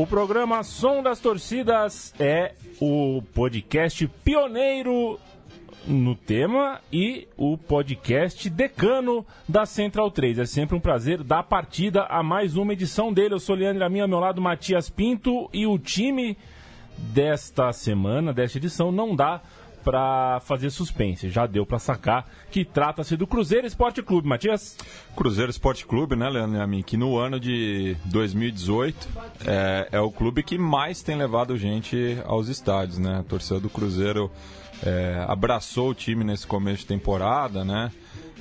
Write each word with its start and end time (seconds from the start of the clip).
O 0.00 0.06
programa 0.06 0.62
Som 0.62 1.02
das 1.02 1.20
Torcidas 1.20 2.14
é 2.18 2.54
o 2.80 3.22
podcast 3.34 4.08
pioneiro 4.24 5.20
no 5.86 6.14
tema 6.14 6.80
e 6.90 7.28
o 7.36 7.58
podcast 7.58 8.48
decano 8.48 9.26
da 9.46 9.66
Central 9.66 10.10
3. 10.10 10.38
É 10.38 10.46
sempre 10.46 10.74
um 10.74 10.80
prazer 10.80 11.22
dar 11.22 11.42
partida 11.42 12.04
a 12.04 12.22
mais 12.22 12.56
uma 12.56 12.72
edição 12.72 13.12
dele. 13.12 13.34
Eu 13.34 13.38
sou 13.38 13.54
Leandro 13.54 13.84
Amin, 13.84 14.00
ao 14.00 14.08
meu 14.08 14.20
lado 14.20 14.40
Matias 14.40 14.88
Pinto 14.88 15.50
e 15.52 15.66
o 15.66 15.78
time 15.78 16.34
desta 16.96 17.70
semana, 17.70 18.32
desta 18.32 18.56
edição, 18.56 18.90
não 18.90 19.14
dá 19.14 19.42
para 19.84 20.40
fazer 20.40 20.70
suspense. 20.70 21.28
Já 21.28 21.46
deu 21.46 21.66
para 21.66 21.78
sacar 21.78 22.28
que 22.50 22.64
trata-se 22.64 23.16
do 23.16 23.26
Cruzeiro 23.26 23.66
Esporte 23.66 24.02
Clube, 24.02 24.28
Matias. 24.28 24.76
Cruzeiro 25.16 25.50
Esporte 25.50 25.86
Clube, 25.86 26.16
né, 26.16 26.28
Leandro 26.28 26.60
Amin, 26.60 26.82
que 26.82 26.96
no 26.96 27.16
ano 27.18 27.40
de 27.40 27.96
2018 28.06 29.08
é, 29.46 29.88
é, 29.92 30.00
o 30.00 30.10
clube 30.10 30.42
que 30.42 30.58
mais 30.58 31.02
tem 31.02 31.16
levado 31.16 31.56
gente 31.56 32.18
aos 32.24 32.48
estádios, 32.48 32.98
né? 32.98 33.18
A 33.20 33.22
torcida 33.22 33.60
do 33.60 33.68
Cruzeiro 33.68 34.30
é, 34.82 35.24
abraçou 35.28 35.90
o 35.90 35.94
time 35.94 36.24
nesse 36.24 36.46
começo 36.46 36.80
de 36.80 36.86
temporada, 36.86 37.64
né? 37.64 37.90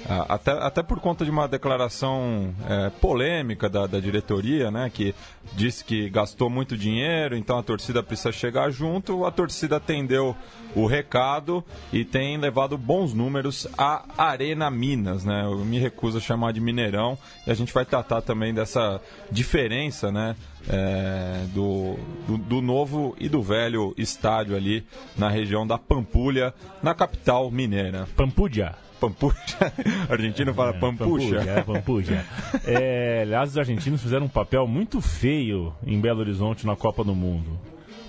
Até, 0.07 0.51
até 0.51 0.83
por 0.83 0.99
conta 0.99 1.25
de 1.25 1.31
uma 1.31 1.47
declaração 1.47 2.53
é, 2.67 2.89
polêmica 2.89 3.69
da, 3.69 3.85
da, 3.85 3.99
diretoria, 3.99 4.71
né? 4.71 4.89
Que 4.93 5.13
disse 5.53 5.83
que 5.83 6.09
gastou 6.09 6.49
muito 6.49 6.77
dinheiro, 6.77 7.35
então 7.35 7.57
a 7.57 7.63
torcida 7.63 8.01
precisa 8.01 8.31
chegar 8.31 8.71
junto. 8.71 9.25
A 9.25 9.31
torcida 9.31 9.77
atendeu 9.77 10.35
o 10.75 10.85
recado 10.85 11.63
e 11.91 12.05
tem 12.05 12.37
levado 12.37 12.77
bons 12.77 13.13
números 13.13 13.67
à 13.77 14.03
Arena 14.17 14.69
Minas, 14.69 15.25
né? 15.25 15.43
Eu 15.45 15.57
me 15.59 15.79
recuso 15.79 16.17
a 16.17 16.21
chamar 16.21 16.53
de 16.53 16.61
Mineirão 16.61 17.17
e 17.45 17.51
a 17.51 17.53
gente 17.53 17.73
vai 17.73 17.85
tratar 17.85 18.21
também 18.21 18.53
dessa 18.53 19.01
diferença, 19.31 20.11
né? 20.11 20.35
É, 20.69 21.45
do, 21.53 21.97
do, 22.27 22.37
do, 22.37 22.61
novo 22.61 23.15
e 23.17 23.29
do 23.29 23.41
velho 23.41 23.93
estádio 23.97 24.55
ali 24.55 24.85
na 25.17 25.29
região 25.29 25.65
da 25.65 25.77
Pampulha, 25.77 26.53
na 26.83 26.93
capital 26.93 27.49
mineira. 27.49 28.07
Pampulha. 28.15 28.75
Pampucha. 28.99 29.73
argentino 30.09 30.53
fala 30.53 30.71
é, 30.71 30.79
Pampucha. 30.79 31.37
É, 31.37 31.61
Pampucha. 31.63 32.25
é, 32.67 33.21
aliás, 33.23 33.51
os 33.51 33.57
argentinos 33.57 34.01
fizeram 34.01 34.25
um 34.25 34.29
papel 34.29 34.67
muito 34.67 34.99
feio 35.01 35.73
em 35.85 35.99
Belo 35.99 36.19
Horizonte 36.19 36.65
na 36.65 36.75
Copa 36.75 37.03
do 37.03 37.15
Mundo. 37.15 37.59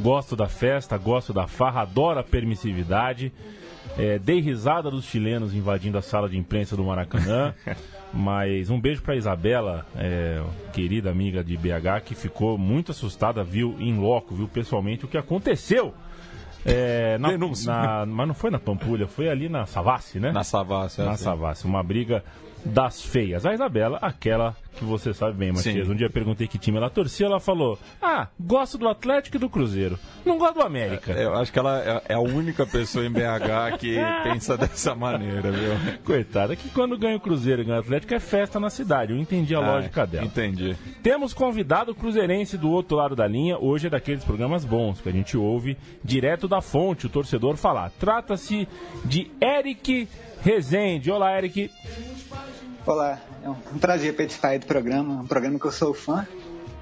Gosto 0.00 0.34
da 0.34 0.48
festa, 0.48 0.96
gosto 0.96 1.32
da 1.32 1.46
farra, 1.46 1.82
adoro 1.82 2.18
a 2.18 2.24
permissividade. 2.24 3.32
É, 3.98 4.18
dei 4.18 4.40
risada 4.40 4.90
dos 4.90 5.04
chilenos 5.04 5.54
invadindo 5.54 5.98
a 5.98 6.02
sala 6.02 6.28
de 6.28 6.36
imprensa 6.36 6.76
do 6.76 6.84
Maracanã. 6.84 7.54
Mas 8.12 8.70
um 8.70 8.80
beijo 8.80 9.02
para 9.02 9.14
Isabela, 9.14 9.86
é, 9.94 10.42
querida 10.72 11.10
amiga 11.10 11.44
de 11.44 11.56
BH, 11.56 12.02
que 12.04 12.14
ficou 12.16 12.58
muito 12.58 12.90
assustada, 12.90 13.44
viu 13.44 13.76
em 13.78 13.96
loco, 13.98 14.34
viu 14.34 14.48
pessoalmente 14.48 15.04
o 15.04 15.08
que 15.08 15.16
aconteceu 15.16 15.94
é, 16.64 17.18
na, 17.18 17.36
na, 17.36 18.06
mas 18.06 18.28
não 18.28 18.34
foi 18.34 18.50
na 18.50 18.58
Pampulha, 18.58 19.06
foi 19.06 19.28
ali 19.28 19.48
na 19.48 19.66
Savassi, 19.66 20.20
né? 20.20 20.32
Na 20.32 20.44
Savassi, 20.44 21.00
é 21.00 21.04
Na 21.04 21.12
assim. 21.12 21.24
Savassi, 21.24 21.64
uma 21.66 21.82
briga 21.82 22.22
das 22.64 23.02
feias. 23.02 23.46
A 23.46 23.54
Isabela, 23.54 23.98
aquela 24.02 24.54
que 24.76 24.84
você 24.84 25.12
sabe 25.12 25.36
bem, 25.36 25.52
Matias. 25.52 25.86
Sim. 25.86 25.92
Um 25.92 25.94
dia 25.94 26.06
eu 26.06 26.10
perguntei 26.10 26.46
que 26.46 26.58
time 26.58 26.76
ela 26.76 26.90
torcia, 26.90 27.26
ela 27.26 27.40
falou: 27.40 27.78
Ah, 28.00 28.28
gosto 28.38 28.78
do 28.78 28.88
Atlético 28.88 29.36
e 29.36 29.40
do 29.40 29.48
Cruzeiro. 29.48 29.98
Não 30.24 30.38
gosto 30.38 30.54
do 30.54 30.62
América. 30.62 31.12
É, 31.12 31.24
eu 31.24 31.34
acho 31.34 31.52
que 31.52 31.58
ela 31.58 31.80
é, 31.80 32.02
é 32.10 32.14
a 32.14 32.20
única 32.20 32.66
pessoa 32.66 33.04
em 33.04 33.10
BH 33.10 33.78
que 33.78 33.96
pensa 34.22 34.56
dessa 34.56 34.94
maneira, 34.94 35.50
viu? 35.50 35.98
Coitada, 36.04 36.56
que 36.56 36.68
quando 36.70 36.96
ganha 36.98 37.16
o 37.16 37.20
Cruzeiro 37.20 37.62
e 37.62 37.64
ganha 37.64 37.78
o 37.78 37.80
Atlético 37.80 38.14
é 38.14 38.20
festa 38.20 38.58
na 38.58 38.70
cidade. 38.70 39.12
Eu 39.12 39.18
entendi 39.18 39.54
a 39.54 39.58
ah, 39.58 39.72
lógica 39.72 40.06
dela. 40.06 40.24
Entendi. 40.24 40.76
Temos 41.02 41.32
convidado 41.32 41.92
o 41.92 41.94
Cruzeirense 41.94 42.56
do 42.56 42.70
outro 42.70 42.96
lado 42.96 43.16
da 43.16 43.26
linha. 43.26 43.58
Hoje 43.58 43.86
é 43.86 43.90
daqueles 43.90 44.24
programas 44.24 44.64
bons 44.64 45.00
que 45.00 45.08
a 45.08 45.12
gente 45.12 45.36
ouve 45.36 45.76
direto 46.04 46.46
da 46.46 46.60
fonte, 46.60 47.06
o 47.06 47.10
torcedor 47.10 47.56
falar. 47.56 47.90
Trata-se 47.98 48.68
de 49.04 49.30
Eric 49.40 50.08
Rezende. 50.42 51.10
Olá, 51.10 51.36
Eric. 51.36 51.70
Olá, 52.86 53.20
é 53.42 53.48
um 53.50 53.78
prazer 53.78 54.16
participar 54.16 54.58
do 54.58 54.64
programa, 54.64 55.20
um 55.20 55.26
programa 55.26 55.58
que 55.58 55.66
eu 55.66 55.70
sou 55.70 55.92
fã. 55.92 56.26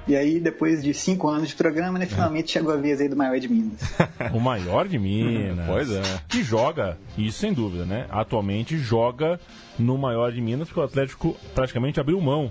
E 0.06 0.16
aí, 0.16 0.38
depois 0.38 0.82
de 0.82 0.94
cinco 0.94 1.28
anos 1.28 1.48
de 1.48 1.54
programa, 1.56 1.98
né, 1.98 2.06
finalmente 2.06 2.53
chegou 2.53 2.72
a 2.72 2.76
vez 2.76 3.00
aí 3.00 3.09
do 3.09 3.16
maior 3.16 3.38
de 3.38 3.48
Minas. 3.48 3.81
o 4.32 4.41
maior 4.41 4.87
de 4.87 4.98
Minas. 4.98 5.66
pois 5.66 5.91
é. 5.91 6.03
Que 6.28 6.42
joga, 6.42 6.97
isso 7.19 7.41
sem 7.41 7.53
dúvida, 7.53 7.84
né? 7.84 8.06
Atualmente 8.10 8.78
joga 8.78 9.38
no 9.78 9.98
maior 9.98 10.32
de 10.32 10.41
Minas, 10.41 10.69
porque 10.69 10.81
o 10.81 10.84
Atlético 10.84 11.37
praticamente 11.54 12.00
abriu 12.00 12.19
mão 12.20 12.50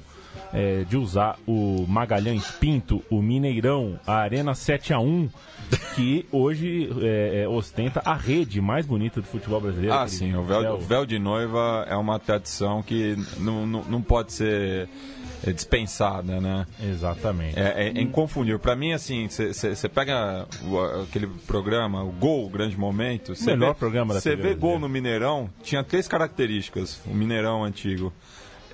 é, 0.53 0.83
de 0.83 0.97
usar 0.97 1.37
o 1.47 1.85
Magalhães 1.87 2.49
Pinto, 2.51 3.03
o 3.09 3.21
Mineirão, 3.21 3.99
a 4.05 4.15
Arena 4.15 4.53
7 4.55 4.93
a 4.93 4.99
1 4.99 5.29
que 5.95 6.25
hoje 6.31 6.89
é, 7.01 7.41
é, 7.43 7.47
ostenta 7.47 8.01
a 8.05 8.13
rede 8.13 8.61
mais 8.61 8.85
bonita 8.85 9.19
do 9.19 9.27
futebol 9.27 9.59
brasileiro. 9.59 9.93
Ah, 9.93 10.07
sim, 10.07 10.33
o 10.33 10.43
véu, 10.43 10.75
o 10.75 10.79
véu, 10.79 11.05
de 11.05 11.19
noiva 11.19 11.85
é 11.89 11.95
uma 11.95 12.17
tradição 12.19 12.81
que 12.81 13.17
não, 13.37 13.67
não, 13.67 13.83
não 13.83 14.01
pode 14.01 14.31
ser 14.31 14.87
é 15.43 15.51
dispensada, 15.51 16.41
né? 16.41 16.65
Exatamente. 16.81 17.59
É, 17.59 17.87
é, 17.87 17.87
é 17.89 18.01
inconfundível. 18.01 18.59
Para 18.59 18.75
mim, 18.75 18.93
assim, 18.93 19.27
você 19.27 19.89
pega 19.89 20.47
o, 20.63 20.79
aquele 21.03 21.27
programa, 21.45 22.03
o 22.03 22.11
Gol, 22.11 22.45
o 22.45 22.49
Grande 22.49 22.77
Momento. 22.77 23.33
O 23.33 23.45
melhor 23.45 23.73
vê, 23.73 23.79
programa 23.79 24.13
da 24.13 24.21
Você 24.21 24.35
vê 24.35 24.55
Gol 24.55 24.79
no 24.79 24.89
Mineirão, 24.89 25.49
tinha 25.61 25.83
três 25.83 26.07
características, 26.07 26.99
o 27.05 27.13
Mineirão 27.13 27.63
antigo. 27.63 28.11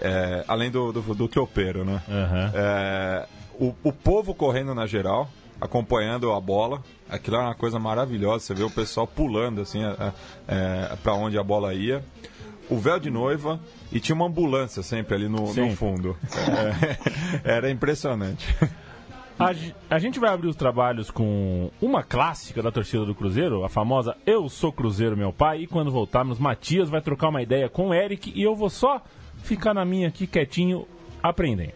É, 0.02 0.44
além 0.48 0.70
do, 0.72 0.92
do, 0.92 1.02
do 1.16 1.28
tropeiro, 1.28 1.86
né? 1.86 2.02
Uhum. 2.08 2.52
É, 2.54 3.28
o, 3.59 3.76
o 3.84 3.94
povo 3.94 4.34
correndo 4.34 4.74
na 4.74 4.86
geral, 4.86 5.30
acompanhando 5.59 6.31
a 6.31 6.40
bola. 6.40 6.81
Aquilo 7.09 7.38
era 7.38 7.46
uma 7.46 7.56
coisa 7.56 7.80
maravilhosa. 7.80 8.46
Você 8.46 8.54
vê 8.54 8.64
o 8.64 8.70
pessoal 8.70 9.08
pulando 9.08 9.62
assim 9.62 9.84
é, 9.84 10.14
é 10.48 10.96
para 11.02 11.14
onde 11.14 11.38
a 11.38 11.44
bola 11.44 11.74
ia. 11.74 12.04
O 12.70 12.78
véu 12.78 13.00
de 13.00 13.09
noiva 13.09 13.59
e 13.92 14.00
tinha 14.00 14.16
uma 14.16 14.26
ambulância 14.26 14.81
sempre 14.81 15.16
ali 15.16 15.28
no, 15.28 15.54
no 15.54 15.76
fundo. 15.76 16.18
É, 17.44 17.44
era 17.56 17.70
impressionante. 17.70 18.56
A, 19.38 19.52
a, 19.90 20.00
gente 20.00 20.20
vai 20.20 20.30
abrir 20.30 20.48
os 20.48 20.56
trabalhos 20.56 21.10
com 21.12 21.70
uma 21.81 22.04
clássica 22.04 22.62
da 22.62 22.72
torcida 22.72 23.04
do 23.04 23.16
Cruzeiro, 23.16 23.64
a 23.64 23.70
famosa 23.70 24.16
Eu 24.25 24.48
Sou 24.48 24.72
Cruzeiro, 24.72 25.18
meu 25.18 25.34
pai. 25.34 25.62
E 25.62 25.68
quando 25.68 25.92
voltarmos, 25.92 26.40
Matias 26.40 26.90
vai 26.90 27.02
trocar 27.02 27.30
uma 27.30 27.42
ideia 27.42 27.68
com 27.68 27.90
o 27.90 27.94
Eric 27.94 28.31
e 28.34 28.42
eu 28.42 28.56
vou 28.56 28.70
só 28.70 29.02
ficar 29.44 29.74
na 29.74 29.86
minha 29.86 30.08
aqui 30.08 30.26
quietinho 30.26 30.88
aprendendo. 31.22 31.74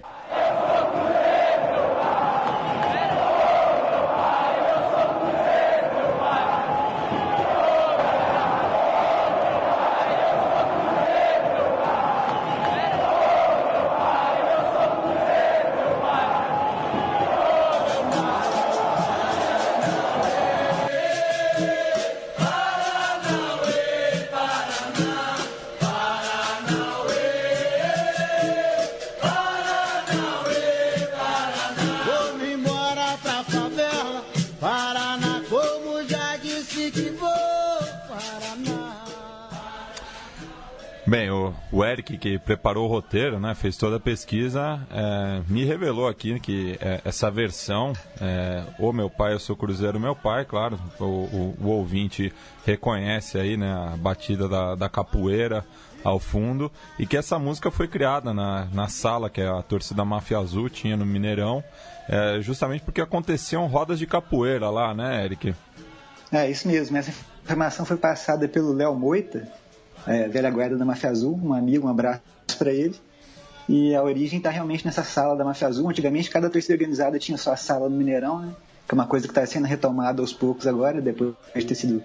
Que 42.18 42.40
preparou 42.40 42.86
o 42.86 42.92
roteiro, 42.92 43.40
né, 43.40 43.54
fez 43.56 43.78
toda 43.78 43.98
a 43.98 44.00
pesquisa, 44.00 44.80
é, 44.92 45.42
me 45.48 45.64
revelou 45.64 46.08
aqui 46.08 46.40
que 46.40 46.78
é, 46.82 47.02
essa 47.06 47.30
versão, 47.30 47.94
é, 48.20 48.64
O 48.80 48.92
Meu 48.92 49.10
Pai, 49.10 49.34
Eu 49.34 49.40
Sou 49.40 49.56
Cruzeiro, 49.56 50.00
Meu 50.00 50.16
Pai, 50.16 50.46
claro, 50.46 50.80
o, 51.00 51.04
o, 51.04 51.58
o 51.62 51.68
ouvinte 51.68 52.34
reconhece 52.66 53.38
aí 53.38 53.56
né, 53.56 53.72
a 53.72 53.96
batida 53.98 54.48
da, 54.48 54.76
da 54.76 54.90
capoeira 54.90 55.64
ao 56.04 56.20
fundo, 56.20 56.72
e 56.98 57.06
que 57.06 57.18
essa 57.18 57.38
música 57.38 57.70
foi 57.70 57.88
criada 57.88 58.34
na, 58.34 58.66
na 58.74 58.88
sala 58.88 59.30
que 59.30 59.42
a 59.42 59.62
torcida 59.62 60.06
Máfia 60.06 60.40
Azul 60.40 60.70
tinha 60.70 60.96
no 60.96 61.06
Mineirão, 61.06 61.64
é, 62.08 62.40
justamente 62.42 62.84
porque 62.84 63.02
aconteciam 63.02 63.68
rodas 63.68 64.00
de 64.00 64.08
capoeira 64.08 64.70
lá, 64.70 64.94
né, 64.94 65.26
Eric? 65.26 65.54
É, 66.32 66.50
isso 66.50 66.68
mesmo. 66.68 66.98
Essa 66.98 67.14
informação 67.44 67.86
foi 67.86 67.98
passada 67.98 68.48
pelo 68.48 68.74
Léo 68.74 68.96
Moita, 68.96 69.48
é, 70.08 70.28
velha 70.28 70.50
guarda 70.50 70.78
da 70.78 70.86
Máfia 70.86 71.10
Azul, 71.10 71.40
um 71.44 71.54
amigo, 71.54 71.88
um 71.88 71.90
abraço 71.90 72.22
para 72.58 72.72
ele. 72.72 72.96
E 73.70 73.94
a 73.94 74.02
origem 74.02 74.38
está 74.38 74.50
realmente 74.50 74.86
nessa 74.86 75.04
sala 75.04 75.36
da 75.36 75.44
Máfia 75.44 75.68
Azul. 75.68 75.90
Antigamente, 75.90 76.30
cada 76.30 76.50
torcida 76.50 76.74
organizada 76.74 77.20
tinha 77.20 77.38
sua 77.38 77.58
sala 77.58 77.90
no 77.90 77.96
Mineirão, 77.98 78.40
né? 78.40 78.54
que 78.88 78.94
é 78.94 78.96
uma 78.96 79.06
coisa 79.06 79.28
que 79.28 79.32
está 79.32 79.46
sendo 79.46 79.66
retomada 79.66 80.22
aos 80.22 80.32
poucos 80.32 80.66
agora, 80.66 81.02
depois 81.02 81.36
de 81.54 81.66
ter 81.66 81.76
sido 81.76 82.02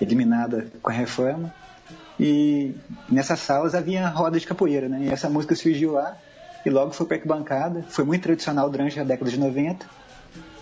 eliminada 0.00 0.68
com 0.80 0.90
a 0.90 0.92
reforma. 0.92 1.52
E 2.18 2.74
nessas 3.08 3.40
salas 3.40 3.74
havia 3.74 4.06
roda 4.08 4.38
de 4.38 4.46
capoeira, 4.46 4.88
né? 4.88 5.06
E 5.06 5.08
essa 5.08 5.28
música 5.28 5.56
surgiu 5.56 5.92
lá 5.92 6.16
e 6.64 6.70
logo 6.70 6.92
foi 6.92 7.06
para 7.06 7.18
bancada. 7.24 7.84
Foi 7.88 8.04
muito 8.04 8.22
tradicional 8.22 8.70
durante 8.70 9.00
a 9.00 9.04
década 9.04 9.30
de 9.30 9.38
90. 9.38 9.86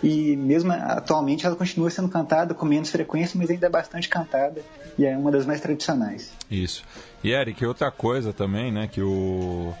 E 0.01 0.35
mesmo 0.35 0.71
atualmente 0.71 1.45
ela 1.45 1.55
continua 1.55 1.89
sendo 1.89 2.07
cantada 2.07 2.53
com 2.53 2.65
menos 2.65 2.89
frequência, 2.89 3.37
mas 3.37 3.49
ainda 3.49 3.67
é 3.67 3.69
bastante 3.69 4.07
cantada 4.07 4.61
e 4.97 5.05
é 5.05 5.17
uma 5.17 5.31
das 5.31 5.45
mais 5.45 5.59
tradicionais. 5.59 6.31
Isso. 6.49 6.83
E 7.23 7.31
Eric, 7.31 7.65
outra 7.65 7.91
coisa 7.91 8.31
também, 8.31 8.71
né, 8.71 8.87
que 8.87 9.01
o 9.01 9.73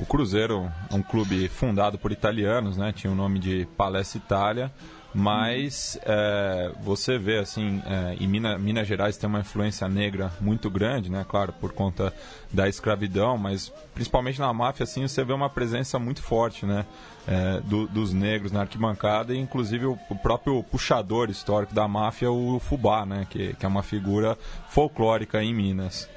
o 0.00 0.06
Cruzeiro 0.06 0.70
é 0.90 0.94
um 0.94 1.02
clube 1.02 1.48
fundado 1.48 1.98
por 1.98 2.12
italianos, 2.12 2.76
né? 2.76 2.92
Tinha 2.92 3.12
o 3.12 3.16
nome 3.16 3.38
de 3.38 3.66
Palestra 3.76 4.18
Itália, 4.18 4.72
mas 5.14 5.98
é, 6.04 6.70
você 6.82 7.16
vê 7.18 7.38
assim, 7.38 7.82
é, 7.86 8.14
em 8.20 8.26
Minas, 8.26 8.60
Minas 8.60 8.86
Gerais 8.86 9.16
tem 9.16 9.28
uma 9.28 9.40
influência 9.40 9.88
negra 9.88 10.30
muito 10.40 10.68
grande, 10.70 11.10
né? 11.10 11.24
Claro, 11.26 11.52
por 11.52 11.72
conta 11.72 12.12
da 12.52 12.68
escravidão, 12.68 13.38
mas 13.38 13.72
principalmente 13.94 14.38
na 14.38 14.52
máfia, 14.52 14.84
assim, 14.84 15.06
você 15.06 15.24
vê 15.24 15.32
uma 15.32 15.48
presença 15.48 15.98
muito 15.98 16.22
forte, 16.22 16.66
né? 16.66 16.84
É, 17.26 17.60
do, 17.60 17.86
dos 17.86 18.12
negros 18.14 18.50
na 18.52 18.60
arquibancada 18.60 19.34
e 19.34 19.38
inclusive 19.38 19.84
o, 19.84 19.98
o, 20.08 20.16
próprio 20.16 20.62
puxador 20.62 21.28
histórico 21.28 21.74
da 21.74 21.86
máfia, 21.86 22.30
o 22.30 22.58
Fubá, 22.58 23.04
né? 23.04 23.26
Que, 23.28 23.54
que 23.54 23.64
é 23.64 23.68
uma 23.68 23.82
figura 23.82 24.36
folclórica 24.68 25.42
em 25.42 25.54
Minas. 25.54 26.08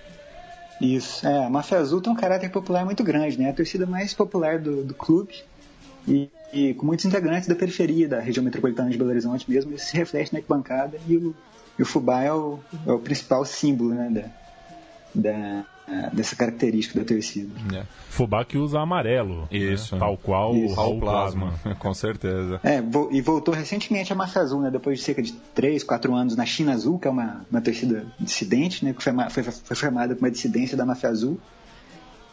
Isso. 0.82 1.26
É, 1.28 1.46
a 1.46 1.50
Máfia 1.50 1.78
Azul 1.78 2.02
tem 2.02 2.12
um 2.12 2.16
caráter 2.16 2.50
popular 2.50 2.84
muito 2.84 3.04
grande, 3.04 3.38
né? 3.38 3.50
A 3.50 3.54
torcida 3.54 3.86
mais 3.86 4.14
popular 4.14 4.58
do, 4.60 4.84
do 4.84 4.94
clube 4.94 5.44
e, 6.08 6.30
e, 6.54 6.74
com 6.74 6.86
muitos 6.86 7.06
integrantes 7.06 7.48
da 7.48 7.56
periferia 7.56 8.08
da 8.08 8.20
região 8.20 8.44
metropolitana 8.44 8.90
de 8.90 8.98
Belo 8.98 9.10
Horizonte 9.10 9.50
mesmo, 9.50 9.74
isso 9.74 9.86
se 9.86 9.98
reflete 9.98 10.34
na 10.34 10.40
arquibancada 10.40 10.98
e 11.08 11.18
o, 11.18 11.36
e 11.78 11.82
o 11.82 11.86
Fubá 11.86 12.22
é 12.24 12.34
o, 12.34 12.60
é 12.86 12.92
o 12.92 13.00
principal 13.00 13.46
símbolo 13.46 13.94
né, 13.94 14.32
da, 15.14 15.64
da, 15.94 16.10
dessa 16.12 16.36
característica 16.36 17.00
da 17.00 17.06
torcida. 17.06 17.52
É. 17.76 17.84
Fubá 18.10 18.44
que 18.44 18.58
usa 18.58 18.80
amarelo. 18.80 19.48
Né? 19.52 19.58
Isso. 19.58 19.96
Né? 19.96 20.00
Tal 20.00 20.18
qual 20.18 20.56
Isso. 20.56 20.74
o 20.74 20.76
Raul 20.76 21.00
Plasma. 21.00 21.54
Com 21.80 21.94
certeza. 21.94 22.60
É, 22.64 22.82
e 23.12 23.22
voltou 23.22 23.54
recentemente 23.54 24.12
a 24.12 24.16
Massa 24.16 24.42
Azul, 24.42 24.62
né? 24.62 24.70
Depois 24.72 25.00
de 25.00 25.06
cerca 25.06 25.22
de 25.22 25.34
3, 25.56 25.84
4 25.84 26.14
anos 26.14 26.36
na 26.36 26.46
China 26.46 26.74
Azul, 26.74 27.00
que 27.00 27.08
é 27.08 27.12
uma, 27.12 27.46
uma 27.50 27.62
torcida 27.62 28.06
dissidente, 28.20 28.84
né? 28.84 28.94
Que 28.94 29.04
foi, 29.04 29.14
foi, 29.30 29.44
foi 29.44 29.76
formada 29.76 30.16
por 30.16 30.24
uma 30.24 30.32
dissidência 30.32 30.78
da 30.78 30.86
Máfia 30.86 31.10
Azul. 31.10 31.40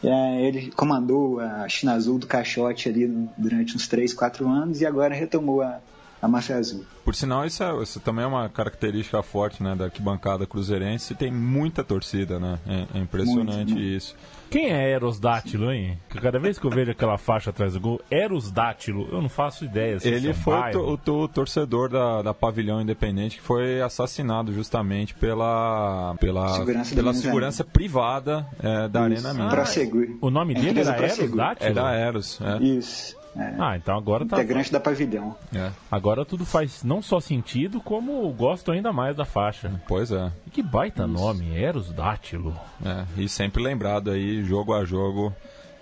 É, 0.03 0.41
ele 0.41 0.71
comandou 0.71 1.39
a 1.39 1.67
China 1.67 1.93
Azul 1.93 2.17
do 2.17 2.27
Caixote 2.27 2.87
ali 2.87 3.07
durante 3.37 3.75
uns 3.75 3.87
3, 3.87 4.13
4 4.13 4.47
anos 4.47 4.79
e 4.81 4.85
agora 4.85 5.13
retomou 5.13 5.61
a, 5.61 5.79
a 6.21 6.27
máfia 6.27 6.57
azul. 6.57 6.85
Por 7.03 7.15
sinal, 7.15 7.45
isso, 7.45 7.63
é, 7.63 7.81
isso, 7.81 7.99
também 7.99 8.23
é 8.23 8.27
uma 8.27 8.49
característica 8.49 9.21
forte 9.23 9.63
né, 9.63 9.75
da 9.75 9.85
arquibancada 9.85 10.45
cruzeirense. 10.45 11.15
Tem 11.15 11.31
muita 11.31 11.83
torcida, 11.83 12.39
né? 12.39 12.59
É, 12.67 12.97
é 12.97 13.01
impressionante 13.01 13.73
Muito, 13.73 13.79
isso. 13.79 14.15
Quem 14.49 14.71
é 14.71 14.91
Eros 14.91 15.19
Dátilo, 15.19 15.71
hein? 15.71 15.97
Porque 16.07 16.19
cada 16.19 16.39
vez 16.39 16.57
que 16.57 16.65
eu 16.65 16.71
vejo 16.71 16.89
aquela 16.91 17.17
faixa 17.17 17.51
atrás 17.51 17.73
do 17.73 17.79
gol, 17.79 18.01
Eros 18.09 18.51
Dátilo, 18.51 19.07
eu 19.11 19.21
não 19.21 19.29
faço 19.29 19.63
ideia. 19.63 19.99
Se 19.99 20.07
Ele 20.07 20.29
é 20.29 20.33
foi 20.33 20.75
o, 20.75 20.99
o, 21.05 21.11
o, 21.11 21.27
torcedor 21.27 21.89
da, 21.89 22.21
da 22.23 22.33
Pavilhão 22.33 22.81
Independente 22.81 23.37
que 23.37 23.43
foi 23.43 23.79
assassinado 23.81 24.51
justamente 24.51 25.13
pela, 25.13 26.15
pela 26.19 26.49
segurança, 26.55 26.95
pela 26.95 27.13
segurança 27.13 27.63
privada 27.63 28.47
é, 28.59 28.87
da 28.87 29.07
Isso. 29.07 29.27
Arena 29.27 29.33
Minas. 29.33 29.77
Ah, 29.77 29.81
o 30.21 30.29
nome 30.31 30.55
dele 30.55 30.79
era 30.79 30.95
Eros 30.95 31.31
Dátilo? 31.31 31.69
Era 31.69 31.95
Eros, 31.95 32.39
é. 32.41 32.63
Isso. 32.63 33.18
É, 33.39 33.55
ah, 33.57 33.77
então 33.77 33.97
agora 33.97 34.25
tá. 34.25 34.37
Integrante 34.37 34.71
da 34.71 34.79
pavilhão. 34.79 35.35
É. 35.55 35.71
Agora 35.89 36.25
tudo 36.25 36.45
faz 36.45 36.83
não 36.83 37.01
só 37.01 37.21
sentido, 37.21 37.79
como 37.79 38.29
gosto 38.33 38.71
ainda 38.71 38.91
mais 38.91 39.15
da 39.15 39.23
faixa. 39.23 39.81
Pois 39.87 40.11
é. 40.11 40.29
E 40.45 40.49
que 40.49 40.61
baita 40.61 41.03
Isso. 41.03 41.13
nome, 41.13 41.57
Eros 41.57 41.91
Dátilo. 41.91 42.53
É, 42.85 43.05
e 43.17 43.29
sempre 43.29 43.63
lembrado 43.63 44.11
aí, 44.11 44.43
jogo 44.43 44.73
a 44.73 44.83
jogo, 44.83 45.33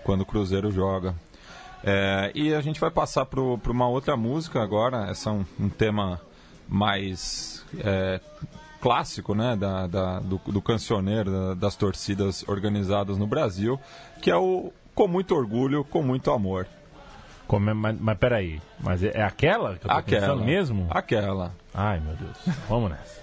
quando 0.03 0.21
o 0.21 0.25
Cruzeiro 0.25 0.71
joga. 0.71 1.15
É, 1.83 2.31
e 2.35 2.53
a 2.53 2.61
gente 2.61 2.79
vai 2.79 2.91
passar 2.91 3.25
para 3.25 3.41
uma 3.41 3.87
outra 3.87 4.15
música 4.15 4.61
agora. 4.61 5.09
Essa 5.09 5.29
é 5.29 5.33
um, 5.33 5.45
um 5.59 5.69
tema 5.69 6.21
mais 6.67 7.65
é, 7.79 8.19
clássico 8.79 9.33
né, 9.33 9.55
da, 9.55 9.87
da 9.87 10.19
do, 10.19 10.39
do 10.45 10.61
cancioneiro, 10.61 11.31
da, 11.31 11.53
das 11.53 11.75
torcidas 11.75 12.47
organizadas 12.47 13.17
no 13.17 13.25
Brasil, 13.25 13.79
que 14.21 14.29
é 14.29 14.35
o 14.35 14.71
Com 14.93 15.07
Muito 15.07 15.35
Orgulho, 15.35 15.83
Com 15.83 16.03
Muito 16.03 16.31
Amor. 16.31 16.67
Como 17.47 17.69
é, 17.69 17.73
mas, 17.73 17.97
mas 17.99 18.17
peraí, 18.17 18.61
mas 18.79 19.01
é, 19.03 19.11
é 19.13 19.23
aquela 19.23 19.75
que 19.75 19.85
eu 19.85 19.89
tô 19.89 19.95
aquela, 19.95 20.21
pensando 20.21 20.43
mesmo? 20.43 20.87
Aquela. 20.89 21.53
Ai, 21.73 21.99
meu 21.99 22.15
Deus. 22.15 22.37
Vamos 22.67 22.91
nessa. 22.91 23.17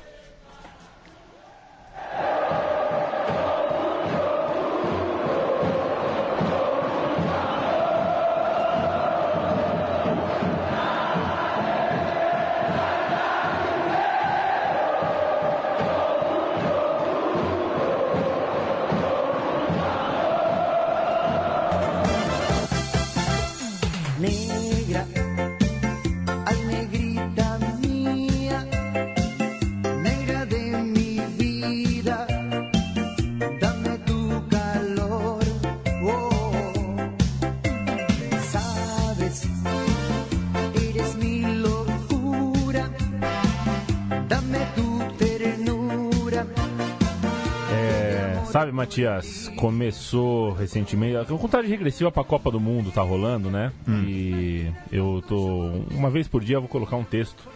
Matias, 48.75 49.49
começou 49.57 50.53
recentemente. 50.53 51.17
A 51.17 51.25
contagem 51.25 51.71
regressiva 51.71 52.11
para 52.11 52.23
a 52.23 52.27
Copa 52.27 52.51
do 52.51 52.61
Mundo 52.61 52.91
tá 52.91 53.03
rolando, 53.03 53.51
né? 53.51 53.73
Hum. 53.89 54.05
E 54.07 54.73
eu 54.91 55.23
tô. 55.27 55.71
Uma 55.93 56.11
vez 56.11 56.29
por 56.29 56.43
dia 56.43 56.57
eu 56.57 56.61
vou 56.61 56.69
colocar 56.69 56.97
um 56.97 57.05
texto 57.05 57.49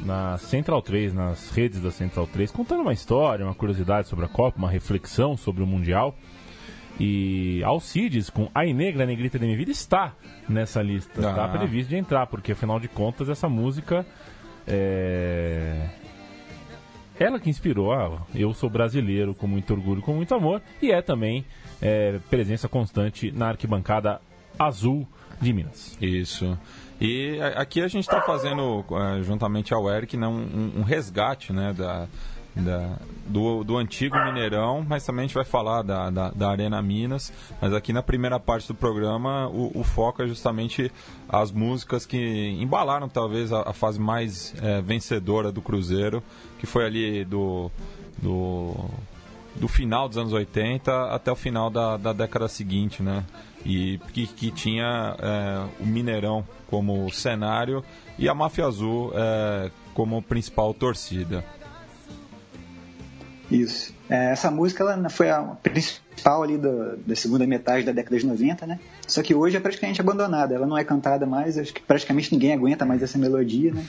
na 0.00 0.36
Central 0.38 0.82
3, 0.82 1.14
nas 1.14 1.50
redes 1.50 1.80
da 1.80 1.90
Central 1.90 2.26
3, 2.26 2.50
contando 2.50 2.80
uma 2.80 2.92
história, 2.92 3.44
uma 3.44 3.54
curiosidade 3.54 4.08
sobre 4.08 4.24
a 4.24 4.28
Copa, 4.28 4.58
uma 4.58 4.70
reflexão 4.70 5.36
sobre 5.36 5.62
o 5.62 5.66
Mundial. 5.66 6.16
E 6.98 7.62
Alcides, 7.62 8.30
com 8.30 8.50
Ai 8.54 8.72
Negra, 8.72 9.04
Negrita 9.04 9.38
da 9.38 9.44
Minha 9.44 9.58
Vida, 9.58 9.70
está 9.70 10.14
nessa 10.48 10.80
lista. 10.80 11.20
Está 11.20 11.44
ah. 11.44 11.48
previsto 11.48 11.90
de 11.90 11.96
entrar, 11.96 12.26
porque 12.26 12.52
afinal 12.52 12.80
de 12.80 12.88
contas 12.88 13.28
essa 13.28 13.48
música 13.48 14.06
é, 14.66 15.88
ela 17.18 17.38
que 17.40 17.50
inspirou 17.50 17.92
a 17.92 18.22
Eu 18.34 18.52
Sou 18.52 18.68
Brasileiro 18.68 19.34
com 19.34 19.46
muito 19.46 19.72
orgulho, 19.72 20.02
com 20.02 20.14
muito 20.14 20.34
amor, 20.34 20.60
e 20.80 20.90
é 20.90 21.00
também 21.00 21.44
é, 21.80 22.18
presença 22.30 22.68
constante 22.68 23.30
na 23.30 23.48
arquibancada 23.48 24.20
azul 24.58 25.06
de 25.40 25.52
Minas. 25.52 25.96
Isso. 26.00 26.58
E 27.00 27.38
aqui 27.56 27.82
a 27.82 27.88
gente 27.88 28.04
está 28.04 28.22
fazendo, 28.22 28.84
é, 28.90 29.22
juntamente 29.22 29.74
ao 29.74 29.90
Eric, 29.90 30.16
né, 30.16 30.26
um, 30.26 30.72
um 30.78 30.82
resgate 30.82 31.52
né, 31.52 31.72
da, 31.72 32.08
da, 32.56 32.96
do, 33.26 33.62
do 33.62 33.76
antigo 33.76 34.16
Mineirão, 34.24 34.84
mas 34.88 35.04
também 35.04 35.24
a 35.24 35.26
gente 35.26 35.34
vai 35.34 35.44
falar 35.44 35.82
da, 35.82 36.10
da, 36.10 36.30
da 36.30 36.50
Arena 36.50 36.80
Minas. 36.80 37.32
Mas 37.60 37.72
aqui 37.72 37.92
na 37.92 38.02
primeira 38.02 38.40
parte 38.40 38.68
do 38.68 38.74
programa, 38.74 39.48
o, 39.48 39.78
o, 39.78 39.84
foco 39.84 40.22
é 40.22 40.26
justamente 40.26 40.90
as 41.28 41.52
músicas 41.52 42.06
que 42.06 42.56
embalaram 42.60 43.08
talvez 43.08 43.52
a, 43.52 43.70
a 43.70 43.72
fase 43.72 44.00
mais 44.00 44.54
é, 44.62 44.80
vencedora 44.80 45.52
do 45.52 45.60
Cruzeiro, 45.60 46.22
que 46.58 46.66
foi 46.66 46.86
ali 46.86 47.24
do, 47.24 47.70
do, 48.18 48.74
do 49.56 49.68
final 49.68 50.08
dos 50.08 50.16
anos 50.16 50.32
80 50.32 51.10
até 51.10 51.30
o 51.30 51.36
final 51.36 51.68
da, 51.68 51.96
da 51.96 52.12
década 52.12 52.48
seguinte, 52.48 53.02
né? 53.02 53.24
E 53.64 53.98
que, 54.12 54.26
que 54.28 54.50
tinha 54.50 55.16
é, 55.18 55.82
o 55.82 55.86
Mineirão 55.86 56.46
como 56.68 57.10
cenário 57.12 57.84
e 58.18 58.28
a 58.28 58.34
Máfia 58.34 58.66
Azul 58.66 59.12
é, 59.14 59.70
como 59.92 60.22
principal 60.22 60.72
torcida. 60.72 61.44
Isso. 63.50 63.94
É, 64.08 64.32
essa 64.32 64.50
música 64.50 64.82
ela 64.82 65.08
foi 65.08 65.30
a 65.30 65.40
principal 65.62 66.42
ali 66.42 66.58
do, 66.58 66.96
da 66.96 67.14
segunda 67.14 67.46
metade 67.46 67.84
da 67.84 67.92
década 67.92 68.18
de 68.18 68.26
90, 68.26 68.66
né? 68.66 68.80
Só 69.06 69.22
que 69.22 69.34
hoje 69.34 69.56
é 69.56 69.60
praticamente 69.60 70.00
abandonada. 70.00 70.54
Ela 70.54 70.66
não 70.66 70.76
é 70.76 70.84
cantada 70.84 71.26
mais, 71.26 71.56
acho 71.56 71.72
que 71.72 71.80
praticamente 71.80 72.32
ninguém 72.32 72.52
aguenta 72.52 72.84
mais 72.84 73.02
essa 73.02 73.18
melodia, 73.18 73.72
né? 73.72 73.84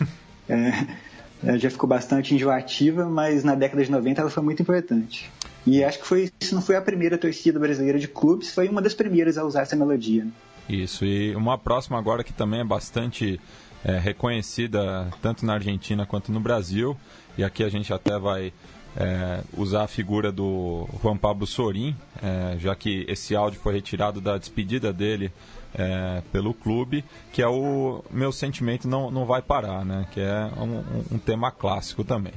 É, 1.43 1.55
já 1.59 1.69
ficou 1.69 1.87
bastante 1.87 2.33
enjoativa, 2.33 3.05
mas 3.05 3.43
na 3.43 3.53
década 3.53 3.83
de 3.83 3.91
90 3.91 4.21
ela 4.21 4.29
foi 4.31 4.41
muito 4.41 4.61
importante. 4.63 5.29
E 5.67 5.83
acho 5.83 5.99
que 5.99 6.07
foi, 6.07 6.31
se 6.39 6.55
não 6.55 6.63
foi 6.63 6.75
a 6.75 6.81
primeira 6.81 7.15
torcida 7.15 7.59
brasileira 7.59 7.99
de 7.99 8.07
clubes, 8.07 8.51
foi 8.51 8.67
uma 8.67 8.81
das 8.81 8.95
primeiras 8.95 9.37
a 9.37 9.43
usar 9.43 9.61
essa 9.61 9.75
melodia. 9.75 10.23
Né? 10.25 10.31
Isso, 10.67 11.05
e 11.05 11.35
uma 11.35 11.57
próxima 11.57 11.99
agora 11.99 12.23
que 12.23 12.33
também 12.33 12.61
é 12.61 12.63
bastante 12.63 13.39
é, 13.83 13.99
reconhecida 13.99 15.07
tanto 15.21 15.45
na 15.45 15.53
Argentina 15.53 16.05
quanto 16.05 16.31
no 16.31 16.39
Brasil, 16.39 16.97
e 17.37 17.43
aqui 17.43 17.63
a 17.63 17.69
gente 17.69 17.93
até 17.93 18.17
vai 18.17 18.51
é, 18.98 19.42
usar 19.56 19.84
a 19.84 19.88
figura 19.88 20.32
do 20.32 20.88
Juan 21.01 21.16
Pablo 21.16 21.46
Sorin, 21.46 21.96
é, 22.22 22.58
já 22.58 22.75
que 22.75 23.06
esse 23.08 23.36
áudio 23.36 23.60
foi 23.60 23.74
retirado 23.74 24.20
da 24.20 24.38
despedida 24.38 24.92
dele 24.92 25.32
é, 25.75 26.22
pelo 26.32 26.54
clube, 26.54 27.06
que 27.32 27.42
é 27.42 27.48
o 27.48 28.04
meu 28.10 28.32
sentimento 28.32 28.88
não, 28.88 29.12
não 29.12 29.25
vai 29.25 29.42
parar, 29.42 29.86
né? 29.86 30.08
Que 30.12 30.22
é 30.22 30.50
um, 30.58 31.16
um 31.16 31.20
tema 31.20 31.51
clássico 31.51 32.04
também. 32.04 32.34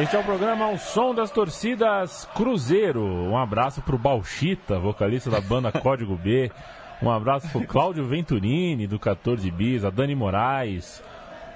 Este 0.00 0.16
é 0.16 0.18
o 0.18 0.24
programa 0.24 0.70
O 0.70 0.78
Som 0.78 1.14
das 1.14 1.30
Torcidas 1.30 2.24
Cruzeiro. 2.34 3.04
Um 3.04 3.36
abraço 3.36 3.82
pro 3.82 3.98
Bauchita, 3.98 4.78
vocalista 4.78 5.28
da 5.28 5.42
banda 5.42 5.70
Código 5.78 6.16
B. 6.16 6.50
Um 7.02 7.10
abraço 7.10 7.46
pro 7.50 7.66
Cláudio 7.66 8.06
Venturini, 8.06 8.86
do 8.86 8.98
14 8.98 9.50
Bis, 9.50 9.84
a 9.84 9.90
Dani 9.90 10.14
Moraes, 10.14 11.02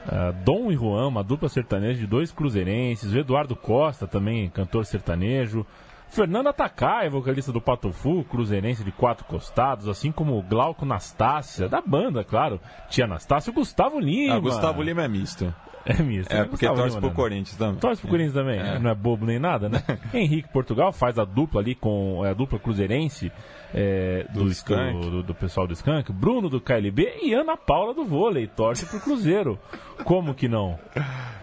a 0.06 0.30
Dom 0.30 0.70
e 0.70 0.74
Juan, 0.76 1.08
uma 1.08 1.24
dupla 1.24 1.48
sertaneja 1.48 1.98
de 1.98 2.06
dois 2.06 2.30
cruzeirenses, 2.32 3.14
o 3.14 3.18
Eduardo 3.18 3.56
Costa, 3.56 4.06
também 4.06 4.50
cantor 4.50 4.84
sertanejo. 4.84 5.64
Fernanda 6.10 6.52
Takai, 6.52 7.08
vocalista 7.08 7.50
do 7.50 7.62
Patofu, 7.62 8.24
cruzeirense 8.24 8.84
de 8.84 8.92
quatro 8.92 9.24
costados, 9.24 9.88
assim 9.88 10.12
como 10.12 10.38
o 10.38 10.42
Glauco 10.42 10.84
Nastácia, 10.84 11.66
da 11.66 11.80
banda, 11.80 12.22
claro. 12.22 12.60
Tia 12.90 13.06
Nastácia, 13.06 13.50
o 13.50 13.54
Gustavo 13.54 13.98
Lima. 13.98 14.34
Ah, 14.34 14.38
Gustavo 14.38 14.82
Lima 14.82 15.02
é 15.02 15.08
misto. 15.08 15.52
É 15.98 16.02
misto. 16.02 16.32
É, 16.32 16.44
porque 16.44 16.66
torce 16.66 16.98
pro? 16.98 17.10
Corinthians 17.10 17.56
também. 17.56 17.76
Torce 17.76 18.00
pro 18.00 18.10
Corinthians 18.10 18.34
também, 18.34 18.58
É. 18.58 18.78
não 18.78 18.90
é 18.90 18.94
bobo 18.94 19.26
nem 19.26 19.38
nada, 19.38 19.68
né? 19.68 19.82
Henrique 20.14 20.48
Portugal 20.52 20.92
faz 20.92 21.18
a 21.18 21.24
dupla 21.24 21.60
ali 21.60 21.74
com 21.74 22.24
é, 22.24 22.30
a 22.30 22.34
dupla 22.34 22.58
cruzeirense 22.58 23.30
é, 23.74 24.24
do, 24.32 24.44
Do 24.44 24.50
Skank. 24.50 25.00
do, 25.10 25.22
do 25.22 25.34
pessoal 25.34 25.66
do 25.66 25.74
Skank, 25.74 26.10
Bruno 26.12 26.48
do 26.48 26.60
KLB 26.60 27.18
e 27.22 27.34
Ana 27.34 27.56
Paula 27.56 27.92
do 27.92 28.04
vôlei, 28.04 28.46
torce 28.46 28.86
pro 28.86 28.98
Cruzeiro. 29.00 29.58
Como 30.04 30.34
que 30.34 30.48
não? 30.48 30.78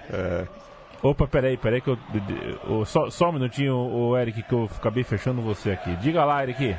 É. 0.10 0.48
Opa, 1.04 1.28
peraí, 1.28 1.58
peraí 1.58 1.82
que 1.82 1.90
eu. 1.90 1.98
o- 2.68 2.86
só, 2.86 3.10
só 3.10 3.30
um 3.30 3.34
minutinho, 3.34 3.76
o 3.76 4.16
Eric, 4.18 4.44
que 4.44 4.54
eu 4.54 4.70
acabei 4.76 5.04
fechando 5.04 5.42
você 5.42 5.72
aqui. 5.72 5.96
Diga 5.98 6.24
lá, 6.24 6.44
Eric. 6.44 6.76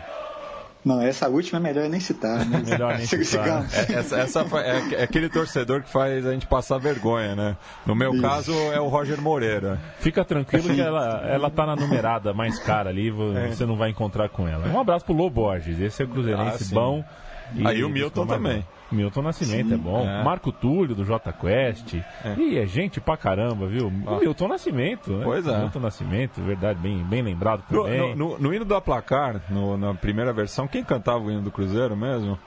Não, 0.85 1.01
essa 1.01 1.29
última 1.29 1.59
é 1.59 1.63
melhor 1.63 1.89
nem 1.89 2.01
citar. 2.01 2.45
Né? 2.45 2.63
Melhor 2.67 2.97
nem 2.97 3.07
citar. 3.25 3.65
É, 3.73 3.93
essa, 3.95 4.17
essa 4.19 4.41
é, 4.59 4.95
é 5.01 5.03
aquele 5.05 5.29
torcedor 5.29 5.83
que 5.83 5.89
faz 5.89 6.27
a 6.27 6.33
gente 6.33 6.47
passar 6.47 6.79
vergonha, 6.79 7.37
né? 7.37 7.57
No 7.87 7.95
meu 7.95 8.13
Isso. 8.13 8.23
caso 8.23 8.53
é 8.73 8.81
o 8.81 8.89
Roger 8.89 9.21
Moreira. 9.21 9.79
Fica 10.01 10.25
tranquilo 10.25 10.75
que 10.75 10.81
ela, 10.81 11.23
ela 11.29 11.49
tá 11.51 11.65
na 11.67 11.77
numerada 11.77 12.35
mais 12.35 12.59
cara 12.59 12.91
ali, 12.91 13.11
vo- 13.11 13.33
você 13.49 13.65
não 13.65 13.77
vai 13.77 13.91
encontrar 13.91 14.29
com 14.29 14.49
ela. 14.49 14.67
Um 14.69 14.81
abraço 14.81 15.05
pro 15.05 15.15
Lobo 15.15 15.43
Borges, 15.43 15.79
esse 15.81 16.03
é 16.03 16.07
cruzeirense 16.07 16.69
Ah, 16.73 16.75
bom. 16.75 17.05
Aí 17.65 17.85
o 17.85 17.89
Milton 17.89 18.27
também. 18.27 18.67
Milton 18.93 19.23
Nascimento 19.23 19.69
Sim. 19.69 19.75
é 19.75 19.77
bom. 19.77 20.07
É. 20.09 20.23
Marco 20.23 20.53
Túlio 20.53 20.95
do 20.95 21.05
J 21.05 21.33
Quest. 21.33 21.95
E 22.39 22.59
é 22.59 22.67
gente 22.67 23.01
pra 23.01 23.17
caramba, 23.17 23.67
viu? 23.67 23.93
Ah. 24.07 24.19
Milton 24.21 24.49
Nascimento, 24.49 25.11
né? 25.13 25.25
Pois 25.25 25.47
é. 25.47 25.59
Milton 25.59 25.81
Nascimento, 25.81 26.41
verdade, 26.43 26.79
bem, 26.79 27.03
bem 27.05 27.23
lembrado 27.23 27.65
No, 27.71 27.85
também. 27.85 28.15
no- 28.15 28.31
no- 28.33 28.39
no 28.39 28.55
hino 28.55 28.65
do 28.65 28.75
Aplacar, 28.75 29.41
no- 29.51 29.77
na 29.77 29.95
primeira 29.95 30.33
versão, 30.33 30.69
quem 30.69 30.85
cantava 30.85 31.19
o 31.25 31.31
hino 31.31 31.43
do 31.43 31.51
Cruzeiro 31.51 31.97
mesmo? 31.97 32.39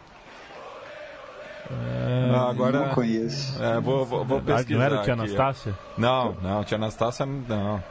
Ah, 2.34 2.50
agora. 2.50 2.80
Não 2.88 2.90
conheço. 2.94 3.62
É, 3.62 3.80
vou, 3.80 4.06
vou, 4.06 4.24
vou 4.24 4.42
pesquisar. 4.42 4.78
não 4.80 4.86
era 4.86 5.00
o 5.00 5.04
Tia. 5.04 5.14
Anastácia? 5.14 5.74
Não, 5.98 6.36
não, 6.42 6.64
Tia 6.64 6.78
Anastácia 6.78 7.26
não. 7.26 7.84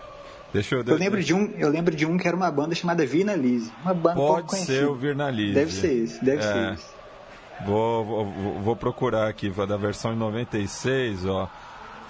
Deixa 0.53 0.77
eu. 0.77 0.85
Eu 0.85 0.97
lembro, 0.97 1.21
de 1.21 1.35
um, 1.35 1.47
eu 1.59 1.69
lembro 1.69 1.95
de 1.97 2.07
um 2.07 2.17
que 2.17 2.29
era 2.29 2.37
uma 2.37 2.49
banda 2.51 2.73
chamada 2.77 3.05
Vina 3.05 3.35
Lise. 3.35 3.73
Uma 3.83 3.93
banda 3.93 4.15
pouco 4.15 4.51
Pode 4.51 4.61
ser 4.63 4.87
o 4.87 4.95
Virnalise. 4.95 5.53
Deve 5.55 5.73
ser 5.73 5.93
esse, 5.93 6.25
deve 6.25 6.39
É. 6.39 6.43
ser 6.43 6.73
esse. 6.75 6.94
Vou, 7.65 8.05
vou, 8.05 8.25
vou- 8.27 8.53
vou 8.61 8.77
procurar 8.77 9.29
aqui, 9.29 9.49
da 9.51 9.77
versão 9.77 10.13
em 10.13 10.17
96, 10.17 11.25
ó. 11.27 11.49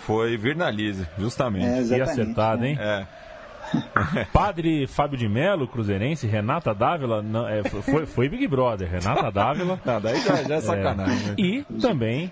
Foi 0.00 0.36
Virnalise, 0.36 1.06
justamente. 1.18 1.92
É, 1.92 1.96
E 1.98 2.00
acertado, 2.02 2.62
né? 2.62 2.68
hein? 2.70 2.78
É. 2.80 3.06
Padre 4.32 4.86
Fábio 4.86 5.16
de 5.18 5.28
Melo, 5.28 5.66
cruzeirense, 5.66 6.26
Renata 6.26 6.74
Dávila, 6.74 7.22
não, 7.22 7.48
é, 7.48 7.62
foi, 7.64 8.04
foi 8.06 8.28
Big 8.28 8.46
Brother, 8.46 8.88
Renata 8.90 9.30
Dávila. 9.32 9.80
Não, 9.84 10.00
daí 10.00 10.20
já, 10.20 10.42
já 10.42 10.54
é 10.56 10.60
sacanagem. 10.60 11.28
né? 11.28 11.34
E 11.38 11.62
também 11.80 12.30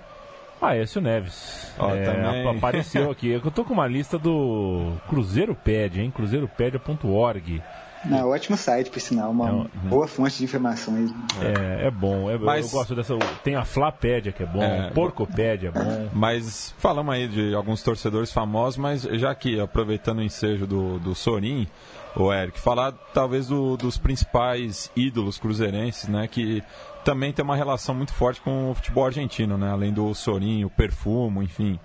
Aécio 0.61 1.01
Neves. 1.01 1.73
Ó, 1.79 1.91
É, 1.95 2.03
também. 2.05 2.47
ap- 2.49 2.57
Apareceu 2.59 3.11
aqui. 3.11 3.29
Eu 3.31 3.41
tô 3.51 3.65
com 3.65 3.73
uma 3.73 3.87
lista 3.87 4.19
do 4.19 4.93
Cruzeiro 5.09 5.55
Ped, 5.55 6.01
hein? 6.01 6.11
cruzeiropedia.org. 6.11 7.63
Não, 8.05 8.31
ótimo 8.31 8.57
site, 8.57 8.91
por 8.91 9.01
sinal. 9.01 9.31
Uma 9.31 9.49
É 9.49 9.53
um- 9.53 9.69
boa 9.89 10.09
fonte 10.09 10.37
de 10.39 10.45
informações. 10.45 11.11
É, 11.41 11.87
é 11.87 11.91
bom. 11.91 12.29
é- 12.31 12.37
Mas- 12.37 12.67
Eu 12.67 12.79
gosto 12.79 12.95
dessa. 12.97 13.17
Tem 13.45 13.55
a 13.55 13.65
Flapédia, 13.65 14.33
que 14.33 14.43
é 14.43 14.47
bom. 14.47 14.63
É. 14.63 14.91
Porcopédia 14.91 15.69
é 15.69 15.71
bom. 15.71 16.09
Mas 16.13 16.75
falamos 16.79 17.15
aí 17.15 17.29
de 17.29 17.55
alguns 17.55 17.83
torcedores 17.83 18.33
famosos, 18.33 18.77
mas 18.77 19.03
já 19.03 19.35
que 19.35 19.61
aproveitando 19.61 20.19
o 20.19 20.23
ensejo 20.23 20.67
do, 20.67 20.99
do 20.99 21.15
Sorin, 21.15 21.69
o 22.17 22.33
Eric, 22.33 22.59
falar 22.61 22.93
talvez 23.15 23.47
do- 23.47 23.77
dos 23.77 23.97
principais 23.99 24.91
ídolos 24.97 25.39
cruzeirenses, 25.39 26.09
né? 26.09 26.27
Que 26.27 26.63
também 27.05 27.33
tem 27.33 27.45
uma 27.45 27.57
relação 27.57 27.95
muito 27.95 28.13
forte 28.13 28.41
com 28.41 28.71
o 28.71 28.75
futebol 28.75 29.07
argentino, 29.07 29.57
né? 29.57 29.71
Além 29.71 29.93
do 29.93 30.13
Sorin, 30.15 30.65
o 30.65 30.71
Perfumo, 30.71 31.43
enfim. 31.43 31.79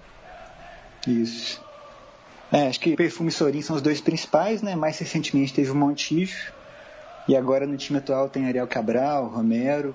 Isso. 1.08 1.62
É, 2.51 2.68
acho 2.68 2.80
que 2.80 2.96
Perfume 2.96 3.30
e 3.30 3.32
Sorin 3.34 3.62
são 3.62 3.75
os 3.75 3.82
dois 3.82 4.00
principais, 4.00 4.62
né? 4.62 4.75
Mais 4.75 4.98
recentemente 5.00 5.54
teve 5.54 5.70
o 5.72 5.75
Montijo. 5.75 6.51
E 7.27 7.36
agora 7.36 7.68
no 7.68 7.75
time 7.75 8.00
atual 8.00 8.30
tem 8.30 8.46
Ariel 8.46 8.68
Cabral, 8.68 9.27
Romero. 9.27 9.94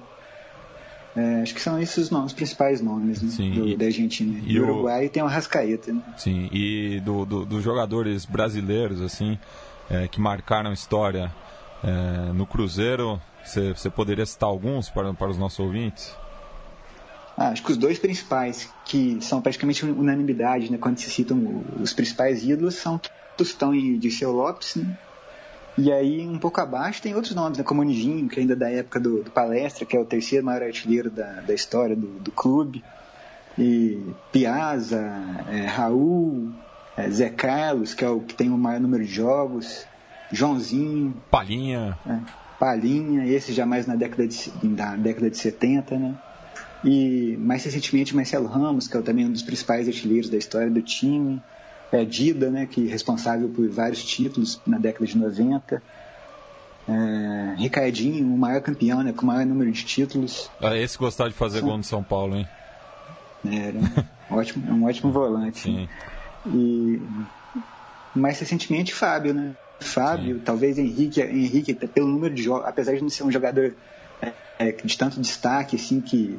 É, 1.17 1.43
acho 1.43 1.55
que 1.55 1.61
são 1.61 1.79
esses 1.81 1.97
os 1.99 2.11
nomes, 2.11 2.33
os 2.33 2.33
principais 2.37 2.81
nomes 2.81 3.23
né? 3.23 3.29
Sim, 3.31 3.51
do- 3.53 3.69
e- 3.69 3.77
da 3.77 3.85
Argentina. 3.87 4.39
e 4.39 4.53
E 4.53 4.61
o- 4.61 4.65
o 4.65 4.71
Uruguai 4.71 5.09
tem 5.09 5.23
o 5.23 5.27
Rascaeta, 5.27 5.93
né? 5.93 6.01
Sim, 6.17 6.49
e 6.53 7.01
do, 7.01 7.25
do- 7.27 7.45
dos 7.45 7.63
jogadores 7.63 8.25
brasileiros, 8.25 9.01
assim, 9.03 9.39
é, 9.91 10.09
que 10.09 10.21
marcaram 10.21 10.73
história 10.73 11.31
é, 11.85 12.33
no 12.33 12.47
Cruzeiro, 12.47 13.21
você 13.45 13.73
você 13.75 13.91
poderia 13.91 14.25
citar 14.25 14.49
alguns 14.49 14.89
para, 14.89 15.13
para 15.13 15.29
os 15.31 15.37
nossos 15.37 15.59
ouvintes? 15.59 16.15
Ah, 17.37 17.49
acho 17.49 17.63
que 17.63 17.73
os 17.73 17.77
dois 17.77 17.99
principais, 17.99 18.75
que 18.85 19.21
são 19.23 19.41
praticamente 19.41 19.85
unanimidade, 19.85 20.71
né, 20.71 20.79
quando 20.79 20.99
se 20.99 21.11
citam 21.11 21.65
os 21.81 21.93
principais 21.93 22.43
ídolos, 22.43 22.77
são 22.77 23.01
Tostão 23.37 23.75
e 23.75 23.97
Dirceu 23.99 24.33
Lopes, 24.33 24.77
né? 24.77 24.87
E 25.77 25.91
aí, 25.91 26.29
um 26.29 26.39
pouco 26.39 26.61
abaixo, 26.61 27.01
tem 27.01 27.15
outros 27.15 27.35
nomes, 27.35 27.57
né, 27.57 27.65
como 27.65 27.81
o 27.81 27.85
Nijinho, 27.85 28.29
que 28.29 28.41
ainda 28.41 28.53
é 28.53 28.57
da 28.57 28.71
época 28.71 29.01
do, 29.01 29.23
do 29.23 29.31
Palestra, 29.31 29.87
que 29.87 29.97
é 29.97 30.01
o 30.01 30.05
terceiro 30.05 30.45
maior 30.45 30.63
artilheiro 30.63 31.11
da, 31.11 31.41
da 31.41 31.55
história 31.55 31.97
do, 31.97 32.09
do 32.21 32.31
clube. 32.31 32.85
E 33.59 34.15
Piazza, 34.31 35.01
é, 35.49 35.65
Raul, 35.67 36.51
é, 36.97 37.09
Zé 37.11 37.31
Carlos, 37.31 37.95
que 37.95 38.05
é 38.05 38.09
o 38.09 38.21
que 38.21 38.35
tem 38.35 38.51
o 38.51 38.59
maior 38.59 38.81
número 38.81 39.03
de 39.03 39.11
jogos, 39.11 39.87
Joãozinho, 40.31 41.15
Palhinha, 41.31 41.99
é, 42.07 42.19
Palinha, 42.59 43.27
esse 43.27 43.53
já 43.53 43.67
mais 43.67 43.87
na 43.87 43.97
década 43.97 44.27
de, 44.27 44.51
da 44.69 44.95
década 44.97 45.31
de 45.31 45.39
70, 45.39 45.99
né? 45.99 46.15
E 46.85 47.37
mais 47.39 47.65
recentemente 47.65 48.15
Marcelo 48.15 48.47
Ramos, 48.47 48.89
que 48.89 48.97
é 48.97 49.03
também 49.03 49.27
um 49.27 49.33
dos 49.33 49.43
principais 49.43 49.87
artilheiros 49.87 50.29
da 50.29 50.37
história 50.37 50.71
do 50.71 50.83
time. 50.83 51.41
É, 51.93 52.05
Dida, 52.05 52.51
né, 52.51 52.67
que 52.67 52.89
é 52.89 52.91
responsável 52.91 53.51
por 53.51 53.69
vários 53.69 54.03
títulos 54.03 54.59
na 54.67 54.79
década 54.79 55.05
de 55.05 55.19
90. 55.19 55.83
É, 56.89 57.55
Ricardinho, 57.59 58.27
o 58.27 58.39
maior 58.39 58.63
campeão, 58.63 59.03
né, 59.03 59.13
com 59.13 59.23
o 59.23 59.27
maior 59.27 59.45
número 59.45 59.71
de 59.71 59.85
títulos. 59.85 60.51
Ah, 60.61 60.77
esse 60.77 60.97
gostava 60.97 61.29
de 61.29 61.37
fazer 61.37 61.61
gol 61.61 61.77
no 61.77 61.85
São 61.85 62.03
Paulo, 62.03 62.35
hein? 62.35 62.49
era 63.45 63.79
um 63.79 63.85
ótimo, 64.35 64.73
um 64.73 64.85
ótimo 64.85 65.13
volante. 65.13 65.61
Sim. 65.61 65.89
E 66.47 67.01
mais 68.15 68.39
recentemente 68.39 68.95
Fábio, 68.95 69.35
né? 69.35 69.55
Fábio, 69.81 70.41
talvez 70.41 70.79
Henrique, 70.79 71.21
Henrique 71.21 71.75
pelo 71.75 72.07
número 72.07 72.35
de 72.35 72.43
jogos, 72.43 72.67
apesar 72.67 72.95
de 72.95 73.03
não 73.03 73.11
ser 73.11 73.25
um 73.25 73.33
jogador 73.33 73.75
é, 74.21 74.33
é, 74.59 74.73
de 74.73 74.97
tanto 74.97 75.21
destaque 75.21 75.77
assim 75.77 76.01
que 76.01 76.39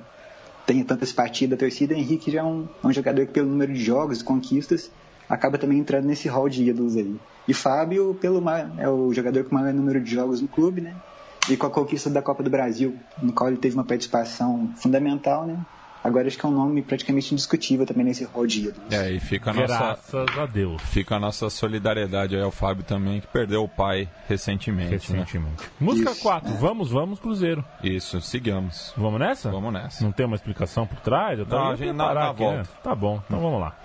tenha 0.65 0.83
tanta 0.85 1.05
simpatia 1.05 1.47
da 1.47 1.57
torcida, 1.57 1.93
Henrique 1.93 2.31
já 2.31 2.39
é 2.39 2.43
um, 2.43 2.67
é 2.83 2.87
um 2.87 2.93
jogador 2.93 3.25
que 3.25 3.33
pelo 3.33 3.49
número 3.49 3.73
de 3.73 3.83
jogos 3.83 4.21
e 4.21 4.23
conquistas 4.23 4.91
acaba 5.27 5.57
também 5.57 5.79
entrando 5.79 6.05
nesse 6.05 6.27
hall 6.27 6.47
de 6.49 6.63
ídolos 6.63 6.95
aí. 6.95 7.19
E 7.47 7.53
Fábio 7.53 8.15
pelo 8.15 8.41
é 8.77 8.89
o 8.89 9.13
jogador 9.13 9.43
com 9.43 9.55
maior 9.55 9.73
número 9.73 10.01
de 10.01 10.11
jogos 10.11 10.41
no 10.41 10.47
clube, 10.47 10.81
né? 10.81 10.95
E 11.49 11.57
com 11.57 11.65
a 11.65 11.69
conquista 11.69 12.09
da 12.09 12.21
Copa 12.21 12.41
do 12.41 12.49
Brasil, 12.49 12.97
no 13.21 13.33
qual 13.33 13.49
ele 13.49 13.57
teve 13.57 13.75
uma 13.75 13.83
participação 13.83 14.73
fundamental, 14.81 15.45
né? 15.45 15.59
Agora 16.03 16.27
acho 16.27 16.37
que 16.37 16.45
é 16.45 16.49
um 16.49 16.51
nome 16.51 16.81
praticamente 16.81 17.33
indiscutível 17.33 17.85
também 17.85 18.05
nesse 18.05 18.23
ídolos. 18.23 18.75
É, 18.91 19.11
e 19.11 19.19
fica 19.19 19.51
a 19.51 19.53
nossa, 19.53 19.67
Graças 19.77 20.37
a 20.37 20.45
Deus. 20.45 20.81
fica 20.83 21.15
a 21.15 21.19
nossa 21.19 21.49
solidariedade 21.49 22.35
aí 22.35 22.41
ao 22.41 22.51
Fábio 22.51 22.83
também, 22.83 23.21
que 23.21 23.27
perdeu 23.27 23.63
o 23.63 23.69
pai 23.69 24.09
recentemente. 24.27 24.89
Né? 24.91 25.19
Recentemente. 25.19 25.63
Música 25.79 26.11
Isso, 26.11 26.21
4. 26.21 26.53
Vamos, 26.55 26.89
vamos, 26.91 27.19
Cruzeiro. 27.19 27.63
Isso, 27.83 28.19
sigamos. 28.21 28.93
Vamos 28.97 29.19
nessa? 29.19 29.49
Vamos 29.49 29.71
nessa. 29.73 30.03
Não 30.03 30.11
tem 30.11 30.25
uma 30.25 30.35
explicação 30.35 30.85
por 30.85 30.99
trás? 30.99 31.39
Eu 31.39 31.45
tava 31.45 31.63
Não, 31.63 31.71
a 31.71 31.75
gente- 31.75 31.87
preparar 31.89 32.13
na- 32.15 32.21
na 32.25 32.29
aqui, 32.31 32.41
né? 32.43 32.55
volta. 32.55 32.69
Tá 32.83 32.95
bom, 32.95 33.21
então 33.25 33.39
vamos 33.39 33.59
lá. 33.61 33.75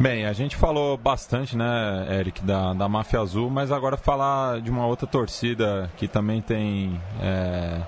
Bem, 0.00 0.26
a 0.26 0.32
gente 0.32 0.54
falou 0.54 0.96
bastante, 0.96 1.56
né, 1.56 2.06
Eric, 2.20 2.40
da, 2.44 2.72
da 2.72 2.88
Máfia 2.88 3.18
Azul, 3.18 3.50
mas 3.50 3.72
agora 3.72 3.96
falar 3.96 4.60
de 4.60 4.70
uma 4.70 4.86
outra 4.86 5.08
torcida 5.08 5.90
que 5.96 6.06
também 6.06 6.40
tem 6.40 7.00
é, 7.20 7.80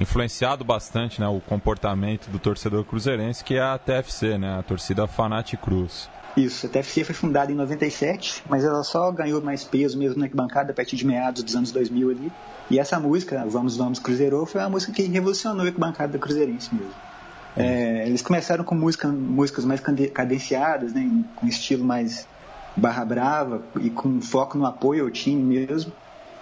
influenciado 0.00 0.64
bastante 0.64 1.20
né, 1.20 1.28
o 1.28 1.40
comportamento 1.40 2.28
do 2.30 2.40
torcedor 2.40 2.84
cruzeirense, 2.84 3.44
que 3.44 3.54
é 3.54 3.62
a 3.62 3.78
TFC, 3.78 4.36
né, 4.38 4.58
a 4.58 4.62
torcida 4.64 5.06
Fanati 5.06 5.56
Cruz. 5.56 6.10
Isso, 6.36 6.66
a 6.66 6.68
TFC 6.68 7.04
foi 7.04 7.14
fundada 7.14 7.52
em 7.52 7.54
97, 7.54 8.42
mas 8.48 8.64
ela 8.64 8.82
só 8.82 9.12
ganhou 9.12 9.40
mais 9.40 9.62
peso 9.62 9.96
mesmo 9.96 10.18
na 10.18 10.24
arquibancada 10.24 10.72
a 10.72 10.74
partir 10.74 10.96
de 10.96 11.06
meados 11.06 11.44
dos 11.44 11.54
anos 11.54 11.70
2000 11.70 12.10
ali. 12.10 12.32
E 12.70 12.80
essa 12.80 12.98
música, 12.98 13.44
Vamos 13.46 13.76
Vamos 13.76 14.00
Cruzeiro, 14.00 14.44
foi 14.46 14.60
uma 14.62 14.70
música 14.70 14.92
que 14.92 15.02
revolucionou 15.02 15.62
a 15.62 15.66
arquibancada 15.66 16.18
cruzeirense 16.18 16.74
mesmo. 16.74 17.11
É, 17.56 18.06
eles 18.06 18.22
começaram 18.22 18.64
com 18.64 18.74
música, 18.74 19.08
músicas 19.08 19.64
mais 19.64 19.80
cade- 19.80 20.08
cadenciadas, 20.08 20.92
né, 20.92 21.08
com 21.36 21.46
estilo 21.46 21.84
mais 21.84 22.26
barra 22.74 23.04
brava 23.04 23.62
e 23.80 23.90
com 23.90 24.20
foco 24.20 24.56
no 24.56 24.64
apoio 24.64 25.04
ao 25.04 25.10
time 25.10 25.42
mesmo. 25.42 25.92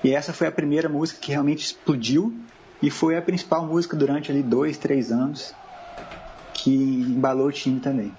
E 0.05 0.13
essa 0.13 0.33
foi 0.33 0.47
a 0.47 0.53
primeira 0.53 0.89
música 0.89 1.21
que 1.21 1.33
realmente 1.33 1.65
explodiu 1.65 2.35
e 2.83 2.91
foi 2.91 3.17
a 3.17 3.23
principal 3.23 3.67
música 3.67 3.97
durante 3.97 4.31
ali 4.31 4.43
dois, 4.43 4.79
três 4.79 5.11
anos 5.11 5.53
que 6.55 7.01
embalou 7.09 7.49
o 7.49 7.53
time 7.53 7.81
também. 7.81 8.15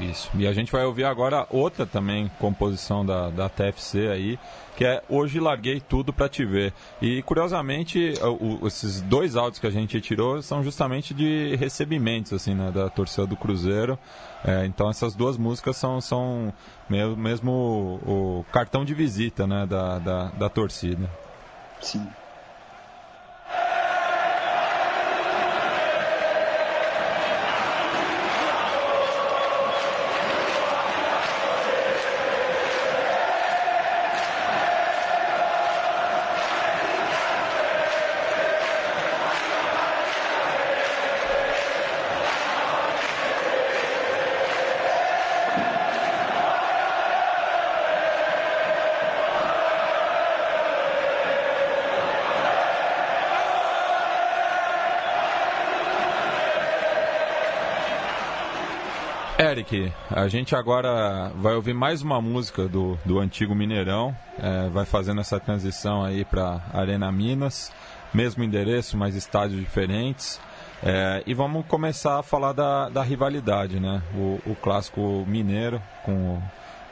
Isso. 0.00 0.30
E 0.34 0.46
a 0.46 0.52
gente 0.52 0.70
vai 0.70 0.84
ouvir 0.84 1.04
agora 1.04 1.46
outra 1.50 1.86
também 1.86 2.30
composição 2.38 3.04
da, 3.04 3.30
da 3.30 3.48
TFC 3.48 4.08
aí, 4.08 4.38
que 4.76 4.84
é 4.84 5.02
Hoje 5.08 5.40
Larguei 5.40 5.80
Tudo 5.80 6.12
Pra 6.12 6.28
Te 6.28 6.44
Ver. 6.44 6.72
E 7.00 7.22
curiosamente, 7.22 8.12
o- 8.22 8.66
esses 8.66 9.00
dois 9.00 9.36
áudios 9.36 9.58
que 9.58 9.66
a 9.66 9.70
gente 9.70 9.98
tirou 10.00 10.42
são 10.42 10.62
justamente 10.62 11.14
de 11.14 11.56
recebimentos, 11.56 12.32
assim, 12.34 12.54
né, 12.54 12.70
da 12.70 12.90
torcida 12.90 13.26
do 13.26 13.36
Cruzeiro. 13.36 13.98
É, 14.44 14.66
então 14.66 14.90
essas 14.90 15.14
duas 15.14 15.36
músicas 15.38 15.76
são, 15.78 16.00
são 16.00 16.52
me- 16.90 17.16
mesmo 17.16 18.00
o, 18.06 18.40
o 18.40 18.44
cartão 18.52 18.84
de 18.84 18.92
visita, 18.92 19.46
né, 19.46 19.64
da, 19.66 19.98
da, 19.98 20.24
da 20.30 20.48
torcida. 20.50 21.08
Sim. 21.80 22.06
Eric, 59.56 59.90
a 60.10 60.28
gente 60.28 60.54
agora 60.54 61.32
vai 61.36 61.54
ouvir 61.54 61.72
mais 61.72 62.02
uma 62.02 62.20
música 62.20 62.68
do, 62.68 62.98
do 63.06 63.18
antigo 63.18 63.54
Mineirão, 63.54 64.14
é, 64.38 64.68
vai 64.68 64.84
fazendo 64.84 65.22
essa 65.22 65.40
transição 65.40 66.04
aí 66.04 66.26
para 66.26 66.60
Arena 66.74 67.10
Minas, 67.10 67.72
mesmo 68.12 68.44
endereço, 68.44 68.98
mas 68.98 69.14
estádios 69.14 69.58
diferentes. 69.58 70.38
É, 70.82 71.22
e 71.26 71.32
vamos 71.32 71.64
começar 71.64 72.18
a 72.18 72.22
falar 72.22 72.52
da, 72.52 72.90
da 72.90 73.02
rivalidade, 73.02 73.80
né? 73.80 74.02
O, 74.14 74.38
o 74.44 74.54
clássico 74.56 75.24
mineiro 75.26 75.80
com, 76.04 76.38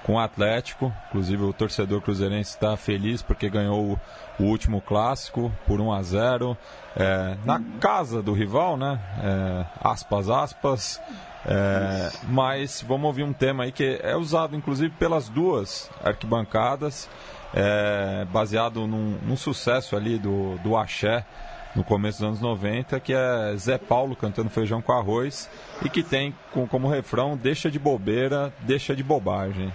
com 0.03 0.15
o 0.15 0.19
Atlético. 0.19 0.91
Inclusive 1.09 1.43
o 1.43 1.53
torcedor 1.53 2.01
cruzeirense 2.01 2.53
está 2.53 2.75
feliz 2.79 3.21
porque 3.21 3.51
ganhou 3.51 3.93
o, 3.93 4.43
o 4.43 4.47
último 4.47 4.81
clássico 4.81 5.53
por 5.67 5.83
1 5.83 5.93
a 5.93 6.03
0 6.03 6.57
é, 6.97 7.37
na 7.45 7.61
casa 7.79 8.23
do 8.23 8.33
rival, 8.33 8.79
né? 8.79 8.99
É, 9.23 9.67
aspas, 9.83 10.31
aspas. 10.31 10.99
É, 11.47 12.11
mas 12.29 12.83
vamos 12.87 13.07
ouvir 13.07 13.23
um 13.23 13.33
tema 13.33 13.65
aí 13.65 13.73
que 13.73 14.01
é 14.03 14.17
usado 14.17 14.57
inclusive 14.57 14.95
pelas 14.99 15.29
duas 15.29 15.91
arquibancadas, 16.03 17.09
é, 17.53 18.25
baseado 18.33 18.87
num, 18.87 19.19
num 19.23 19.37
sucesso 19.37 19.95
ali 19.97 20.19
do, 20.19 20.57
do 20.63 20.77
Axé 20.77 21.25
no 21.77 21.83
começo 21.85 22.19
dos 22.21 22.29
anos 22.29 22.41
90, 22.41 23.01
que 23.01 23.13
é 23.13 23.55
Zé 23.57 23.77
Paulo 23.77 24.15
cantando 24.15 24.49
feijão 24.49 24.81
com 24.81 24.93
arroz 24.93 25.51
e 25.85 25.89
que 25.91 26.03
tem 26.05 26.35
com- 26.53 26.67
como 26.69 26.89
refrão 26.89 27.37
deixa 27.37 27.69
de 27.71 27.79
bobeira, 27.79 28.53
deixa 28.61 28.95
de 28.95 29.03
bobagem. 29.03 29.73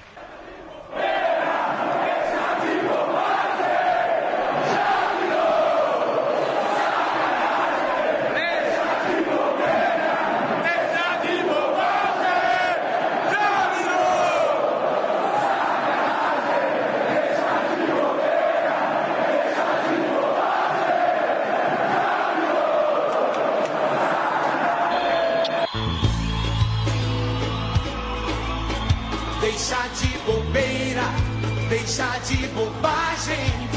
Deixa 31.70 32.08
de 32.26 32.48
bobagem. 32.48 33.70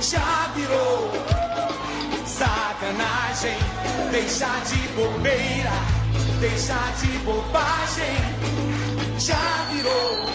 Já 0.00 0.52
virou 0.54 1.10
sacanagem. 2.26 3.56
Deixa 4.10 4.46
de 4.68 4.88
bobeira, 4.88 5.72
deixa 6.38 6.78
de 7.00 7.18
bobagem. 7.18 8.16
Já 9.18 9.66
virou 9.72 10.26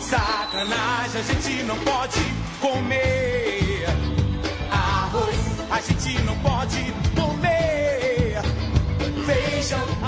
sacanagem. 0.00 1.20
A 1.20 1.24
gente 1.24 1.62
não 1.64 1.76
pode 1.78 2.20
comer 2.60 3.86
arroz. 4.70 5.60
A 5.70 5.80
gente 5.80 6.22
não 6.22 6.36
pode. 6.40 6.99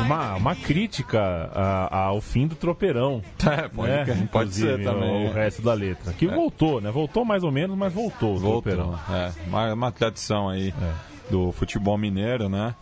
Uma, 0.05 0.35
uma 0.37 0.55
crítica 0.57 1.21
a- 1.55 2.05
ao 2.07 2.21
fim 2.21 2.47
do 2.47 2.55
tropeirão. 2.55 3.23
É, 3.45 3.69
pode, 3.69 3.91
né? 3.91 4.29
pode 4.31 4.55
ser 4.55 4.83
também. 4.83 5.27
O, 5.27 5.31
o 5.31 5.33
resto 5.33 5.63
da 5.63 5.75
letra. 5.75 6.13
Que 6.13 6.27
voltou, 6.27 6.81
né? 6.81 6.91
Voltou 6.91 7.25
mais 7.25 7.43
ou 7.45 7.51
menos, 7.53 7.77
mas 7.77 7.93
voltou 7.93 8.37
o 8.37 8.41
tropeirão. 8.41 8.91
Voltou. 8.93 9.15
É, 9.17 9.33
uma, 9.47 9.73
uma 9.75 9.93
tradição 9.93 10.49
aí 10.49 10.69
É. 10.81 10.93
do 11.31 11.53
futebol 11.53 11.99
mineiro, 11.99 12.49
né? 12.49 12.75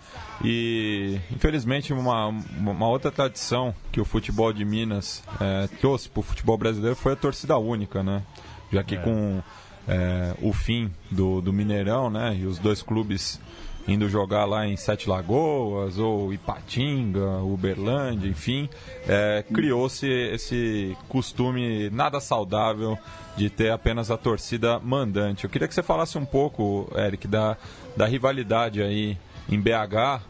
E 0.45 1.19
infelizmente 1.31 1.93
uma, 1.93 2.29
uma 2.29 2.89
outra 2.89 3.11
tradição 3.11 3.75
que 3.93 4.01
o 4.01 4.05
futebol 4.05 4.53
de 4.53 4.65
Minas 4.65 5.23
é, 5.41 5.67
trouxe 5.81 6.09
para 6.09 6.21
o 6.21 6.23
futebol 6.23 6.57
brasileiro 6.57 6.97
foi 6.97 7.13
a 7.13 7.17
torcida 7.17 7.57
única, 7.59 8.03
né? 8.03 8.23
Já 8.73 8.83
que 8.83 8.95
É. 8.95 8.99
com 8.99 9.43
é, 9.89 10.35
o 10.43 10.53
fim 10.53 10.91
do, 11.11 11.41
do 11.41 11.53
Mineirão, 11.53 12.09
né? 12.11 12.37
E 12.39 12.47
os 12.47 12.59
dois 12.59 12.83
clubes 12.83 13.41
indo 13.89 14.09
jogar 14.09 14.45
lá 14.45 14.67
em 14.67 14.77
Sete 14.77 15.09
Lagoas 15.09 15.99
ou 15.99 16.33
Ipatinga, 16.33 17.39
Uberlândia, 17.39 18.29
enfim, 18.29 18.69
é, 19.09 19.45
criou-se 19.53 20.07
esse 20.07 20.97
costume 21.09 21.91
nada 21.91 22.21
saudável 22.21 22.99
de 23.37 23.49
ter 23.49 23.71
apenas 23.71 24.11
a 24.11 24.17
torcida 24.17 24.79
mandante. 24.79 25.45
Eu 25.45 25.51
queria 25.51 25.67
que 25.67 25.75
você 25.75 25.83
falasse 25.83 26.19
um 26.19 26.25
pouco, 26.25 26.91
Eric, 26.97 27.27
da, 27.27 27.57
da 27.97 28.07
rivalidade 28.07 28.83
aí 28.83 29.17
em 29.49 29.61
BH 29.61 30.23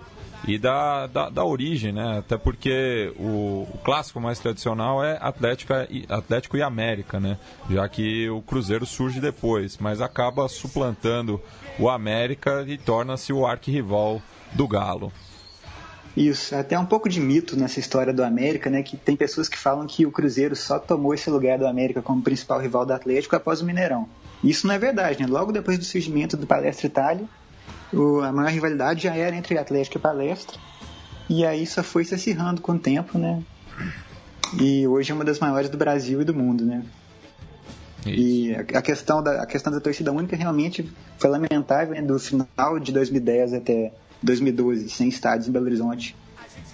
e 0.47 0.59
da, 0.59 1.07
da, 1.07 1.29
da, 1.29 1.45
origem, 1.45 1.93
né? 1.93 2.19
Até 2.19 2.37
porque 2.37 3.13
o, 3.19 3.67
o, 3.73 3.79
clássico 3.85 4.21
mais 4.21 4.39
tradicional 4.39 5.05
é 5.05 5.19
Atlético 5.21 5.73
e, 5.91 6.07
Atlético 6.09 6.57
e 6.57 6.63
América, 6.63 7.21
né? 7.21 7.39
Já 7.69 7.89
que 7.89 8.29
o 8.31 8.41
Cruzeiro 8.43 8.87
surge 8.87 9.21
depois, 9.21 9.77
mas 9.79 10.01
acaba 10.01 10.49
suplantando 10.49 11.41
o 11.79 11.89
América 11.89 12.65
e 12.67 12.79
torna-se 12.79 13.33
o 13.33 13.47
arquirrival 13.47 14.23
do 14.53 14.67
Galo. 14.67 15.13
Isso, 16.17 16.57
até 16.57 16.77
um 16.79 16.87
pouco 16.87 17.09
de 17.09 17.21
mito 17.21 17.57
nessa 17.57 17.79
história 17.79 18.13
do 18.13 18.25
América, 18.25 18.69
né? 18.69 18.83
Que 18.83 18.97
tem 18.97 19.17
pessoas 19.17 19.49
que 19.49 19.57
falam 19.57 19.87
que 19.87 20.05
o 20.05 20.11
Cruzeiro 20.11 20.57
só 20.57 20.79
tomou 20.79 21.15
esse 21.15 21.31
lugar 21.31 21.59
do 21.59 21.67
América 21.67 22.03
como 22.03 22.23
principal 22.23 22.61
rival 22.61 22.85
do 22.85 22.93
Atlético 22.93 23.37
após 23.37 23.61
o 23.61 23.65
Mineirão. 23.65 24.09
Isso 24.43 24.67
não 24.67 24.75
é 24.75 24.79
verdade, 24.79 25.21
né? 25.23 25.29
Logo 25.29 25.53
depois 25.53 25.79
do 25.79 25.85
surgimento 25.85 26.37
do 26.37 26.47
Palestra 26.47 26.87
Itália, 26.87 27.27
o, 27.93 28.21
a 28.21 28.33
maior 28.33 28.51
rivalidade 28.51 29.03
já 29.03 29.15
era 29.15 29.35
entre 29.35 29.59
Atlético 29.59 29.99
e 29.99 30.01
Palestra. 30.01 30.59
E 31.29 31.45
aí 31.45 31.67
só 31.67 31.83
foi 31.83 32.05
se 32.05 32.15
acirrando 32.15 32.61
com 32.61 32.73
o 32.73 32.79
tempo, 32.79 33.19
né? 33.19 33.43
E 34.61 34.87
hoje 34.87 35.13
é 35.13 35.15
uma 35.15 35.25
das 35.25 35.39
maiores 35.39 35.71
do 35.71 35.79
Brasil 35.79 36.21
e 36.21 36.25
do 36.25 36.35
mundo, 36.35 36.65
né? 36.65 36.83
Isso. 38.07 38.09
E 38.09 38.55
a 38.55 38.83
questão, 38.83 39.23
da, 39.23 39.43
a 39.43 39.47
questão 39.47 39.73
da 39.73 39.81
torcida 39.81 40.11
única 40.11 40.35
realmente 40.35 40.91
foi 41.19 41.31
lamentável 41.31 41.95
né? 41.95 42.03
do 42.03 42.19
final 42.19 42.81
de 42.81 42.93
2010 42.93 43.55
até 43.55 43.93
2012, 44.23 44.89
sem 44.89 45.09
estádios 45.09 45.49
em 45.49 45.53
Belo 45.53 45.67
Horizonte. 45.67 46.17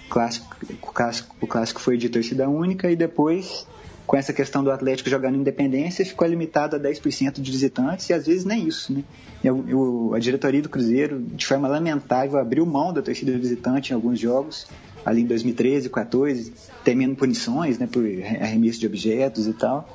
O 0.05 0.09
clássico, 0.09 0.55
o 0.81 0.91
clássico, 0.91 1.35
o 1.41 1.47
clássico 1.47 1.81
foi 1.81 1.97
de 1.97 2.09
torcida 2.09 2.49
única 2.49 2.89
e 2.89 2.95
depois 2.95 3.67
com 4.07 4.15
essa 4.15 4.31
questão 4.31 4.63
do 4.63 4.71
Atlético 4.71 5.09
jogando 5.09 5.35
independência, 5.35 6.05
ficou 6.05 6.25
limitado 6.25 6.77
a 6.77 6.79
10% 6.79 7.41
de 7.41 7.51
visitantes 7.51 8.09
e 8.09 8.13
às 8.13 8.25
vezes 8.25 8.45
nem 8.45 8.65
isso. 8.65 8.93
Né? 8.93 9.03
Eu, 9.43 9.65
eu, 9.67 10.13
a 10.15 10.19
diretoria 10.19 10.61
do 10.61 10.69
Cruzeiro, 10.69 11.19
de 11.19 11.45
forma 11.45 11.67
lamentável, 11.67 12.39
abriu 12.39 12.65
mão 12.65 12.93
da 12.93 13.01
torcida 13.01 13.37
visitante 13.37 13.91
em 13.91 13.95
alguns 13.95 14.17
jogos, 14.17 14.65
ali 15.05 15.23
em 15.23 15.25
2013, 15.25 15.89
2014, 15.89 16.53
temendo 16.85 17.17
punições 17.17 17.77
né, 17.77 17.85
por 17.85 18.03
arremesso 18.41 18.79
de 18.79 18.87
objetos 18.87 19.45
e 19.45 19.53
tal. 19.53 19.87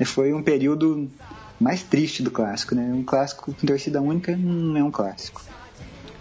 E 0.00 0.04
foi 0.04 0.34
um 0.34 0.42
período 0.42 1.08
mais 1.60 1.84
triste 1.84 2.24
do 2.24 2.30
clássico. 2.30 2.74
Né? 2.74 2.90
Um 2.92 3.04
clássico 3.04 3.54
com 3.54 3.66
torcida 3.66 4.02
única 4.02 4.36
não 4.36 4.76
é 4.76 4.82
um 4.82 4.90
clássico. 4.90 5.42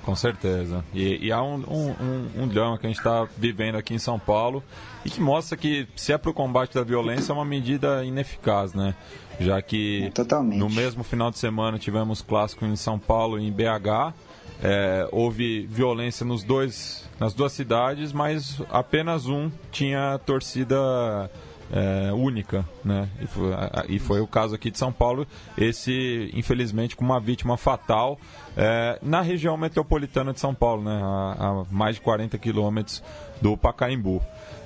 Com 0.04 0.16
certeza. 0.16 0.84
E, 0.94 1.28
e 1.28 1.32
há 1.32 1.42
um, 1.42 1.56
um, 1.56 1.90
um, 1.90 2.44
um, 2.44 2.48
drama 2.48 2.78
que 2.78 2.86
a 2.86 2.90
gente 2.90 2.98
está 2.98 3.28
vivendo 3.38 3.76
aqui 3.76 3.94
em 3.94 4.00
São 4.00 4.18
Paulo 4.18 4.64
e 5.06 5.10
que 5.10 5.22
mostra 5.22 5.58
que 5.58 5.88
se 5.96 6.14
é 6.14 6.18
para 6.18 6.32
o 6.32 6.34
combate 6.34 6.74
da 6.74 6.84
violência 6.84 7.32
é 7.32 7.36
uma 7.36 7.46
medida 7.46 8.04
ineficaz, 8.04 8.74
né? 8.74 8.96
Já 9.40 9.62
que 9.62 10.12
é, 10.18 10.58
no 10.58 10.70
mesmo 10.70 11.04
final 11.04 11.32
de 11.32 11.38
semana 11.38 11.78
tivemos 11.78 12.22
clássico 12.22 12.66
em 12.66 12.76
São 12.76 12.98
Paulo 12.98 13.40
e 13.40 13.48
em 13.48 13.52
BH. 13.52 14.14
É, 14.62 15.08
houve 15.12 15.66
violência 15.68 16.26
nos 16.26 16.44
dois, 16.44 17.08
nas 17.18 17.34
duas 17.34 17.54
cidades, 17.54 18.12
mas 18.12 18.62
apenas 18.70 19.26
um 19.26 19.50
tinha 19.72 20.20
torcida 20.26 21.32
é, 21.72 22.12
única, 22.12 22.66
né? 22.84 23.08
E 23.22 23.28
foi, 23.28 23.52
e 23.88 24.00
foi, 24.00 24.22
o 24.22 24.28
caso 24.28 24.56
aqui 24.56 24.72
de 24.72 24.78
São 24.78 24.92
Paulo, 24.92 25.28
esse 25.58 26.32
infelizmente 26.34 26.96
com 26.96 27.06
uma 27.06 27.20
vítima 27.20 27.58
fatal 27.58 28.20
é, 28.58 29.00
na 29.02 29.22
região 29.22 29.56
metropolitana 29.56 30.34
de 30.34 30.40
São 30.40 30.54
Paulo, 30.54 30.84
né? 30.84 31.00
A, 31.02 31.62
a 31.62 31.66
mais 31.72 31.96
de 31.96 32.02
40 32.02 32.38
quilômetros 32.38 33.04
do 33.42 33.56
Pacaembu. 33.56 34.22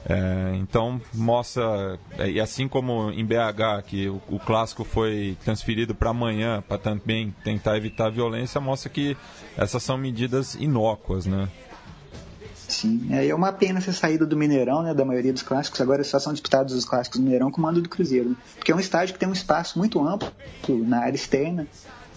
É, 0.05 0.55
então 0.55 0.99
mostra, 1.13 1.97
é, 2.17 2.29
e 2.29 2.39
assim 2.39 2.67
como 2.67 3.09
em 3.11 3.25
BH, 3.25 3.83
que 3.87 4.09
o, 4.09 4.21
o 4.29 4.39
clássico 4.39 4.83
foi 4.83 5.37
transferido 5.45 5.95
para 5.95 6.09
amanhã 6.09 6.61
para 6.67 6.77
também 6.77 7.33
tentar 7.43 7.77
evitar 7.77 8.07
a 8.07 8.09
violência, 8.09 8.59
mostra 8.59 8.89
que 8.89 9.15
essas 9.57 9.81
são 9.81 9.97
medidas 9.97 10.55
inócuas, 10.55 11.25
né? 11.25 11.47
Sim, 12.73 13.07
é, 13.11 13.27
é 13.27 13.35
uma 13.35 13.53
pena 13.53 13.79
ser 13.79 13.93
saído 13.93 14.25
do 14.25 14.35
Mineirão, 14.35 14.81
né, 14.81 14.93
da 14.93 15.05
maioria 15.05 15.31
dos 15.31 15.43
clássicos, 15.43 15.79
agora 15.79 16.03
só 16.03 16.17
são 16.17 16.33
disputados 16.33 16.73
os 16.73 16.85
clássicos 16.85 17.19
do 17.19 17.23
Mineirão 17.23 17.51
com 17.51 17.59
o 17.59 17.61
mando 17.61 17.81
do 17.81 17.87
Cruzeiro, 17.87 18.29
né? 18.29 18.35
porque 18.55 18.71
é 18.71 18.75
um 18.75 18.79
estádio 18.79 19.13
que 19.13 19.19
tem 19.19 19.29
um 19.29 19.33
espaço 19.33 19.77
muito 19.77 20.05
amplo 20.05 20.31
na 20.67 20.99
área 20.99 21.15
externa, 21.15 21.67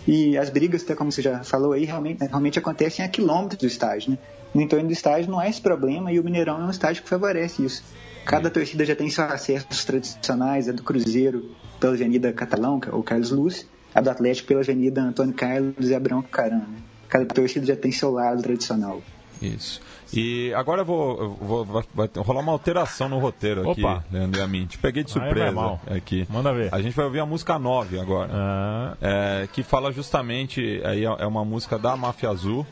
e 0.07 0.38
as 0.38 0.49
brigas, 0.51 0.83
até 0.83 0.95
como 0.95 1.11
você 1.11 1.21
já 1.21 1.42
falou 1.42 1.73
aí, 1.73 1.85
realmente, 1.85 2.21
né, 2.21 2.29
realmente 2.29 2.59
acontecem 2.59 3.05
a 3.05 3.09
quilômetros 3.09 3.61
do 3.61 3.66
estádio, 3.66 4.12
né? 4.12 4.19
No 4.55 4.62
entorno 4.62 4.87
do 4.87 4.92
estádio 4.92 5.31
não 5.31 5.40
há 5.40 5.49
esse 5.49 5.61
problema 5.61 6.12
e 6.12 6.21
o 6.21 6.25
Mineirão 6.25 6.61
é 6.61 6.64
um 6.64 6.71
estádio 6.71 7.03
que 7.03 7.09
favorece 7.09 7.64
isso. 7.64 7.83
Cada 8.25 8.49
torcida 8.49 8.85
já 8.85 8.95
tem 8.95 9.11
seus 9.11 9.31
acessos 9.31 9.85
tradicionais, 9.85 10.69
a 10.69 10.73
do 10.73 10.83
Cruzeiro 10.83 11.51
pela 11.81 11.95
Avenida 11.95 12.33
Catalão, 12.33 12.81
ou 12.92 13.03
Carlos 13.03 13.31
Luz, 13.31 13.69
a 13.95 14.01
do 14.01 14.09
Atlético 14.09 14.49
pela 14.49 14.61
Avenida 14.61 15.03
Antônio 15.03 15.35
Carlos 15.35 15.90
e 15.90 15.95
Abrão 15.95 16.23
Caran. 16.23 16.59
Né? 16.59 16.79
Cada 17.09 17.27
torcida 17.27 17.66
já 17.66 17.77
tem 17.77 17.92
seu 17.92 18.11
lado 18.11 18.42
tradicional. 18.42 19.03
Isso. 19.40 19.81
E 20.14 20.53
agora 20.55 20.83
eu 20.83 20.85
vou, 20.85 21.20
eu 21.20 21.31
vou 21.35 21.64
vai 21.64 22.09
rolar 22.16 22.40
uma 22.40 22.53
alteração 22.53 23.09
no 23.09 23.18
roteiro 23.18 23.70
aqui, 23.70 23.85
Opa. 23.85 24.05
Leandro 24.11 24.40
e 24.40 24.42
a 24.42 24.46
mim. 24.46 24.66
Te 24.66 24.79
peguei 24.79 25.03
de 25.03 25.11
surpresa 25.11 25.81
aqui. 25.94 26.27
Manda 26.31 26.53
ver. 26.53 26.72
A 26.72 26.81
gente 26.81 26.94
vai 26.94 27.05
ouvir 27.05 27.20
a 27.20 27.27
música 27.27 27.59
9 27.59 27.99
agora. 27.99 28.31
Ah. 28.33 28.96
É, 29.01 29.49
que 29.53 29.62
fala 29.62 29.92
justamente, 29.92 30.81
aí 30.85 31.05
é, 31.05 31.16
é 31.18 31.27
uma 31.27 31.44
música 31.44 31.79
da 31.79 31.96
Máfia 31.96 32.31
Azul, 32.31 32.66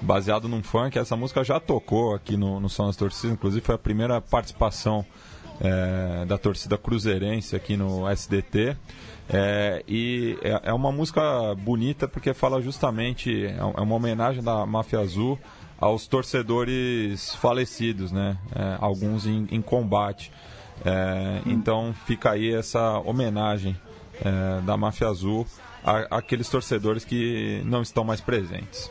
baseado 0.00 0.48
num 0.48 0.62
funk. 0.62 0.98
Essa 0.98 1.16
música 1.16 1.42
já 1.42 1.58
tocou 1.58 2.14
aqui 2.14 2.36
no, 2.36 2.60
no 2.60 2.68
Som 2.68 2.86
das 2.86 2.96
Torcidas, 2.96 3.32
inclusive 3.32 3.64
foi 3.64 3.74
a 3.74 3.78
primeira 3.78 4.20
participação 4.20 5.04
é, 5.60 6.24
da 6.26 6.36
torcida 6.36 6.76
cruzeirense 6.76 7.56
aqui 7.56 7.76
no 7.76 8.08
SDT. 8.10 8.76
É, 9.28 9.82
e 9.88 10.38
é, 10.42 10.60
é, 10.64 10.72
uma 10.72 10.92
música 10.92 11.54
bonita 11.54 12.06
porque 12.06 12.34
fala 12.34 12.60
justamente, 12.60 13.46
é, 13.46 13.56
é 13.56 13.80
uma 13.80 13.94
homenagem 13.94 14.42
da 14.42 14.66
Máfia 14.66 15.00
Azul 15.00 15.38
aos 15.80 16.06
torcedores 16.06 17.34
falecidos, 17.36 18.12
né? 18.12 18.36
É, 18.54 18.76
alguns 18.80 19.26
em, 19.26 19.46
em 19.50 19.60
combate. 19.62 20.32
É, 20.84 21.40
então 21.46 21.94
fica 22.06 22.32
aí 22.32 22.52
essa 22.52 22.98
homenagem 23.00 23.76
é, 24.24 24.60
da 24.62 24.76
Máfia 24.76 25.08
Azul 25.08 25.46
àqueles 26.10 26.48
torcedores 26.48 27.04
que 27.04 27.62
não 27.64 27.82
estão 27.82 28.04
mais 28.04 28.20
presentes. 28.20 28.90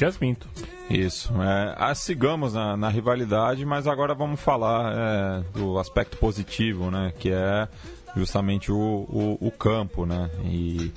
Matias 0.00 0.16
Pinto. 0.16 0.48
Isso. 0.88 1.30
É, 1.42 1.94
sigamos 1.94 2.54
na, 2.54 2.74
na, 2.74 2.88
rivalidade, 2.88 3.66
mas 3.66 3.86
agora 3.86 4.14
vamos 4.14 4.40
falar 4.40 4.94
é, 4.96 5.58
do 5.58 5.78
aspecto 5.78 6.16
positivo, 6.16 6.90
né? 6.90 7.12
Que 7.18 7.30
é 7.30 7.68
justamente 8.16 8.72
o, 8.72 8.78
o, 8.78 9.36
o 9.38 9.50
campo, 9.50 10.06
né? 10.06 10.30
E 10.44 10.90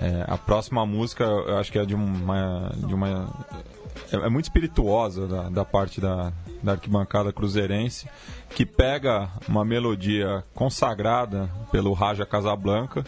É, 0.00 0.24
a 0.26 0.38
próxima 0.38 0.86
música, 0.86 1.24
eu 1.24 1.58
acho 1.58 1.70
que 1.70 1.78
é 1.78 1.84
de 1.84 1.94
uma. 1.94 2.72
De 2.76 2.94
uma 2.94 3.28
é, 4.10 4.16
é 4.16 4.28
muito 4.30 4.44
espirituosa 4.44 5.26
da, 5.26 5.48
da 5.50 5.64
parte 5.64 6.00
da, 6.00 6.32
da 6.62 6.72
arquibancada 6.72 7.32
cruzeirense, 7.32 8.08
que 8.50 8.64
pega 8.64 9.28
uma 9.48 9.64
melodia 9.64 10.44
consagrada 10.54 11.50
pelo 11.72 11.92
Raja 11.92 12.24
Casablanca, 12.24 13.04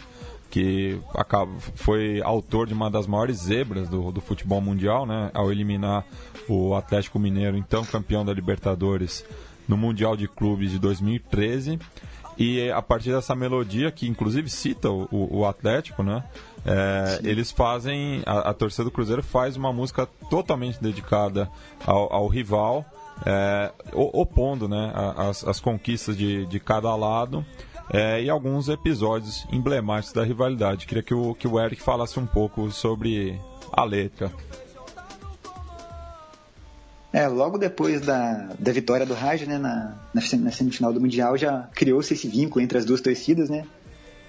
que 0.53 1.01
acaba, 1.15 1.51
foi 1.73 2.21
autor 2.21 2.67
de 2.67 2.75
uma 2.75 2.87
das 2.87 3.07
maiores 3.07 3.37
zebras 3.37 3.89
do, 3.89 4.11
do 4.11 4.21
futebol 4.21 4.61
mundial, 4.61 5.03
né, 5.03 5.31
ao 5.33 5.51
eliminar 5.51 6.05
o 6.47 6.75
Atlético 6.75 7.17
Mineiro, 7.17 7.57
então 7.57 7.83
campeão 7.83 8.23
da 8.23 8.31
Libertadores, 8.31 9.25
no 9.67 9.75
Mundial 9.75 10.15
de 10.15 10.27
Clubes 10.27 10.69
de 10.69 10.77
2013. 10.77 11.79
E 12.37 12.69
a 12.69 12.83
partir 12.83 13.11
dessa 13.11 13.35
melodia, 13.35 13.91
que 13.91 14.07
inclusive 14.07 14.47
cita 14.47 14.91
o, 14.91 15.07
o 15.11 15.43
Atlético, 15.43 16.03
né? 16.03 16.23
É, 16.63 17.19
eles 17.23 17.51
fazem, 17.51 18.21
a, 18.23 18.51
a, 18.51 18.53
torcida 18.53 18.83
do 18.83 18.91
Cruzeiro 18.91 19.23
faz 19.23 19.57
uma 19.57 19.73
música 19.73 20.07
totalmente 20.29 20.79
dedicada 20.79 21.49
ao, 21.83 22.13
ao 22.13 22.27
rival, 22.27 22.85
é, 23.25 23.71
opondo 23.91 24.67
né, 24.67 24.93
as, 25.17 25.43
as 25.47 25.59
conquistas 25.59 26.15
de, 26.15 26.45
de 26.45 26.59
cada 26.59 26.95
lado 26.95 27.43
é, 27.91 28.21
e 28.21 28.29
alguns 28.29 28.69
episódios 28.69 29.45
emblemáticos 29.51 30.13
da 30.13 30.23
rivalidade. 30.23 30.85
Queria 30.85 31.03
que 31.03 31.13
o, 31.13 31.33
que 31.35 31.47
o 31.47 31.59
Eric 31.59 31.81
falasse 31.81 32.19
um 32.19 32.25
pouco 32.25 32.71
sobre 32.71 33.39
a 33.71 33.83
letra. 33.83 34.31
É, 37.13 37.27
logo 37.27 37.59
depois 37.59 38.01
da, 38.01 38.49
da 38.57 38.71
vitória 38.71 39.05
do 39.05 39.13
Raja, 39.13 39.45
né, 39.45 39.59
na, 39.59 39.95
na, 40.11 40.51
semifinal 40.51 40.91
do 40.91 40.99
Mundial, 40.99 41.37
já 41.37 41.69
criou-se 41.75 42.11
esse 42.11 42.27
vínculo 42.27 42.63
entre 42.63 42.79
as 42.79 42.85
duas 42.85 43.01
torcidas, 43.01 43.51
né, 43.51 43.67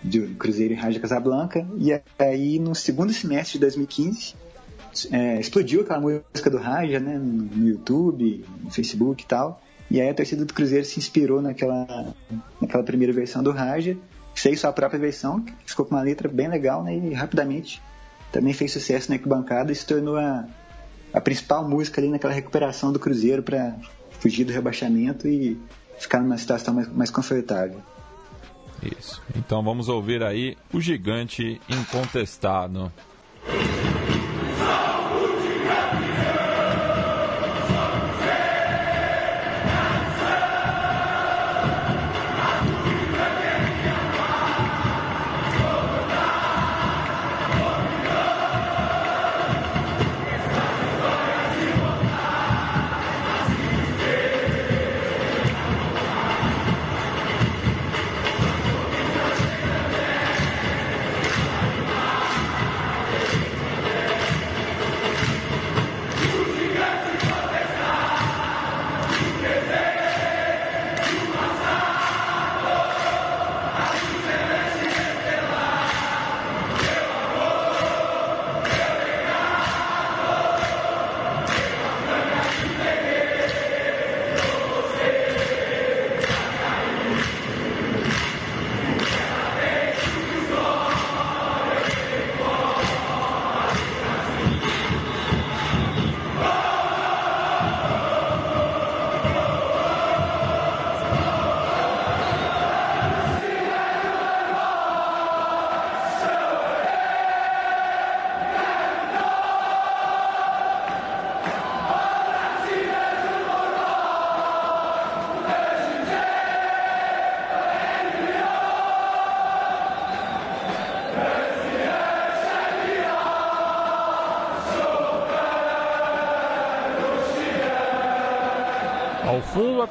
do 0.02 0.34
Cruzeiro 0.34 0.74
e 0.74 0.76
Raja 0.76 1.00
Casablanca, 1.00 1.66
e 1.78 1.98
aí 2.18 2.58
no 2.58 2.74
segundo 2.74 3.10
semestre 3.10 3.54
de 3.54 3.60
2015, 3.60 4.34
é, 5.10 5.40
explodiu 5.40 5.80
aquela 5.80 5.98
música 5.98 6.50
do 6.50 6.58
Raja, 6.58 7.00
né, 7.00 7.18
no 7.18 7.66
YouTube, 7.66 8.44
no 8.62 8.70
Facebook 8.70 9.22
e 9.22 9.26
tal, 9.26 9.62
e 9.90 9.98
aí 9.98 10.10
a 10.10 10.14
torcida 10.14 10.44
do 10.44 10.52
Cruzeiro 10.52 10.84
se 10.84 10.98
inspirou 10.98 11.40
naquela, 11.40 12.14
naquela 12.64 12.82
primeira 12.82 13.12
versão 13.12 13.42
do 13.42 13.50
Raja, 13.50 13.96
fez 14.34 14.60
sua 14.60 14.72
própria 14.72 14.98
versão, 14.98 15.40
que 15.40 15.52
ficou 15.64 15.86
com 15.86 15.94
uma 15.94 16.02
letra 16.02 16.28
bem 16.28 16.48
legal, 16.48 16.82
né, 16.82 16.96
e 16.96 17.14
rapidamente 17.14 17.80
também 18.32 18.52
fez 18.52 18.72
sucesso 18.72 19.10
na 19.10 19.18
bancada 19.18 19.70
e 19.70 19.74
se 19.74 19.86
tornou 19.86 20.16
a 20.16 20.44
a 21.14 21.20
principal 21.20 21.66
música 21.66 22.00
ali 22.00 22.10
naquela 22.10 22.34
recuperação 22.34 22.92
do 22.92 22.98
Cruzeiro 22.98 23.40
para 23.40 23.76
fugir 24.18 24.44
do 24.44 24.52
rebaixamento 24.52 25.28
e 25.28 25.56
ficar 25.96 26.20
numa 26.20 26.36
situação 26.36 26.74
mais, 26.74 26.88
mais 26.88 27.10
confortável. 27.10 27.80
Isso. 28.98 29.22
Então 29.36 29.62
vamos 29.62 29.88
ouvir 29.88 30.24
aí 30.24 30.58
o 30.72 30.80
gigante 30.80 31.60
incontestado. 31.68 32.92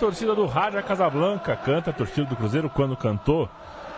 Torcida 0.03 0.35
do 0.35 0.45
Rádio 0.45 0.83
Casablanca 0.83 1.55
canta, 1.55 1.91
a 1.91 1.93
torcida 1.93 2.27
do 2.27 2.35
Cruzeiro 2.35 2.69
quando 2.69 2.97
cantou. 2.97 3.49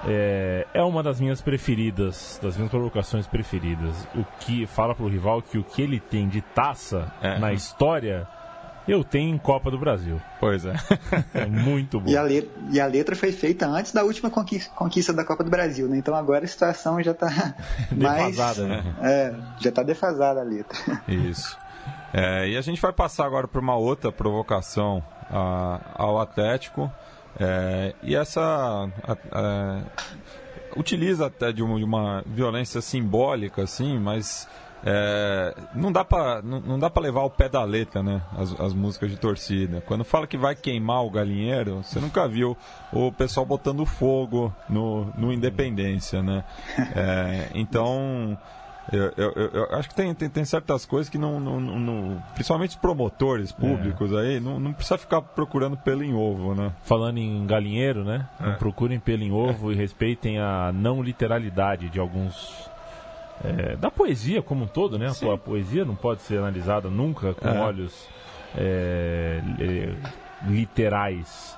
É, 0.07 0.67
é, 0.71 0.83
uma 0.83 1.01
das 1.01 1.19
minhas 1.19 1.41
preferidas, 1.41 2.39
das 2.43 2.55
minhas 2.55 2.69
provocações 2.69 3.25
preferidas. 3.25 4.07
O 4.13 4.23
que 4.39 4.67
fala 4.67 4.93
pro 4.93 5.07
rival 5.07 5.41
que 5.41 5.57
o 5.57 5.63
que 5.63 5.81
ele 5.81 5.99
tem 5.99 6.29
de 6.29 6.41
taça 6.41 7.11
é. 7.23 7.39
na 7.39 7.53
história, 7.53 8.27
eu 8.87 9.03
tenho 9.03 9.33
em 9.33 9.37
Copa 9.39 9.71
do 9.71 9.79
Brasil. 9.79 10.21
Pois 10.39 10.63
é. 10.63 10.75
é 11.33 11.47
muito 11.47 11.99
bom. 11.99 12.07
E 12.07 12.15
a, 12.15 12.21
letra, 12.21 12.51
e 12.69 12.79
a 12.79 12.85
letra 12.85 13.15
foi 13.15 13.31
feita 13.31 13.65
antes 13.65 13.91
da 13.91 14.03
última 14.03 14.29
conquista, 14.29 14.71
conquista 14.75 15.11
da 15.11 15.25
Copa 15.25 15.43
do 15.43 15.49
Brasil, 15.49 15.87
né? 15.87 15.97
Então 15.97 16.13
agora 16.13 16.45
a 16.45 16.47
situação 16.47 17.01
já 17.01 17.13
está 17.13 17.55
mais... 17.97 18.27
defasada, 18.27 18.67
né? 18.67 18.83
É, 19.01 19.33
já 19.59 19.69
está 19.69 19.81
defasada 19.81 20.39
a 20.39 20.43
letra. 20.43 21.01
Isso. 21.07 21.57
É, 22.13 22.47
e 22.47 22.55
a 22.55 22.61
gente 22.61 22.79
vai 22.79 22.93
passar 22.93 23.25
agora 23.25 23.47
para 23.47 23.59
uma 23.59 23.75
outra 23.75 24.11
provocação 24.11 25.03
a, 25.35 25.79
ao 25.95 26.19
Atlético. 26.19 26.91
É, 27.37 27.93
e 28.01 28.15
essa 28.15 28.41
a, 29.03 29.17
a, 29.31 29.81
utiliza 30.77 31.25
até 31.25 31.51
de 31.51 31.61
uma, 31.61 31.77
de 31.77 31.83
uma, 31.83 32.23
violência 32.25 32.79
simbólica, 32.79 33.63
assim, 33.63 33.99
mas 33.99 34.47
é, 34.85 35.53
não 35.73 35.91
dá 35.91 36.05
para 36.05 36.41
não, 36.41 36.61
não, 36.61 36.79
dá 36.79 36.89
para 36.89 37.03
levar 37.03 37.23
o 37.23 37.29
pé 37.29 37.49
da 37.49 37.63
letra, 37.63 38.01
né? 38.01 38.21
As, 38.37 38.57
as, 38.59 38.73
músicas 38.73 39.11
de 39.11 39.17
torcida. 39.17 39.81
Quando 39.85 40.05
fala 40.05 40.25
que 40.25 40.37
vai 40.37 40.55
queimar 40.55 41.03
o 41.03 41.09
galinheiro, 41.09 41.83
você 41.83 41.99
nunca 41.99 42.25
viu 42.25 42.55
o 42.93 43.11
pessoal 43.11 43.45
botando 43.45 43.85
fogo 43.85 44.53
no, 44.69 45.05
no 45.17 45.33
Independência, 45.33 46.21
né? 46.23 46.45
É, 46.95 47.49
então 47.53 48.37
eu, 48.91 49.11
eu, 49.17 49.31
eu, 49.51 49.75
acho 49.75 49.89
que 49.89 49.95
tem, 49.95 50.13
tem, 50.13 50.29
tem, 50.29 50.45
certas 50.45 50.85
coisas 50.85 51.09
que 51.09 51.17
não, 51.17 51.39
não, 51.39 51.59
não, 51.59 52.23
Principalmente 52.33 52.71
os 52.71 52.75
promotores 52.75 53.51
públicos 53.51 54.11
é. 54.11 54.19
aí, 54.19 54.39
não, 54.39 54.59
não 54.59 54.73
precisa 54.73 54.97
ficar 54.97 55.21
procurando 55.21 55.75
pelo 55.75 56.03
em 56.03 56.13
ovo, 56.13 56.53
né? 56.53 56.71
Falando 56.83 57.17
em 57.17 57.45
galinheiro, 57.47 58.03
né? 58.03 58.27
É. 58.39 58.45
Não 58.47 58.55
procurem 58.55 58.99
pelo 58.99 59.23
em 59.23 59.31
ovo 59.31 59.71
é. 59.71 59.73
e 59.73 59.77
respeitem 59.77 60.39
a 60.39 60.71
não 60.71 61.01
literalidade 61.01 61.89
de 61.89 61.99
alguns. 61.99 62.69
É, 63.43 63.75
da 63.75 63.91
poesia 63.91 64.41
como 64.41 64.63
um 64.63 64.67
todo, 64.67 64.97
né? 64.97 65.07
A, 65.07 65.33
a 65.33 65.37
poesia 65.37 65.83
não 65.83 65.95
pode 65.95 66.21
ser 66.21 66.37
analisada 66.37 66.89
nunca 66.89 67.33
com 67.33 67.47
é. 67.47 67.59
olhos 67.59 68.07
é, 68.55 69.41
literais. 70.47 71.57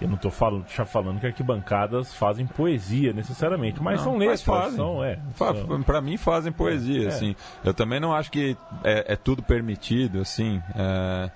Eu 0.00 0.08
não 0.08 0.16
estou 0.16 0.30
falando, 0.30 0.66
já 0.68 0.84
falando 0.84 1.20
que 1.20 1.26
arquibancadas 1.26 2.14
fazem 2.14 2.46
poesia 2.46 3.12
necessariamente, 3.12 3.82
mas 3.82 3.98
não, 3.98 4.04
são 4.04 4.18
letras, 4.18 4.42
fazem. 4.42 4.76
São, 4.76 5.02
é, 5.02 5.18
são... 5.34 5.82
Para 5.82 6.00
mim 6.00 6.16
fazem 6.16 6.52
poesia, 6.52 7.04
é, 7.04 7.08
assim. 7.08 7.34
Eu 7.64 7.72
também 7.72 7.98
não 7.98 8.14
acho 8.14 8.30
que 8.30 8.56
é, 8.84 9.12
é 9.12 9.16
tudo 9.16 9.42
permitido, 9.42 10.20
assim. 10.20 10.62
É, 10.74 11.30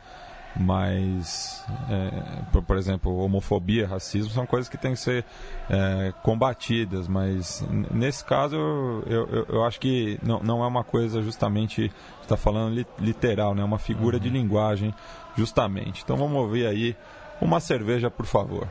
mas, 0.57 1.65
é, 1.89 2.43
por, 2.53 2.63
por, 2.63 2.77
exemplo, 2.77 3.17
homofobia, 3.19 3.87
racismo 3.87 4.33
são 4.33 4.45
coisas 4.45 4.69
que 4.69 4.77
têm 4.77 4.93
que 4.93 4.99
ser 5.01 5.25
é, 5.69 6.13
combatidas, 6.23 7.07
mas 7.07 7.65
nesse 7.91 8.25
caso 8.25 8.57
eu, 8.57 9.05
eu, 9.07 9.47
eu, 9.49 9.65
acho 9.65 9.79
que 9.79 10.19
não, 10.23 10.41
não 10.41 10.65
é 10.65 10.67
uma 10.67 10.83
coisa 10.83 11.23
justamente, 11.23 11.91
está 12.21 12.37
falando 12.37 12.75
li, 12.75 12.87
literal, 12.99 13.55
né? 13.55 13.63
É 13.63 13.65
uma 13.65 13.79
figura 13.79 14.17
uhum. 14.17 14.23
de 14.23 14.29
linguagem, 14.29 14.93
justamente. 15.37 16.03
Então 16.03 16.17
vamos 16.17 16.37
ouvir 16.37 16.67
aí 16.67 16.97
uma 17.41 17.61
cerveja, 17.61 18.11
por 18.11 18.27
favor. 18.27 18.69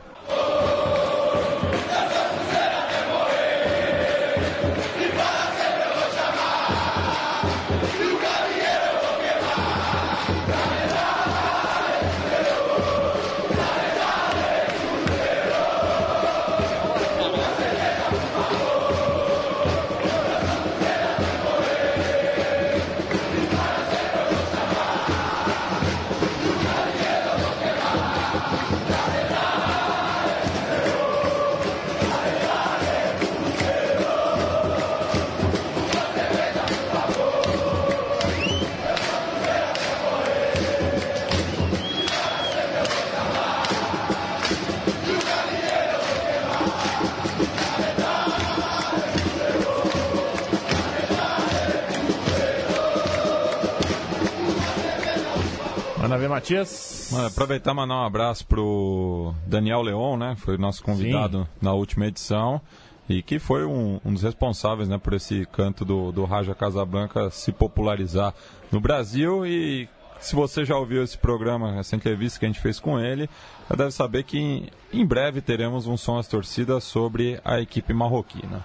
Matias. 56.30 57.10
Mano, 57.12 57.26
aproveitar 57.26 57.72
e 57.72 57.74
mandar 57.74 57.94
um 57.96 58.04
abraço 58.04 58.46
pro 58.46 59.34
Daniel 59.46 59.82
Leon, 59.82 60.16
né? 60.16 60.36
Foi 60.38 60.56
nosso 60.56 60.82
convidado 60.82 61.42
Sim. 61.42 61.48
na 61.60 61.72
última 61.72 62.06
edição. 62.06 62.60
E 63.08 63.22
que 63.22 63.40
foi 63.40 63.64
um, 63.64 64.00
um, 64.04 64.12
dos 64.12 64.22
responsáveis 64.22 64.88
né, 64.88 64.96
por 64.96 65.14
esse 65.14 65.44
canto 65.46 65.84
do, 65.84 66.12
do 66.12 66.24
Raja 66.24 66.54
Casablanca 66.54 67.28
se 67.30 67.50
popularizar 67.50 68.32
no 68.70 68.80
Brasil. 68.80 69.44
E 69.44 69.88
se 70.20 70.36
você 70.36 70.64
já 70.64 70.76
ouviu 70.76 71.02
esse 71.02 71.18
programa, 71.18 71.78
essa 71.78 71.96
entrevista 71.96 72.38
que 72.38 72.44
a 72.44 72.48
gente 72.48 72.60
fez 72.60 72.78
com 72.78 73.00
ele, 73.00 73.28
já 73.68 73.74
deve 73.74 73.90
saber 73.90 74.22
que 74.22 74.38
em, 74.38 74.68
em 74.92 75.04
breve 75.04 75.40
teremos 75.40 75.88
um 75.88 75.96
som 75.96 76.18
às 76.18 76.28
torcidas 76.28 76.84
sobre 76.84 77.40
a 77.44 77.60
equipe 77.60 77.92
marroquina. 77.92 78.64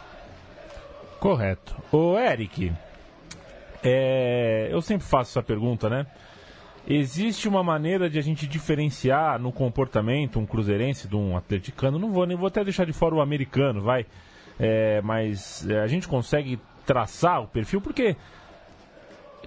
Correto. 1.20 1.76
O 1.92 2.16
Eric, 2.16 2.72
é, 3.84 4.68
eu 4.72 4.82
sempre 4.82 5.08
faço 5.08 5.32
essa 5.32 5.44
pergunta, 5.44 5.90
né? 5.90 6.06
Existe 6.88 7.48
uma 7.48 7.64
maneira 7.64 8.10
de 8.10 8.20
a 8.20 8.22
gente 8.22 8.46
diferenciar 8.46 9.40
no 9.40 9.52
comportamento 9.52 10.40
um 10.40 10.46
cruzeirense 10.46 11.08
de 11.08 11.16
um 11.16 11.36
atleticano? 11.36 11.98
Não 11.98 12.12
vou 12.12 12.26
nem 12.28 12.38
vou 12.38 12.48
até 12.48 12.64
deixar 12.64 12.86
de 12.86 12.94
fora 12.94 13.16
o 13.16 13.22
americano, 13.22 13.82
vai. 13.82 14.06
É, 14.60 15.02
mas 15.02 15.68
é, 15.68 15.80
a 15.80 15.88
gente 15.88 16.08
consegue 16.08 16.60
traçar 16.86 17.42
o 17.42 17.48
perfil 17.48 17.82
porque 17.82 18.16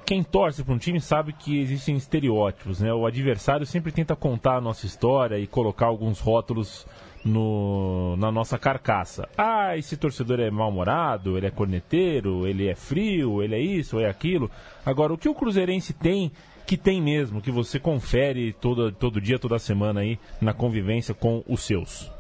quem 0.05 0.23
torce 0.23 0.65
para 0.65 0.75
um 0.75 0.79
time 0.79 1.01
sabe 1.01 1.33
que 1.33 1.61
existem 1.61 1.97
estereótipos, 1.97 2.81
né? 2.81 2.93
O 2.93 3.07
adversário 3.07 3.67
sempre 3.67 3.93
tenta 3.93 4.17
contar 4.17 4.57
a 4.57 4.61
nossa 4.61 4.87
história 4.87 5.39
e 5.39 5.47
colocar 5.47 5.87
alguns 5.87 6.19
rótulos 6.19 6.87
no, 7.25 8.17
na 8.17 8.33
nossa 8.33 8.59
carcaça. 8.59 9.29
Ah, 9.37 9.77
esse 9.77 9.97
torcedor 9.97 10.41
é 10.41 10.51
mal-humorado, 10.51 11.37
ele 11.37 11.47
é 11.47 11.51
corneteiro, 11.51 12.47
ele 12.47 12.69
é 12.69 12.75
frio, 12.75 13.43
ele 13.43 13.55
é 13.55 13.61
isso, 13.61 14.01
é 14.01 14.09
aquilo. 14.09 14.51
Agora, 14.85 15.13
o 15.13 15.19
que 15.19 15.29
o 15.29 15.35
Cruzeirense 15.35 15.93
tem, 15.93 16.33
que 16.69 16.77
tem 16.77 17.01
mesmo, 17.01 17.41
que 17.41 17.51
você 17.51 17.81
confere 17.81 18.53
todo, 18.53 18.93
todo 18.93 19.23
dia, 19.23 19.39
toda 19.39 19.59
semana 19.59 20.01
aí, 20.01 20.19
na 20.39 20.53
convivência 20.53 21.15
com 21.15 21.43
os 21.49 21.63
seus? 21.65 22.11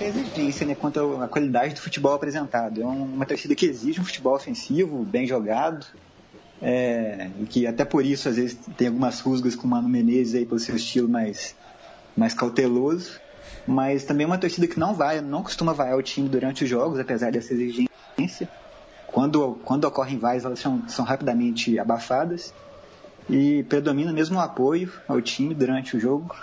a 0.00 0.06
exigência 0.06 0.66
né, 0.66 0.74
quanto 0.74 1.22
à 1.22 1.28
qualidade 1.28 1.74
do 1.74 1.80
futebol 1.80 2.12
apresentado. 2.12 2.82
É 2.82 2.84
uma 2.84 3.24
torcida 3.24 3.54
que 3.54 3.64
exige 3.64 4.00
um 4.00 4.04
futebol 4.04 4.34
ofensivo, 4.34 5.04
bem 5.04 5.26
jogado, 5.26 5.86
é, 6.60 7.30
e 7.40 7.46
que 7.46 7.66
até 7.66 7.84
por 7.84 8.04
isso 8.04 8.28
às 8.28 8.36
vezes 8.36 8.58
tem 8.76 8.88
algumas 8.88 9.20
rusgas 9.20 9.54
com 9.54 9.66
o 9.68 9.70
Mano 9.70 9.88
Menezes 9.88 10.34
aí 10.34 10.44
pelo 10.44 10.58
seu 10.58 10.74
estilo 10.74 11.08
mais, 11.08 11.54
mais 12.16 12.34
cauteloso, 12.34 13.20
mas 13.66 14.04
também 14.04 14.24
é 14.24 14.26
uma 14.26 14.38
torcida 14.38 14.66
que 14.66 14.78
não 14.78 14.92
vai, 14.92 15.20
não 15.20 15.42
costuma 15.42 15.72
vaiar 15.72 15.96
o 15.96 16.02
time 16.02 16.28
durante 16.28 16.64
os 16.64 16.68
jogos, 16.68 16.98
apesar 16.98 17.30
dessa 17.30 17.54
exigência. 17.54 18.48
Quando, 19.14 19.60
quando 19.64 19.84
ocorrem 19.84 20.18
vaias, 20.18 20.44
elas 20.44 20.58
são, 20.58 20.82
são 20.88 21.04
rapidamente 21.04 21.78
abafadas 21.78 22.52
e 23.30 23.62
predomina 23.62 24.12
mesmo 24.12 24.38
o 24.38 24.40
apoio 24.40 24.92
ao 25.06 25.22
time 25.22 25.54
durante 25.54 25.96
o 25.96 26.00
jogo. 26.00 26.34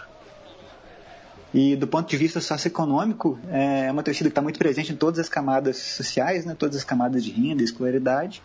E 1.54 1.76
do 1.76 1.86
ponto 1.86 2.10
de 2.10 2.16
vista 2.16 2.40
socioeconômico, 2.40 3.38
é 3.50 3.92
uma 3.92 4.02
torcida 4.02 4.30
que 4.30 4.32
está 4.32 4.42
muito 4.42 4.58
presente 4.58 4.94
em 4.94 4.96
todas 4.96 5.20
as 5.20 5.28
camadas 5.28 5.76
sociais, 5.78 6.46
né, 6.46 6.56
todas 6.58 6.78
as 6.78 6.86
camadas 6.86 7.26
de 7.26 7.32
renda 7.32 7.62
escolaridade 7.62 8.42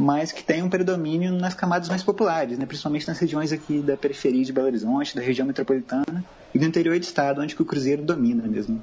mas 0.00 0.32
que 0.32 0.42
tem 0.42 0.62
um 0.62 0.70
predomínio 0.70 1.30
nas 1.30 1.52
camadas 1.52 1.90
mais 1.90 2.02
populares, 2.02 2.56
né? 2.58 2.64
principalmente 2.64 3.06
nas 3.06 3.18
regiões 3.18 3.52
aqui 3.52 3.80
da 3.80 3.98
periferia 3.98 4.42
de 4.42 4.50
Belo 4.50 4.66
Horizonte, 4.66 5.14
da 5.14 5.20
região 5.20 5.46
metropolitana 5.46 6.24
e 6.54 6.58
do 6.58 6.64
interior 6.64 6.98
do 6.98 7.02
estado, 7.02 7.42
onde 7.42 7.54
o 7.54 7.64
Cruzeiro 7.66 8.02
domina 8.02 8.42
mesmo. 8.48 8.82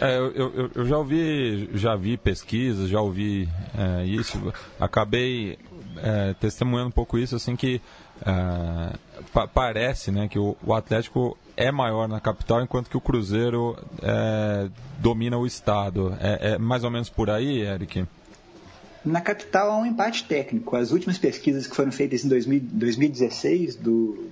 É, 0.00 0.16
eu, 0.16 0.32
eu, 0.34 0.70
eu, 0.74 0.86
já 0.86 0.98
ouvi, 0.98 1.70
já 1.74 1.94
vi 1.94 2.16
pesquisas, 2.16 2.88
já 2.88 3.00
ouvi 3.00 3.48
é, 3.76 4.04
isso, 4.04 4.52
acabei 4.80 5.58
é, 5.98 6.34
testemunhando 6.34 6.88
um 6.88 6.92
pouco 6.92 7.18
isso, 7.18 7.36
assim 7.36 7.54
que 7.54 7.80
é, 8.24 8.96
pa 9.32 9.46
parece 9.46 10.10
né, 10.10 10.28
que 10.28 10.38
o, 10.38 10.56
o, 10.64 10.72
Atlético 10.72 11.36
é 11.56 11.70
maior 11.70 12.08
na 12.08 12.20
capital, 12.20 12.62
enquanto 12.62 12.88
que 12.88 12.96
o 12.96 13.00
Cruzeiro 13.00 13.76
é, 14.02 14.68
domina 14.98 15.36
o 15.36 15.46
estado. 15.46 16.16
É, 16.20 16.52
é 16.52 16.58
mais 16.58 16.84
ou 16.84 16.90
menos 16.90 17.10
por 17.10 17.28
aí, 17.28 17.60
Eric? 17.60 18.06
Na 19.04 19.20
capital 19.20 19.72
há 19.72 19.78
um 19.78 19.86
empate 19.86 20.24
técnico. 20.24 20.76
As 20.76 20.92
últimas 20.92 21.18
pesquisas 21.18 21.66
que 21.66 21.74
foram 21.74 21.92
feitas 21.92 22.24
em 22.24 22.28
2016, 22.28 23.76
do, 23.76 24.30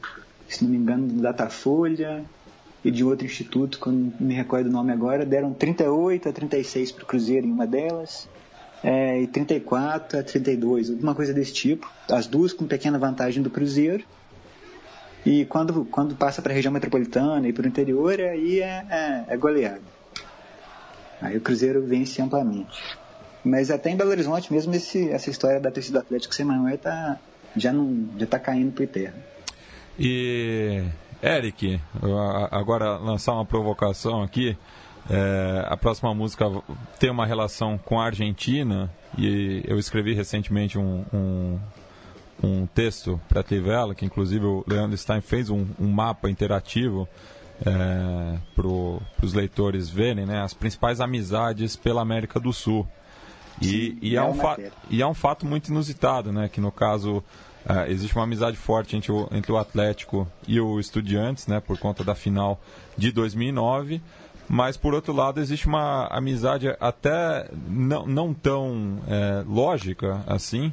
se 0.48 0.62
não 0.62 0.70
me 0.70 0.76
engano, 0.76 1.08
do 1.08 1.20
Datafolha 1.20 2.24
e 2.84 2.90
de 2.90 3.04
outro 3.04 3.26
instituto, 3.26 3.78
não 3.90 4.12
me 4.18 4.34
recordo 4.34 4.68
o 4.68 4.72
nome 4.72 4.92
agora, 4.92 5.24
deram 5.26 5.52
38 5.52 6.28
a 6.28 6.32
36 6.32 6.92
para 6.92 7.04
o 7.04 7.06
Cruzeiro 7.06 7.46
em 7.46 7.52
uma 7.52 7.66
delas, 7.66 8.28
é, 8.82 9.20
e 9.20 9.26
34 9.26 10.18
a 10.18 10.22
32, 10.22 10.90
alguma 10.90 11.14
coisa 11.14 11.34
desse 11.34 11.52
tipo. 11.52 11.90
As 12.10 12.26
duas 12.26 12.52
com 12.52 12.66
pequena 12.66 12.98
vantagem 12.98 13.42
do 13.42 13.50
Cruzeiro. 13.50 14.04
E 15.24 15.44
quando, 15.44 15.84
quando 15.84 16.14
passa 16.14 16.40
para 16.40 16.52
a 16.52 16.54
região 16.54 16.72
metropolitana 16.72 17.46
e 17.46 17.52
para 17.52 17.64
o 17.64 17.68
interior, 17.68 18.18
aí 18.18 18.60
é, 18.60 18.86
é, 18.88 19.24
é 19.28 19.36
goleado. 19.36 19.82
Aí 21.20 21.36
o 21.36 21.40
Cruzeiro 21.40 21.84
vence 21.84 22.22
amplamente. 22.22 22.80
Mas 23.44 23.70
até 23.70 23.90
em 23.90 23.96
Belo 23.96 24.10
Horizonte 24.10 24.52
mesmo 24.52 24.74
esse, 24.74 25.10
essa 25.10 25.28
história 25.28 25.60
da 25.60 25.70
torcida 25.70 26.00
Atlético 26.00 26.34
sem 26.34 26.44
Manuel 26.44 26.78
tá, 26.78 27.18
já 27.56 27.72
não 27.72 28.08
já 28.16 28.24
está 28.24 28.38
caindo 28.38 28.72
por 28.72 28.86
terra. 28.86 29.14
E 29.98 30.84
Eric, 31.22 31.80
agora 32.50 32.96
lançar 32.96 33.34
uma 33.34 33.44
provocação 33.44 34.22
aqui. 34.22 34.56
É, 35.08 35.64
a 35.68 35.76
próxima 35.76 36.14
música 36.14 36.44
tem 36.98 37.10
uma 37.10 37.26
relação 37.26 37.76
com 37.76 38.00
a 38.00 38.06
Argentina 38.06 38.90
e 39.18 39.62
eu 39.66 39.78
escrevi 39.78 40.14
recentemente 40.14 40.78
um, 40.78 41.04
um, 41.12 41.58
um 42.42 42.66
texto 42.66 43.20
para 43.28 43.40
a 43.40 43.42
Trivela, 43.42 43.94
que 43.94 44.04
inclusive 44.04 44.44
o 44.44 44.64
Leandro 44.66 44.96
Stein 44.96 45.20
fez 45.20 45.50
um, 45.50 45.66
um 45.78 45.88
mapa 45.88 46.30
interativo 46.30 47.08
é, 47.66 48.38
para 48.54 48.66
os 48.66 49.34
leitores 49.34 49.88
verem 49.88 50.24
né, 50.24 50.40
as 50.40 50.54
principais 50.54 51.00
amizades 51.00 51.76
pela 51.76 52.00
América 52.00 52.40
do 52.40 52.52
Sul. 52.52 52.86
E, 53.60 53.98
e, 54.00 54.16
é 54.16 54.22
um 54.22 54.34
e 54.88 55.02
é 55.02 55.06
um 55.06 55.12
fato 55.12 55.44
muito 55.44 55.68
inusitado, 55.68 56.32
né? 56.32 56.48
Que 56.48 56.62
no 56.62 56.72
caso 56.72 57.22
uh, 57.66 57.90
existe 57.90 58.14
uma 58.14 58.24
amizade 58.24 58.56
forte 58.56 58.96
entre 58.96 59.12
o, 59.12 59.28
entre 59.32 59.52
o 59.52 59.58
Atlético 59.58 60.26
e 60.46 60.60
o 60.60 60.78
Estudiantes, 60.78 61.46
né? 61.46 61.60
Por 61.60 61.78
conta 61.78 62.04
da 62.04 62.14
final 62.14 62.60
de 62.96 63.12
2009. 63.12 64.00
Mas, 64.48 64.76
por 64.76 64.94
outro 64.94 65.12
lado, 65.12 65.40
existe 65.40 65.68
uma 65.68 66.06
amizade 66.08 66.74
até 66.80 67.48
não, 67.68 68.04
não 68.04 68.34
tão 68.34 68.98
é, 69.06 69.44
lógica 69.46 70.24
assim 70.26 70.72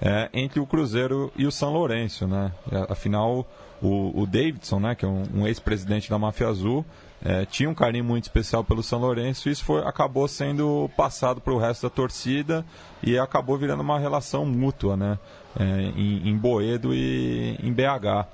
é, 0.00 0.30
entre 0.32 0.58
o 0.60 0.66
Cruzeiro 0.66 1.30
e 1.36 1.46
o 1.46 1.52
São 1.52 1.70
Lourenço, 1.72 2.26
né? 2.26 2.52
Afinal, 2.88 3.46
o, 3.82 4.22
o 4.22 4.26
Davidson, 4.26 4.80
né? 4.80 4.94
Que 4.94 5.04
é 5.04 5.08
um, 5.08 5.24
um 5.34 5.46
ex-presidente 5.46 6.08
da 6.08 6.18
Máfia 6.18 6.48
Azul, 6.48 6.84
é, 7.24 7.44
tinha 7.44 7.68
um 7.68 7.74
carinho 7.74 8.04
muito 8.04 8.24
especial 8.24 8.62
pelo 8.62 8.82
São 8.82 9.00
Lourenço 9.00 9.48
e 9.48 9.52
isso 9.52 9.64
foi, 9.64 9.82
acabou 9.82 10.28
sendo 10.28 10.88
passado 10.96 11.40
para 11.40 11.52
o 11.52 11.58
resto 11.58 11.82
da 11.82 11.90
torcida 11.90 12.64
e 13.02 13.18
acabou 13.18 13.58
virando 13.58 13.82
uma 13.82 13.98
relação 13.98 14.46
mútua 14.46 14.96
né? 14.96 15.18
É, 15.58 15.64
em, 15.96 16.28
em, 16.28 16.36
Boedo 16.36 16.94
e 16.94 17.58
em 17.60 17.72
BH. 17.72 18.26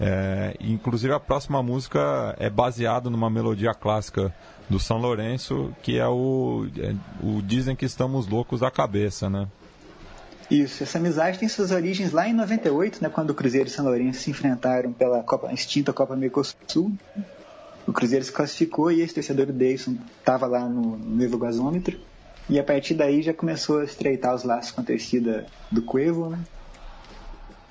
É, 0.00 0.56
inclusive 0.60 1.12
a 1.12 1.20
próxima 1.20 1.62
música 1.62 2.34
é 2.38 2.48
baseada 2.48 3.10
numa 3.10 3.28
melodia 3.28 3.74
clássica 3.74 4.34
do 4.68 4.80
São 4.80 4.96
Lourenço, 4.96 5.74
que 5.82 5.98
é 5.98 6.08
o, 6.08 6.66
é, 6.78 6.94
o 7.22 7.42
Dizem 7.42 7.76
que 7.76 7.84
Estamos 7.84 8.26
Loucos 8.26 8.60
da 8.60 8.70
Cabeça, 8.70 9.28
né? 9.28 9.46
Isso, 10.50 10.82
essa 10.82 10.98
amizade 10.98 11.38
tem 11.38 11.48
suas 11.48 11.70
origens 11.70 12.12
lá 12.12 12.26
em 12.26 12.32
98, 12.32 13.02
né, 13.02 13.08
quando 13.08 13.30
o 13.30 13.34
Cruzeiro 13.34 13.68
e 13.68 13.70
São 13.70 13.84
Lourenço 13.84 14.20
se 14.20 14.30
enfrentaram 14.30 14.92
pela 14.92 15.22
Copa, 15.22 15.52
extinta 15.52 15.92
Copa 15.92 16.16
Mercosul 16.16 16.92
o 17.86 17.92
Cruzeiro 17.92 18.24
se 18.24 18.32
classificou 18.32 18.90
e 18.90 19.00
esse 19.00 19.14
torcedor 19.14 19.46
do 19.46 19.52
Davidson 19.52 19.96
estava 20.18 20.46
lá 20.46 20.68
no, 20.68 20.96
no 20.96 21.22
Evo 21.22 21.38
Gasômetro. 21.38 21.98
E 22.48 22.58
a 22.58 22.64
partir 22.64 22.94
daí 22.94 23.22
já 23.22 23.32
começou 23.32 23.80
a 23.80 23.84
estreitar 23.84 24.34
os 24.34 24.42
laços 24.42 24.72
com 24.72 24.80
a 24.80 24.84
torcida 24.84 25.46
do 25.70 25.82
Cuevo, 25.82 26.30
né? 26.30 26.38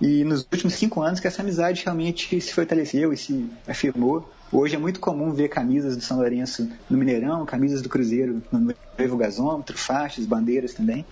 E 0.01 0.23
nos 0.23 0.41
últimos 0.51 0.73
cinco 0.73 1.01
anos 1.01 1.19
que 1.19 1.27
essa 1.27 1.43
amizade 1.43 1.83
realmente 1.83 2.41
se 2.41 2.53
fortaleceu 2.53 3.13
e 3.13 3.17
se 3.17 3.47
afirmou. 3.67 4.27
Hoje 4.51 4.75
é 4.75 4.79
muito 4.79 4.99
comum 4.99 5.31
ver 5.31 5.47
camisas 5.47 5.95
do 5.95 6.03
São 6.03 6.17
Lourenço 6.17 6.67
no 6.89 6.97
Mineirão, 6.97 7.45
camisas 7.45 7.81
do 7.83 7.87
Cruzeiro 7.87 8.41
no 8.51 8.73
Evo 8.97 9.15
Gasômetro, 9.15 9.77
faixas, 9.77 10.25
bandeiras 10.25 10.73
também. 10.73 11.05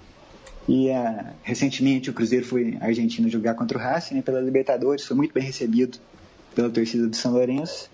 E 0.68 0.89
uh, 0.89 1.26
recentemente 1.43 2.10
o 2.10 2.14
Cruzeiro 2.14 2.45
foi 2.45 2.78
à 2.82 2.86
Argentina 2.86 3.30
jogar 3.30 3.54
contra 3.54 3.78
o 3.78 3.82
Racing 3.82 4.16
né, 4.16 4.22
pela 4.22 4.41
Libertadores, 4.41 5.06
foi 5.06 5.16
muito 5.16 5.34
bem 5.34 5.43
recebido 5.43 6.00
pela 6.56 6.70
torcida 6.70 7.08
do 7.08 7.16
São 7.16 7.32
Lourenço. 7.32 7.89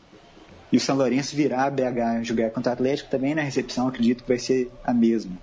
E 0.71 0.77
o 0.77 0.79
São 0.79 0.95
Lourenço 0.95 1.35
virá 1.35 1.63
a 1.63 1.69
BH 1.69 2.23
jogar 2.23 2.49
contra 2.49 2.71
o 2.71 2.73
Atlético 2.73 3.09
também 3.09 3.35
na 3.35 3.41
recepção, 3.41 3.87
acredito 3.87 4.23
que 4.23 4.29
vai 4.29 4.39
ser 4.39 4.71
a 4.83 4.93
mesma. 4.93 5.37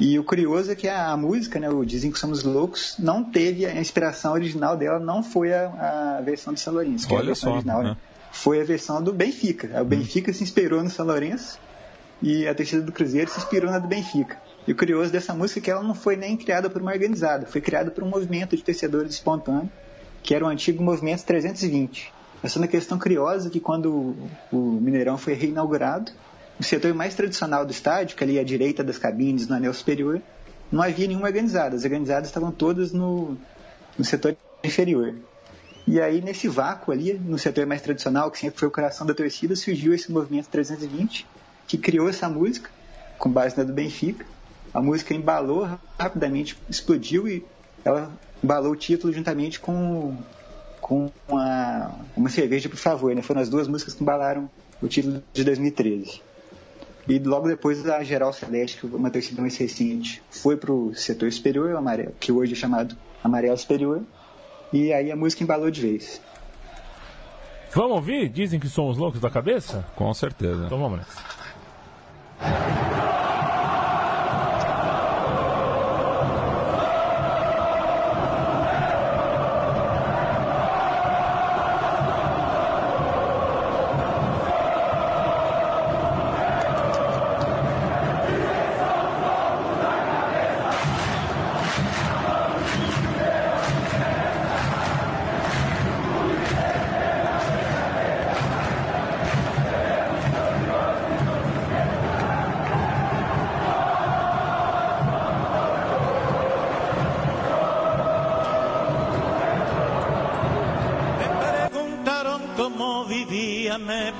E 0.00 0.16
o 0.16 0.22
curioso 0.22 0.70
é 0.70 0.76
que 0.76 0.86
a, 0.86 1.10
a 1.10 1.16
música, 1.16 1.58
né, 1.58 1.68
o 1.68 1.84
Dizem 1.84 2.12
que 2.12 2.18
Somos 2.18 2.44
Loucos, 2.44 2.94
não 2.98 3.24
teve 3.24 3.66
a 3.66 3.80
inspiração 3.80 4.32
original 4.32 4.76
dela, 4.76 5.00
não 5.00 5.24
foi 5.24 5.52
a, 5.52 6.18
a 6.18 6.20
versão 6.20 6.54
do 6.54 6.60
São 6.60 6.72
Lourenço. 6.72 7.12
Olha 7.12 7.34
só. 7.34 7.52
Original, 7.52 7.82
né? 7.82 7.96
Foi 8.30 8.60
a 8.60 8.64
versão 8.64 9.02
do 9.02 9.12
Benfica. 9.12 9.68
O 9.80 9.82
hum. 9.82 9.84
Benfica 9.84 10.30
hum. 10.30 10.34
se 10.34 10.44
inspirou 10.44 10.82
no 10.84 10.90
São 10.90 11.04
Lourenço 11.04 11.58
e 12.22 12.46
a 12.46 12.54
torcida 12.54 12.82
do 12.82 12.92
Cruzeiro 12.92 13.28
se 13.30 13.38
inspirou 13.38 13.70
na 13.70 13.80
do 13.80 13.88
Benfica. 13.88 14.36
E 14.66 14.72
o 14.72 14.76
curioso 14.76 15.10
dessa 15.10 15.34
música 15.34 15.58
é 15.58 15.62
que 15.62 15.70
ela 15.70 15.82
não 15.82 15.94
foi 15.94 16.14
nem 16.14 16.36
criada 16.36 16.70
por 16.70 16.80
uma 16.80 16.92
organizada, 16.92 17.46
foi 17.46 17.60
criada 17.60 17.90
por 17.90 18.04
um 18.04 18.08
movimento 18.08 18.56
de 18.56 18.62
torcedores 18.62 19.14
espontâneos, 19.14 19.68
que 20.22 20.34
era 20.34 20.44
o 20.44 20.48
antigo 20.48 20.82
Movimento 20.82 21.24
320. 21.24 22.12
Essa 22.42 22.58
é 22.58 22.60
uma 22.62 22.68
questão 22.68 22.98
curiosa 22.98 23.50
que 23.50 23.60
quando 23.60 24.14
o 24.52 24.56
Mineirão 24.80 25.18
foi 25.18 25.34
reinaugurado, 25.34 26.12
o 26.58 26.62
setor 26.62 26.94
mais 26.94 27.14
tradicional 27.14 27.64
do 27.64 27.72
estádio, 27.72 28.16
que 28.16 28.24
ali 28.24 28.38
à 28.38 28.44
direita 28.44 28.82
das 28.82 28.98
cabines, 28.98 29.46
no 29.46 29.56
anel 29.56 29.74
superior, 29.74 30.20
não 30.70 30.82
havia 30.82 31.06
nenhuma 31.06 31.26
organizada. 31.26 31.76
As 31.76 31.84
organizadas 31.84 32.28
estavam 32.28 32.50
todas 32.50 32.92
no, 32.92 33.36
no 33.96 34.04
setor 34.04 34.36
inferior. 34.62 35.14
E 35.86 36.00
aí, 36.00 36.20
nesse 36.20 36.48
vácuo 36.48 36.92
ali, 36.92 37.14
no 37.14 37.38
setor 37.38 37.64
mais 37.66 37.80
tradicional, 37.80 38.30
que 38.30 38.38
sempre 38.38 38.58
foi 38.58 38.68
o 38.68 38.70
coração 38.70 39.06
da 39.06 39.14
torcida, 39.14 39.56
surgiu 39.56 39.94
esse 39.94 40.12
movimento 40.12 40.48
320, 40.48 41.26
que 41.66 41.78
criou 41.78 42.08
essa 42.08 42.28
música, 42.28 42.70
com 43.18 43.30
base 43.30 43.56
na 43.56 43.64
do 43.64 43.72
Benfica, 43.72 44.24
a 44.72 44.82
música 44.82 45.14
embalou 45.14 45.66
rapidamente, 45.98 46.58
explodiu 46.68 47.26
e 47.26 47.44
ela 47.84 48.12
embalou 48.44 48.72
o 48.72 48.76
título 48.76 49.12
juntamente 49.12 49.58
com, 49.58 50.16
com 50.80 51.10
uma, 51.28 51.92
uma 52.16 52.28
cerveja, 52.28 52.68
por 52.68 52.78
favor. 52.78 53.14
Né? 53.14 53.22
Foram 53.22 53.40
as 53.40 53.48
duas 53.48 53.68
músicas 53.68 53.94
que 53.94 54.02
embalaram 54.02 54.48
o 54.80 54.88
título 54.88 55.22
de 55.32 55.44
2013. 55.44 56.22
E 57.08 57.18
logo 57.18 57.48
depois 57.48 57.88
a 57.88 58.02
Geral 58.04 58.32
Celeste, 58.32 58.84
uma 58.84 59.10
torcida 59.10 59.40
mais 59.40 59.56
recente, 59.56 60.22
foi 60.30 60.56
para 60.56 60.70
o 60.70 60.94
setor 60.94 61.32
superior, 61.32 61.74
amarelo, 61.74 62.12
que 62.20 62.30
hoje 62.30 62.52
é 62.52 62.56
chamado 62.56 62.94
Amarelo 63.24 63.56
Superior, 63.56 64.02
e 64.70 64.92
aí 64.92 65.10
a 65.10 65.16
música 65.16 65.42
embalou 65.42 65.70
de 65.70 65.80
vez. 65.80 66.20
Vamos 67.74 67.92
ouvir? 67.92 68.28
Dizem 68.28 68.60
que 68.60 68.68
somos 68.68 68.98
loucos 68.98 69.20
da 69.20 69.30
cabeça? 69.30 69.86
Com 69.96 70.12
certeza. 70.12 70.66
Então 70.66 70.78
vamos 70.78 70.98
nessa. 70.98 73.07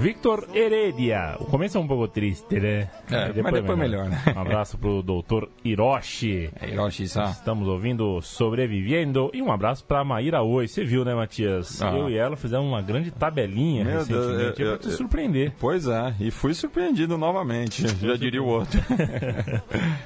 Victor 0.00 0.46
Heredia. 0.54 1.36
O 1.40 1.46
começo 1.46 1.76
é 1.78 1.80
um 1.80 1.86
pouco 1.86 2.06
triste, 2.08 2.58
né? 2.60 2.88
É, 3.10 3.32
mas 3.42 3.52
depois 3.54 3.78
melhor, 3.78 4.08
né? 4.08 4.22
Um 4.36 4.40
abraço 4.40 4.76
pro 4.78 5.02
doutor 5.02 5.48
Hiroshi. 5.64 6.50
É, 6.60 6.68
Hiroshi, 6.70 7.08
sá. 7.08 7.24
Estamos 7.30 7.66
ouvindo 7.66 8.20
Sobrevivendo. 8.22 9.30
E 9.32 9.40
um 9.42 9.50
abraço 9.50 9.84
pra 9.84 10.04
Maíra 10.04 10.42
Oi. 10.42 10.68
Você 10.68 10.84
viu, 10.84 11.04
né, 11.04 11.14
Matias? 11.14 11.80
Ah. 11.82 11.90
Eu 11.96 12.10
e 12.10 12.16
ela 12.16 12.36
fizemos 12.36 12.66
uma 12.66 12.82
grande 12.82 13.10
tabelinha 13.10 13.84
Meu 13.84 13.98
recentemente. 13.98 14.22
Deus, 14.28 14.40
eu- 14.40 14.40
é 14.40 14.76
pra 14.76 14.78
te 14.78 14.86
eu- 14.86 14.92
surpreender. 14.92 15.52
Pois 15.58 15.86
é, 15.88 16.14
e 16.20 16.30
fui 16.30 16.52
surpreendido 16.54 17.16
novamente, 17.16 17.86
já 17.98 18.16
diria 18.16 18.42
o 18.42 18.46
outro. 18.46 18.80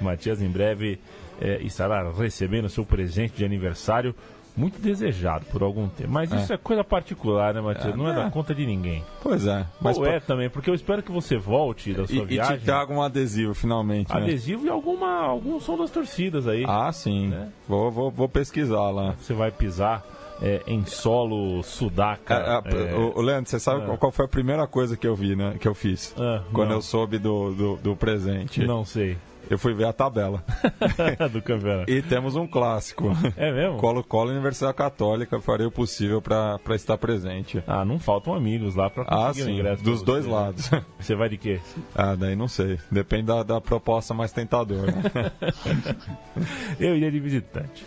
Matias 0.01 0.41
em 0.41 0.49
breve 0.49 0.99
é, 1.41 1.61
estará 1.63 2.11
recebendo 2.13 2.69
seu 2.69 2.85
presente 2.85 3.35
de 3.37 3.45
aniversário. 3.45 4.15
Muito 4.61 4.79
desejado 4.81 5.47
por 5.47 5.63
algum 5.63 5.89
tempo. 5.89 6.11
Mas 6.11 6.31
isso 6.33 6.53
é 6.53 6.57
coisa 6.59 6.85
particular, 6.85 7.55
né, 7.55 7.61
Matias? 7.61 7.95
É, 7.95 7.97
Não 7.97 8.09
é 8.09 8.13
né? 8.15 8.25
da 8.25 8.31
conta 8.31 8.55
de 8.55 8.67
ninguém. 8.67 9.03
Pois 9.23 9.47
é, 9.47 9.65
mas 9.81 9.97
Ou 9.97 10.05
pa- 10.05 10.11
é 10.11 10.21
também, 10.21 10.51
porque 10.51 10.69
eu 10.69 10.75
espero 10.75 11.03
que 11.03 11.11
você 11.11 11.37
volte 11.39 11.93
da 11.95 12.03
e, 12.03 12.09
sua 12.09 12.23
e 12.23 12.27
viagem. 12.27 12.59
te 12.59 12.65
trago 12.65 12.93
um 12.93 13.01
adesivo 13.03 13.55
finalmente. 13.55 14.13
né? 14.15 14.21
Adesivo 14.23 14.67
e 14.67 14.69
alguma, 14.69 15.23
algum 15.23 15.59
som 15.61 15.77
das 15.79 15.91
torcidas 15.91 16.47
aí. 16.47 16.65
Ah, 16.69 16.93
sim. 16.93 17.29
Né? 17.29 17.49
Vou, 17.67 17.91
vou, 17.91 18.11
vou 18.11 18.29
pesquisar 18.29 18.91
lá. 18.91 19.15
Você 19.19 19.33
vai 19.33 19.51
pisar 19.51 20.05
é, 20.43 20.63
em 20.67 20.85
solo 20.87 21.63
sudaca. 21.63 22.35
Ah, 22.37 22.63
ah, 22.65 22.69
é, 22.71 22.95
o, 22.95 23.21
Leandro, 23.21 23.51
você 23.51 23.59
sabe 23.61 23.85
qual- 23.85 23.99
qual 23.99 24.13
foi 24.13 24.25
a 24.25 24.29
primeira 24.29 24.67
coisa 24.67 24.97
que 24.97 25.07
eu 25.07 25.15
vi, 25.15 25.35
né? 25.37 25.57
Que 25.59 25.69
eu 25.69 25.75
fiz? 25.75 26.15
Ah, 26.19 26.43
quando 26.53 26.69
não. 26.71 26.77
eu 26.77 26.83
soube 26.83 27.19
do, 27.19 27.53
do, 27.55 27.77
do 27.77 27.97
presente. 27.97 28.65
Não 28.65 28.85
sei. 28.85 29.17
Eu 29.51 29.59
fui 29.59 29.75
ver 29.75 29.87
a 29.87 29.93
tabela. 29.93 30.45
do 31.33 31.43
campeonato. 31.43 31.91
e 31.91 32.01
temos 32.03 32.37
um 32.37 32.47
clássico. 32.47 33.11
É 33.37 33.51
mesmo? 33.53 33.79
Colo-Colo 33.79 34.31
Universidade 34.31 34.75
Católica. 34.75 35.41
Farei 35.41 35.67
o 35.67 35.71
possível 35.73 36.23
para 36.23 36.59
estar 36.77 36.97
presente. 36.97 37.63
Ah, 37.67 37.85
não 37.85 37.99
faltam 37.99 38.33
amigos 38.33 38.77
lá 38.77 38.89
pra 38.89 39.03
Ah, 39.09 39.27
conseguir 39.27 39.43
o 39.43 39.45
sim. 39.47 39.53
ingresso. 39.59 39.83
Dos 39.83 39.99
você, 40.01 40.07
dois 40.07 40.27
né? 40.27 40.33
lados. 40.33 40.71
Você 41.01 41.15
vai 41.17 41.29
de 41.29 41.37
quê? 41.37 41.61
Ah, 41.95 42.15
daí 42.15 42.37
não 42.37 42.47
sei. 42.47 42.79
Depende 42.91 43.25
da, 43.25 43.43
da 43.43 43.61
proposta 43.61 44.15
mais 44.15 44.31
tentadora. 44.33 44.95
Eu 46.79 46.97
iria 46.97 47.11
de 47.11 47.19
visitante. 47.19 47.85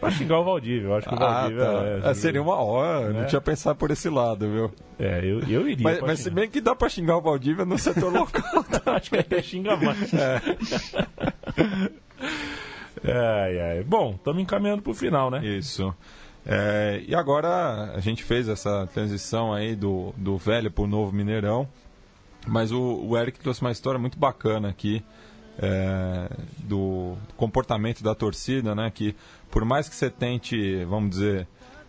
pra 0.00 0.10
xingar 0.10 0.40
o 0.40 0.44
Valdívia. 0.44 0.88
Eu 0.88 0.94
acho 0.96 1.08
que 1.08 1.14
o 1.14 1.18
ah, 1.22 1.40
Valdívia 1.40 1.64
tá. 1.64 2.08
é, 2.08 2.10
É, 2.10 2.14
seria 2.14 2.42
uma 2.42 2.56
hora. 2.56 3.06
Eu 3.06 3.12
Né? 3.14 3.20
Não 3.20 3.26
tinha 3.26 3.40
pensado 3.40 3.76
por 3.76 3.90
esse 3.90 4.08
lado, 4.08 4.48
viu? 4.50 4.70
É, 4.98 5.20
eu, 5.22 5.40
eu 5.48 5.68
iria. 5.68 5.84
Mas, 5.84 6.00
mas 6.00 6.18
se 6.20 6.30
bem 6.30 6.48
que 6.48 6.60
dá 6.60 6.74
pra 6.74 6.88
xingar 6.88 7.18
o 7.18 7.20
Valdívia 7.20 7.64
no 7.64 7.78
setor 7.78 8.12
local. 8.12 8.42
acho 8.94 9.10
que 9.10 9.16
até 9.18 9.42
xinga 9.42 9.76
mais. 9.76 10.12
É. 10.14 10.25
Ai, 13.04 13.60
ai. 13.60 13.84
Bom, 13.84 14.14
estamos 14.16 14.42
encaminhando 14.42 14.82
pro 14.82 14.94
final, 14.94 15.30
né? 15.30 15.44
Isso. 15.44 15.94
É, 16.44 17.02
e 17.06 17.14
agora 17.14 17.92
a 17.94 18.00
gente 18.00 18.22
fez 18.24 18.48
essa 18.48 18.86
transição 18.92 19.52
aí 19.52 19.74
do, 19.76 20.12
do 20.16 20.36
velho 20.36 20.70
pro 20.70 20.86
novo 20.86 21.12
Mineirão. 21.14 21.68
Mas 22.46 22.70
o, 22.72 22.80
o 23.04 23.16
Eric 23.16 23.38
trouxe 23.40 23.60
uma 23.60 23.70
história 23.72 23.98
muito 23.98 24.18
bacana 24.18 24.68
aqui 24.68 25.04
é, 25.58 26.28
do 26.58 27.16
comportamento 27.36 28.02
da 28.02 28.14
torcida, 28.14 28.74
né? 28.74 28.90
Que 28.92 29.14
por 29.50 29.64
mais 29.64 29.88
que 29.88 29.94
você 29.94 30.08
tente, 30.08 30.84
vamos 30.84 31.10
dizer, 31.10 31.46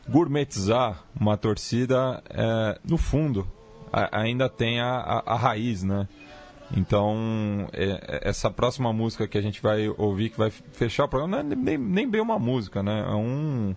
gourmetizar 0.10 1.04
uma 1.20 1.38
torcida, 1.38 2.22
é, 2.30 2.80
no 2.84 2.98
fundo 2.98 3.48
a- 3.94 4.20
ainda 4.22 4.50
tem 4.50 4.80
a, 4.82 4.96
a, 4.98 5.34
a 5.34 5.36
raiz, 5.36 5.84
né? 5.84 6.08
Então, 6.76 7.68
é- 7.72 8.20
é- 8.26 8.30
essa 8.30 8.49
próxima 8.49 8.91
música 8.91 9.28
que 9.28 9.38
a 9.38 9.41
gente 9.41 9.61
vai 9.61 9.88
ouvir, 9.97 10.30
que 10.30 10.38
vai 10.38 10.49
fechar 10.51 11.05
o 11.05 11.07
programa, 11.07 11.41
não 11.43 11.51
é 11.53 11.55
nem, 11.55 11.78
nem 11.78 12.09
bem 12.09 12.20
uma 12.22 12.38
música, 12.38 12.84
né? 12.84 13.05
É 13.07 13.15
um, 13.15 13.74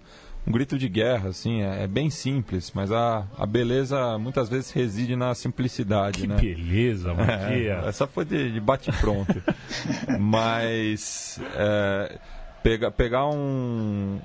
um 0.47 0.51
grito 0.53 0.77
de 0.77 0.89
guerra, 0.89 1.29
assim, 1.29 1.63
é, 1.63 1.85
é 1.85 1.87
bem 1.87 2.11
simples, 2.11 2.73
mas 2.75 2.91
a, 2.91 3.27
a 3.39 3.47
beleza 3.47 4.19
muitas 4.19 4.49
vezes 4.49 4.73
reside 4.73 5.15
na 5.15 5.35
simplicidade, 5.35 6.23
Que 6.23 6.27
né? 6.27 6.37
beleza, 6.37 7.11
É, 7.15 7.15
Matias. 7.15 7.87
essa 7.87 8.07
foi 8.09 8.25
de, 8.25 8.53
de 8.53 8.61
bate-pronto. 8.61 9.41
Mas 10.19 11.41
é, 11.55 12.19
pega, 12.63 12.91
pegar 12.91 13.27
um, 13.29 14.19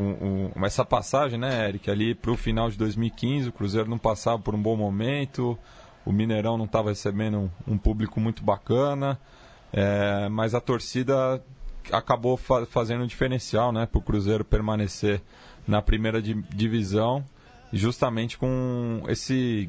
um- 0.00 0.50
um- 0.56 0.64
essa 0.64 0.84
passagem, 0.84 1.38
né, 1.38 1.68
Eric, 1.68 1.90
ali 1.90 2.14
para 2.14 2.30
o 2.32 2.36
final 2.36 2.70
de 2.70 2.76
2015, 2.76 3.48
o 3.48 3.52
Cruzeiro 3.52 3.88
não 3.88 3.98
passava 3.98 4.38
por 4.40 4.54
um 4.54 4.60
bom 4.62 4.76
momento, 4.76 5.56
o 6.04 6.12
Mineirão 6.12 6.56
não 6.58 6.64
estava 6.66 6.90
recebendo 6.90 7.50
um, 7.66 7.78
público 7.78 8.20
muito 8.20 8.42
bacana, 8.42 9.18
é, 9.72 10.28
mas 10.28 10.54
a 10.54 10.60
torcida 10.60 11.42
acabou 11.90 12.36
fa- 12.36 12.66
fazendo 12.66 13.04
um 13.04 13.06
diferencial 13.06 13.72
né, 13.72 13.86
para 13.86 13.98
o 13.98 14.02
Cruzeiro 14.02 14.44
permanecer 14.44 15.20
na 15.66 15.80
primeira 15.82 16.20
di- 16.20 16.42
divisão, 16.54 17.24
justamente 17.72 18.38
com 18.38 19.02
esse, 19.08 19.68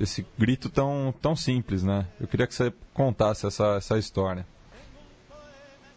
esse 0.00 0.26
grito 0.38 0.68
tão, 0.68 1.14
tão 1.20 1.36
simples. 1.36 1.82
Né? 1.82 2.06
Eu 2.20 2.26
queria 2.26 2.46
que 2.46 2.54
você 2.54 2.72
contasse 2.92 3.46
essa, 3.46 3.76
essa 3.76 3.98
história. 3.98 4.46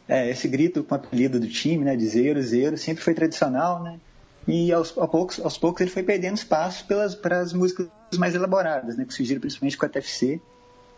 É, 0.07 0.29
esse 0.29 0.47
grito 0.47 0.83
com 0.83 0.95
o 0.95 0.97
apelido 0.97 1.39
do 1.39 1.47
time, 1.47 1.83
né, 1.83 1.95
de 1.95 2.07
Zero, 2.07 2.41
Zero, 2.41 2.77
sempre 2.77 3.03
foi 3.03 3.13
tradicional, 3.13 3.83
né? 3.83 3.99
E 4.47 4.71
aos, 4.71 4.97
aos 4.97 5.09
poucos, 5.09 5.39
aos 5.39 5.57
poucos 5.57 5.81
ele 5.81 5.89
foi 5.89 6.03
perdendo 6.03 6.37
espaço 6.37 6.85
pelas 6.85 7.13
para 7.13 7.39
as 7.39 7.51
músicas 7.51 7.87
mais 8.17 8.33
elaboradas, 8.33 8.95
né, 8.95 9.03
que 9.03 9.13
surgiram 9.13 9.41
principalmente 9.41 9.77
com 9.77 9.85
a 9.85 9.89
TFC. 9.89 10.39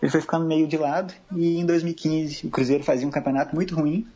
Ele 0.02 0.12
foi 0.12 0.22
ficando 0.22 0.46
meio 0.46 0.68
de 0.68 0.78
lado 0.78 1.14
e 1.36 1.58
em 1.58 1.66
2015 1.66 2.46
o 2.46 2.50
Cruzeiro 2.50 2.84
fazia 2.84 3.08
um 3.08 3.12
campeonato 3.12 3.56
muito 3.56 3.76
ruim. 3.76 4.08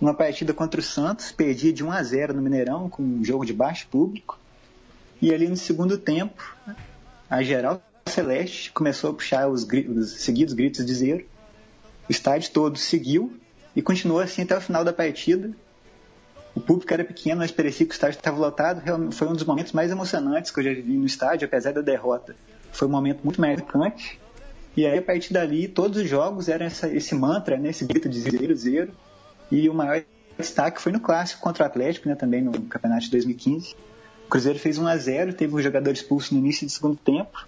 Uma 0.00 0.12
partida 0.12 0.52
contra 0.52 0.80
o 0.80 0.82
Santos, 0.82 1.32
perdia 1.32 1.72
de 1.72 1.82
1 1.82 1.90
a 1.90 2.02
0 2.02 2.34
no 2.34 2.42
Mineirão, 2.42 2.88
com 2.90 3.02
um 3.02 3.24
jogo 3.24 3.44
de 3.46 3.52
baixo 3.52 3.86
público. 3.88 4.38
E 5.22 5.32
ali 5.32 5.48
no 5.48 5.56
segundo 5.56 5.96
tempo, 5.96 6.54
a 7.30 7.42
geral 7.42 7.82
celeste 8.06 8.70
começou 8.72 9.10
a 9.10 9.14
puxar 9.14 9.48
os, 9.48 9.64
os 9.64 10.10
seguidos 10.20 10.52
gritos 10.52 10.84
de 10.84 10.94
zero. 10.94 11.24
O 12.08 12.12
estádio 12.12 12.50
todo 12.50 12.76
seguiu 12.76 13.34
e 13.74 13.80
continuou 13.80 14.20
assim 14.20 14.42
até 14.42 14.56
o 14.56 14.60
final 14.60 14.84
da 14.84 14.92
partida. 14.92 15.50
O 16.54 16.60
público 16.60 16.92
era 16.92 17.04
pequeno, 17.04 17.40
mas 17.40 17.50
parecia 17.50 17.84
que 17.84 17.92
o 17.92 17.94
estádio 17.94 18.18
estava 18.18 18.38
lotado. 18.38 18.82
Foi 19.12 19.26
um 19.26 19.32
dos 19.32 19.44
momentos 19.44 19.72
mais 19.72 19.90
emocionantes 19.90 20.50
que 20.50 20.60
eu 20.60 20.64
já 20.64 20.72
vi 20.72 20.96
no 20.96 21.04
estádio, 21.04 21.46
apesar 21.46 21.72
da 21.72 21.80
derrota. 21.80 22.36
Foi 22.72 22.86
um 22.86 22.90
momento 22.90 23.20
muito 23.24 23.40
marcante. 23.40 24.20
E 24.76 24.86
aí, 24.86 24.98
a 24.98 25.02
partir 25.02 25.32
dali, 25.32 25.68
todos 25.68 26.00
os 26.02 26.08
jogos 26.08 26.48
eram 26.48 26.66
essa, 26.66 26.88
esse 26.88 27.14
mantra, 27.14 27.56
né, 27.56 27.70
esse 27.70 27.84
grito 27.84 28.08
de 28.08 28.20
zero, 28.20 28.56
zero. 28.56 28.92
E 29.50 29.68
o 29.68 29.74
maior 29.74 30.02
destaque 30.38 30.80
foi 30.80 30.92
no 30.92 31.00
clássico 31.00 31.40
contra 31.40 31.64
o 31.64 31.66
Atlético, 31.66 32.08
né, 32.08 32.14
também 32.14 32.42
no 32.42 32.52
campeonato 32.62 33.04
de 33.04 33.10
2015. 33.10 33.74
O 34.26 34.28
Cruzeiro 34.28 34.58
fez 34.58 34.78
1 34.78 34.86
a 34.86 34.96
0 34.96 35.34
teve 35.34 35.54
um 35.54 35.60
jogador 35.60 35.90
expulso 35.90 36.34
no 36.34 36.40
início 36.40 36.66
do 36.66 36.72
segundo 36.72 36.96
tempo. 36.96 37.46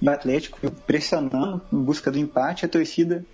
E 0.00 0.08
o 0.08 0.10
Atlético 0.10 0.58
pressionando 0.86 1.60
em 1.72 1.82
busca 1.82 2.10
do 2.10 2.18
empate. 2.18 2.64
A 2.64 2.68
torcida 2.68 3.24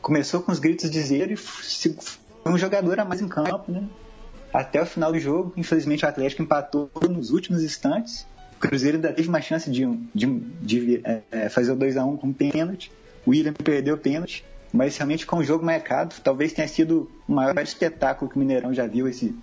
começou 0.00 0.40
com 0.40 0.52
os 0.52 0.58
gritos 0.58 0.90
de 0.90 1.00
zero 1.00 1.32
e 1.32 2.48
um 2.48 2.56
jogador 2.56 3.00
a 3.00 3.04
mais 3.04 3.20
em 3.20 3.28
campo, 3.28 3.72
né? 3.72 3.84
Até 4.52 4.80
o 4.80 4.86
final 4.86 5.12
do 5.12 5.18
jogo, 5.18 5.52
infelizmente 5.56 6.04
o 6.04 6.08
Atlético 6.08 6.42
empatou 6.42 6.90
nos 7.08 7.30
últimos 7.30 7.62
instantes. 7.62 8.26
O 8.56 8.60
Cruzeiro 8.60 8.96
ainda 8.96 9.12
teve 9.12 9.28
uma 9.28 9.40
chance 9.40 9.70
de, 9.70 9.86
de, 10.14 10.26
de 10.60 11.00
é, 11.04 11.22
é 11.30 11.48
fazer 11.48 11.72
o 11.72 11.76
2 11.76 11.96
a 11.96 12.04
1 12.04 12.16
com 12.16 12.32
pênalti. 12.32 12.90
O 13.24 13.30
William 13.30 13.52
perdeu 13.52 13.94
o 13.94 13.98
pênalti, 13.98 14.44
mas 14.72 14.96
realmente 14.96 15.26
com 15.26 15.36
o 15.36 15.44
jogo 15.44 15.64
marcado, 15.64 16.14
talvez 16.24 16.52
tenha 16.52 16.66
sido 16.66 17.10
o 17.28 17.32
maior 17.32 17.56
espetáculo 17.58 18.30
que 18.30 18.36
o 18.36 18.38
Mineirão 18.38 18.72
já 18.72 18.86
viu 18.86 19.06
esse, 19.06 19.34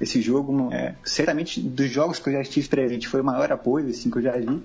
esse 0.00 0.20
jogo. 0.20 0.72
É, 0.72 0.94
certamente 1.04 1.60
dos 1.60 1.90
jogos 1.90 2.18
que 2.18 2.28
eu 2.28 2.34
já 2.34 2.42
estive 2.42 2.68
presente 2.68 3.08
foi 3.08 3.20
o 3.20 3.24
maior 3.24 3.50
apoio 3.50 3.88
assim, 3.88 4.10
que 4.10 4.18
eu 4.18 4.22
já 4.22 4.36
vi. 4.36 4.62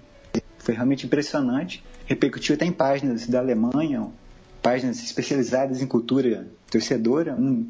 Foi 0.59 0.73
realmente 0.73 1.05
impressionante. 1.05 1.83
Repercutiu 2.05 2.55
até 2.55 2.65
em 2.65 2.71
páginas 2.71 3.27
da 3.27 3.39
Alemanha, 3.39 4.07
páginas 4.61 5.01
especializadas 5.01 5.81
em 5.81 5.87
cultura 5.87 6.47
torcedora. 6.69 7.33
Um, 7.35 7.67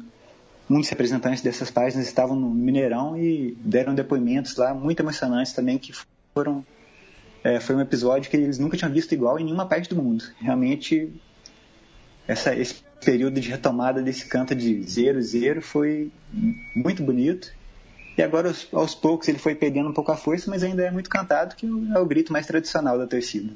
dos 0.68 0.88
representantes 0.88 1.42
dessas 1.42 1.70
páginas 1.70 2.06
estavam 2.06 2.36
no 2.36 2.50
Mineirão 2.50 3.16
e 3.16 3.56
deram 3.60 3.94
depoimentos 3.94 4.56
lá 4.56 4.74
muito 4.74 5.00
emocionantes 5.00 5.52
também 5.52 5.78
que 5.78 5.92
foram 6.34 6.64
é, 7.44 7.60
foi 7.60 7.76
um 7.76 7.80
episódio 7.80 8.28
que 8.28 8.36
eles 8.36 8.58
nunca 8.58 8.76
tinham 8.76 8.90
visto 8.90 9.12
igual 9.12 9.38
em 9.38 9.44
nenhuma 9.44 9.66
parte 9.66 9.88
do 9.88 10.02
mundo. 10.02 10.24
Realmente 10.40 11.12
essa, 12.26 12.54
esse 12.54 12.82
período 13.04 13.40
de 13.40 13.48
retomada 13.48 14.02
desse 14.02 14.26
canto 14.26 14.54
de 14.54 14.82
zero 14.82 15.22
zero 15.22 15.62
foi 15.62 16.10
muito 16.74 17.04
bonito. 17.04 17.52
E 18.18 18.22
agora 18.22 18.48
aos, 18.48 18.66
aos 18.72 18.94
poucos 18.94 19.28
ele 19.28 19.38
foi 19.38 19.54
perdendo 19.54 19.88
um 19.88 19.92
pouco 19.92 20.10
a 20.10 20.16
força, 20.16 20.50
mas 20.50 20.64
ainda 20.64 20.82
é 20.82 20.90
muito 20.90 21.08
cantado, 21.08 21.54
que 21.54 21.66
é 21.66 21.98
o 21.98 22.06
grito 22.06 22.32
mais 22.32 22.46
tradicional 22.46 22.98
da 22.98 23.06
torcida. 23.06 23.52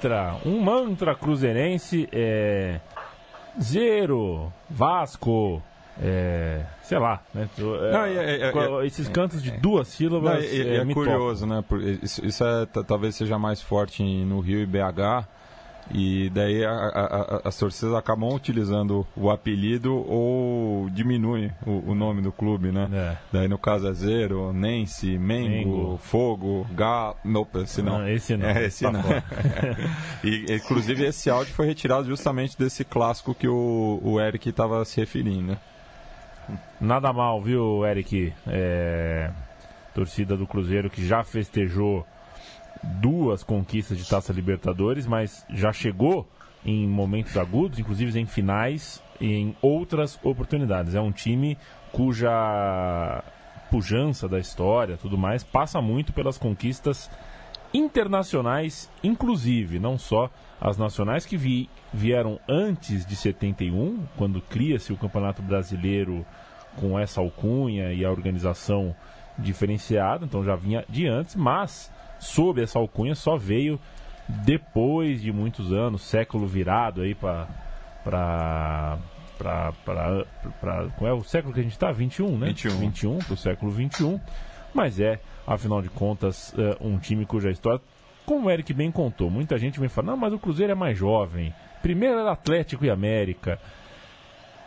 Mantra, 0.00 0.36
um 0.46 0.60
mantra 0.60 1.14
cruzeirense 1.14 2.08
é 2.10 2.80
zero, 3.60 4.50
Vasco, 4.68 5.62
é, 6.00 6.64
sei 6.82 6.98
lá, 6.98 7.22
né? 7.34 7.48
Não, 7.58 8.04
é, 8.04 8.36
é, 8.36 8.52
é, 8.52 8.86
esses 8.86 9.08
cantos 9.08 9.42
de 9.42 9.50
duas 9.50 9.88
sílabas. 9.88 10.34
Não, 10.34 10.40
é, 10.40 10.76
é 10.76 10.94
curioso, 10.94 11.46
né? 11.46 11.62
Isso, 12.02 12.24
isso 12.24 12.44
talvez 12.86 13.14
seja 13.14 13.38
mais 13.38 13.60
forte 13.60 14.02
no 14.02 14.40
Rio 14.40 14.60
e 14.60 14.66
BH 14.66 15.26
e 15.92 16.30
daí 16.30 16.64
a, 16.64 16.70
a, 16.72 17.40
as 17.48 17.56
torcidas 17.56 17.94
acabam 17.94 18.32
utilizando 18.32 19.06
o 19.16 19.30
apelido 19.30 19.94
ou 19.94 20.88
diminuem 20.90 21.52
o, 21.66 21.90
o 21.90 21.94
nome 21.94 22.22
do 22.22 22.30
clube, 22.30 22.70
né? 22.70 22.88
É. 22.92 23.16
Daí 23.32 23.48
no 23.48 23.58
caso 23.58 23.88
é 23.88 23.92
Zero, 23.92 24.52
Nense, 24.52 25.18
Mengo, 25.18 25.48
Mengo. 25.48 25.98
Fogo, 25.98 26.66
Galo. 26.72 27.16
Não, 27.24 27.46
esse 27.62 27.82
não. 27.82 27.98
não. 27.98 28.08
Esse 28.08 28.36
não. 28.36 28.50
É, 28.50 28.64
esse 28.64 28.84
tá 28.84 28.90
não. 28.90 29.02
e, 30.24 30.56
inclusive 30.56 31.04
esse 31.04 31.30
áudio 31.30 31.54
foi 31.54 31.66
retirado 31.66 32.06
justamente 32.06 32.58
desse 32.58 32.84
clássico 32.84 33.34
que 33.34 33.46
o, 33.46 34.00
o 34.02 34.20
Eric 34.20 34.48
estava 34.48 34.84
se 34.84 34.98
referindo, 34.98 35.52
né? 35.52 35.58
Nada 36.80 37.12
mal, 37.12 37.40
viu, 37.40 37.86
Eric? 37.86 38.32
É... 38.46 39.30
Torcida 39.94 40.36
do 40.36 40.46
Cruzeiro 40.46 40.88
que 40.88 41.06
já 41.06 41.22
festejou 41.22 42.06
duas 42.82 43.42
conquistas 43.42 43.98
de 43.98 44.08
Taça 44.08 44.32
Libertadores, 44.32 45.06
mas 45.06 45.44
já 45.50 45.72
chegou 45.72 46.26
em 46.64 46.86
momentos 46.86 47.36
agudos, 47.36 47.78
inclusive 47.78 48.18
em 48.18 48.26
finais 48.26 49.02
e 49.20 49.32
em 49.34 49.56
outras 49.60 50.18
oportunidades. 50.22 50.94
É 50.94 51.00
um 51.00 51.12
time 51.12 51.56
cuja 51.92 53.22
pujança 53.70 54.28
da 54.28 54.38
história, 54.38 54.96
tudo 54.96 55.16
mais, 55.16 55.44
passa 55.44 55.80
muito 55.80 56.12
pelas 56.12 56.36
conquistas 56.36 57.08
internacionais, 57.72 58.90
inclusive, 59.02 59.78
não 59.78 59.96
só 59.96 60.28
as 60.60 60.76
nacionais 60.76 61.24
que 61.24 61.36
vi, 61.36 61.70
vieram 61.94 62.40
antes 62.48 63.06
de 63.06 63.14
71, 63.14 64.06
quando 64.16 64.40
cria-se 64.40 64.92
o 64.92 64.96
Campeonato 64.96 65.40
Brasileiro 65.40 66.26
com 66.76 66.98
essa 66.98 67.20
alcunha 67.20 67.92
e 67.92 68.04
a 68.04 68.10
organização 68.10 68.94
diferenciada, 69.38 70.24
então 70.24 70.44
já 70.44 70.56
vinha 70.56 70.84
de 70.88 71.06
antes, 71.06 71.36
mas 71.36 71.90
sob 72.20 72.62
essa 72.62 72.78
alcunha 72.78 73.14
só 73.14 73.36
veio 73.36 73.80
depois 74.28 75.20
de 75.20 75.32
muitos 75.32 75.72
anos, 75.72 76.02
século 76.02 76.46
virado 76.46 77.02
aí 77.02 77.14
para 77.14 77.48
para 78.04 78.98
para 80.60 80.88
qual 80.96 81.10
é 81.10 81.12
o 81.12 81.24
século 81.24 81.52
que 81.52 81.60
a 81.60 81.62
gente 81.62 81.72
está? 81.72 81.90
21, 81.90 82.38
né? 82.38 82.48
21. 82.48 82.78
21 82.78 83.18
para 83.18 83.34
o 83.34 83.36
século 83.36 83.72
21. 83.72 84.20
Mas 84.72 85.00
é, 85.00 85.18
afinal 85.46 85.82
de 85.82 85.88
contas, 85.88 86.52
uh, 86.52 86.86
um 86.86 86.98
time 86.98 87.26
cuja 87.26 87.50
história, 87.50 87.80
como 88.24 88.46
o 88.46 88.50
Eric 88.50 88.72
bem 88.72 88.92
contou, 88.92 89.30
muita 89.30 89.58
gente 89.58 89.80
vem 89.80 89.88
falar, 89.88 90.12
não, 90.12 90.16
mas 90.16 90.32
o 90.32 90.38
Cruzeiro 90.38 90.72
é 90.72 90.74
mais 90.74 90.96
jovem. 90.96 91.52
Primeiro 91.82 92.18
era 92.18 92.32
Atlético 92.32 92.84
e 92.84 92.90
América. 92.90 93.58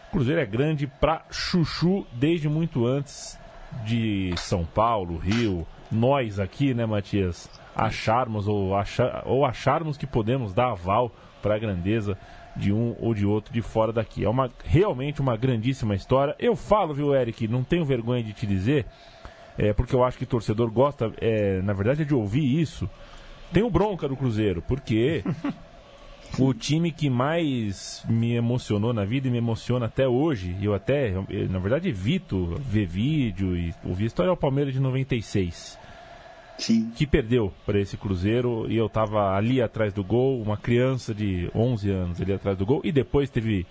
O 0.07 0.11
Cruzeiro 0.11 0.41
é 0.41 0.45
grande 0.45 0.87
para 0.87 1.23
chuchu 1.31 2.05
desde 2.11 2.49
muito 2.49 2.85
antes 2.85 3.39
de 3.85 4.33
São 4.37 4.65
Paulo, 4.65 5.17
Rio, 5.17 5.65
nós 5.93 6.39
aqui, 6.39 6.73
né, 6.73 6.85
Matias, 6.85 7.49
acharmos 7.75 8.47
ou, 8.47 8.75
achar, 8.75 9.23
ou 9.25 9.45
acharmos 9.45 9.97
que 9.97 10.07
podemos 10.07 10.53
dar 10.53 10.71
aval 10.71 11.11
para 11.41 11.55
a 11.55 11.59
grandeza 11.59 12.17
de 12.55 12.71
um 12.71 12.95
ou 12.99 13.13
de 13.13 13.25
outro 13.25 13.53
de 13.53 13.61
fora 13.61 13.91
daqui. 13.91 14.23
É 14.23 14.29
uma, 14.29 14.49
realmente 14.63 15.21
uma 15.21 15.35
grandíssima 15.35 15.95
história. 15.95 16.35
Eu 16.39 16.55
falo, 16.55 16.93
viu, 16.93 17.13
Eric, 17.15 17.47
não 17.47 17.63
tenho 17.63 17.85
vergonha 17.85 18.23
de 18.23 18.33
te 18.33 18.45
dizer, 18.45 18.85
é, 19.57 19.73
porque 19.73 19.95
eu 19.95 20.03
acho 20.03 20.17
que 20.17 20.23
o 20.23 20.27
torcedor 20.27 20.71
gosta, 20.71 21.11
é, 21.19 21.61
na 21.61 21.73
verdade, 21.73 22.03
é 22.03 22.05
de 22.05 22.13
ouvir 22.13 22.59
isso. 22.59 22.89
Tem 23.51 23.63
o 23.63 23.69
bronca 23.69 24.07
do 24.07 24.15
Cruzeiro, 24.15 24.61
porque 24.61 25.23
o 26.39 26.53
time 26.53 26.91
que 26.91 27.09
mais 27.09 28.03
me 28.09 28.33
emocionou 28.35 28.93
na 28.93 29.05
vida 29.05 29.27
e 29.27 29.31
me 29.31 29.37
emociona 29.37 29.85
até 29.85 30.07
hoje, 30.07 30.55
eu 30.61 30.73
até, 30.73 31.11
eu, 31.11 31.49
na 31.49 31.59
verdade, 31.59 31.89
evito 31.89 32.55
ver 32.59 32.87
vídeo 32.87 33.55
e 33.55 33.73
ouvir 33.83 34.05
história 34.05 34.29
é 34.29 34.33
o 34.33 34.37
Palmeiras 34.37 34.73
de 34.73 34.79
96. 34.79 35.82
Sim. 36.57 36.91
que 36.95 37.07
perdeu 37.07 37.51
para 37.65 37.79
esse 37.79 37.97
Cruzeiro 37.97 38.69
e 38.69 38.77
eu 38.77 38.85
estava 38.85 39.35
ali 39.35 39.61
atrás 39.61 39.91
do 39.93 40.03
gol, 40.03 40.41
uma 40.41 40.55
criança 40.55 41.13
de 41.13 41.49
11 41.53 41.89
anos 41.89 42.21
ali 42.21 42.33
atrás 42.33 42.57
do 42.57 42.65
gol 42.65 42.81
e 42.83 42.91
depois 42.91 43.29
teve 43.29 43.65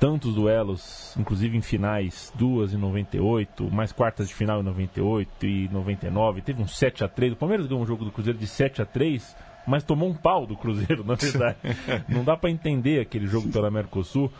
tantos 0.00 0.34
duelos, 0.34 1.14
inclusive 1.16 1.56
em 1.56 1.60
finais, 1.60 2.32
duas 2.34 2.74
em 2.74 2.76
98, 2.76 3.70
mais 3.70 3.92
quartas 3.92 4.28
de 4.28 4.34
final 4.34 4.60
em 4.60 4.64
98 4.64 5.46
e 5.46 5.68
99, 5.68 6.42
teve 6.42 6.60
um 6.60 6.66
7 6.66 7.04
a 7.04 7.08
3 7.08 7.34
o 7.34 7.36
Palmeiras 7.36 7.66
ganhou 7.66 7.82
um 7.82 7.86
jogo 7.86 8.04
do 8.04 8.10
Cruzeiro 8.10 8.38
de 8.38 8.46
7 8.46 8.82
a 8.82 8.86
3 8.86 9.36
mas 9.66 9.84
tomou 9.84 10.08
um 10.08 10.14
pau 10.14 10.46
do 10.46 10.56
Cruzeiro, 10.56 11.04
na 11.06 11.14
verdade. 11.14 11.56
Não 12.08 12.24
dá 12.24 12.36
para 12.36 12.50
entender 12.50 13.00
aquele 13.00 13.26
jogo 13.26 13.48
pela 13.50 13.70
Mercosul. 13.70 14.30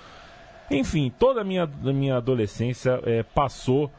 Enfim, 0.71 1.13
toda 1.17 1.43
a 1.43 1.45
minha, 1.45 1.67
minha 1.67 2.17
adolescência 2.17 3.01
é, 3.05 3.23
passou 3.23 3.91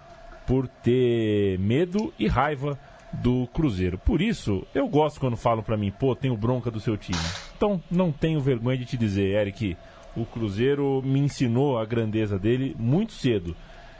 por 0.45 0.67
ter 0.67 1.57
medo 1.59 2.13
e 2.19 2.27
raiva 2.27 2.77
do 3.21 3.47
Cruzeiro. 3.47 3.97
Por 3.97 4.21
isso, 4.21 4.65
eu 4.73 4.87
gosto 4.87 5.19
quando 5.19 5.37
falam 5.37 5.63
para 5.63 5.77
mim, 5.77 5.91
pô, 5.91 6.15
tenho 6.15 6.35
bronca 6.35 6.71
do 6.71 6.79
seu 6.79 6.97
time. 6.97 7.19
Então, 7.55 7.81
não 7.89 8.11
tenho 8.11 8.39
vergonha 8.39 8.77
de 8.77 8.85
te 8.85 8.97
dizer, 8.97 9.39
Eric, 9.39 9.77
o 10.15 10.25
Cruzeiro 10.25 11.01
me 11.03 11.19
ensinou 11.19 11.77
a 11.77 11.85
grandeza 11.85 12.37
dele 12.39 12.75
muito 12.77 13.13
cedo. 13.13 13.55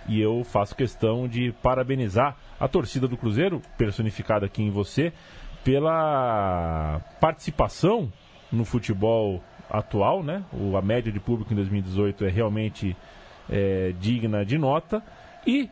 E 0.08 0.20
eu 0.20 0.44
faço 0.44 0.76
questão 0.76 1.28
de 1.28 1.54
parabenizar 1.62 2.36
a 2.60 2.68
torcida 2.68 3.08
do 3.08 3.18
Cruzeiro, 3.18 3.62
personificada 3.78 4.46
aqui 4.46 4.62
em 4.62 4.70
você, 4.70 5.14
pela 5.64 7.00
participação 7.22 8.12
no 8.52 8.66
futebol 8.66 9.42
atual, 9.70 10.22
né? 10.22 10.44
O, 10.52 10.76
a 10.76 10.82
média 10.82 11.12
de 11.12 11.20
público 11.20 11.54
em 11.54 11.56
2018 11.56 12.26
é 12.26 12.30
realmente 12.30 12.96
é, 13.50 13.94
digna 14.00 14.46
de 14.46 14.58
nota. 14.58 15.02
E 15.48 15.70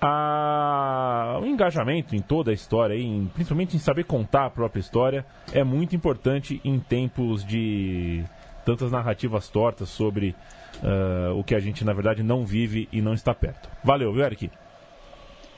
a, 0.00 1.38
o 1.42 1.46
engajamento 1.46 2.16
em 2.16 2.20
toda 2.20 2.50
a 2.50 2.54
história, 2.54 2.94
em, 2.94 3.30
principalmente 3.34 3.76
em 3.76 3.78
saber 3.78 4.04
contar 4.04 4.46
a 4.46 4.50
própria 4.50 4.80
história, 4.80 5.26
é 5.52 5.62
muito 5.62 5.94
importante 5.94 6.60
em 6.64 6.78
tempos 6.78 7.44
de 7.44 8.24
tantas 8.64 8.90
narrativas 8.90 9.48
tortas 9.48 9.88
sobre 9.88 10.34
uh, 10.82 11.38
o 11.38 11.44
que 11.44 11.54
a 11.54 11.60
gente, 11.60 11.84
na 11.84 11.92
verdade, 11.92 12.22
não 12.22 12.46
vive 12.46 12.88
e 12.90 13.02
não 13.02 13.12
está 13.12 13.34
perto. 13.34 13.68
Valeu, 13.84 14.12
viu, 14.12 14.24
Eric? 14.24 14.50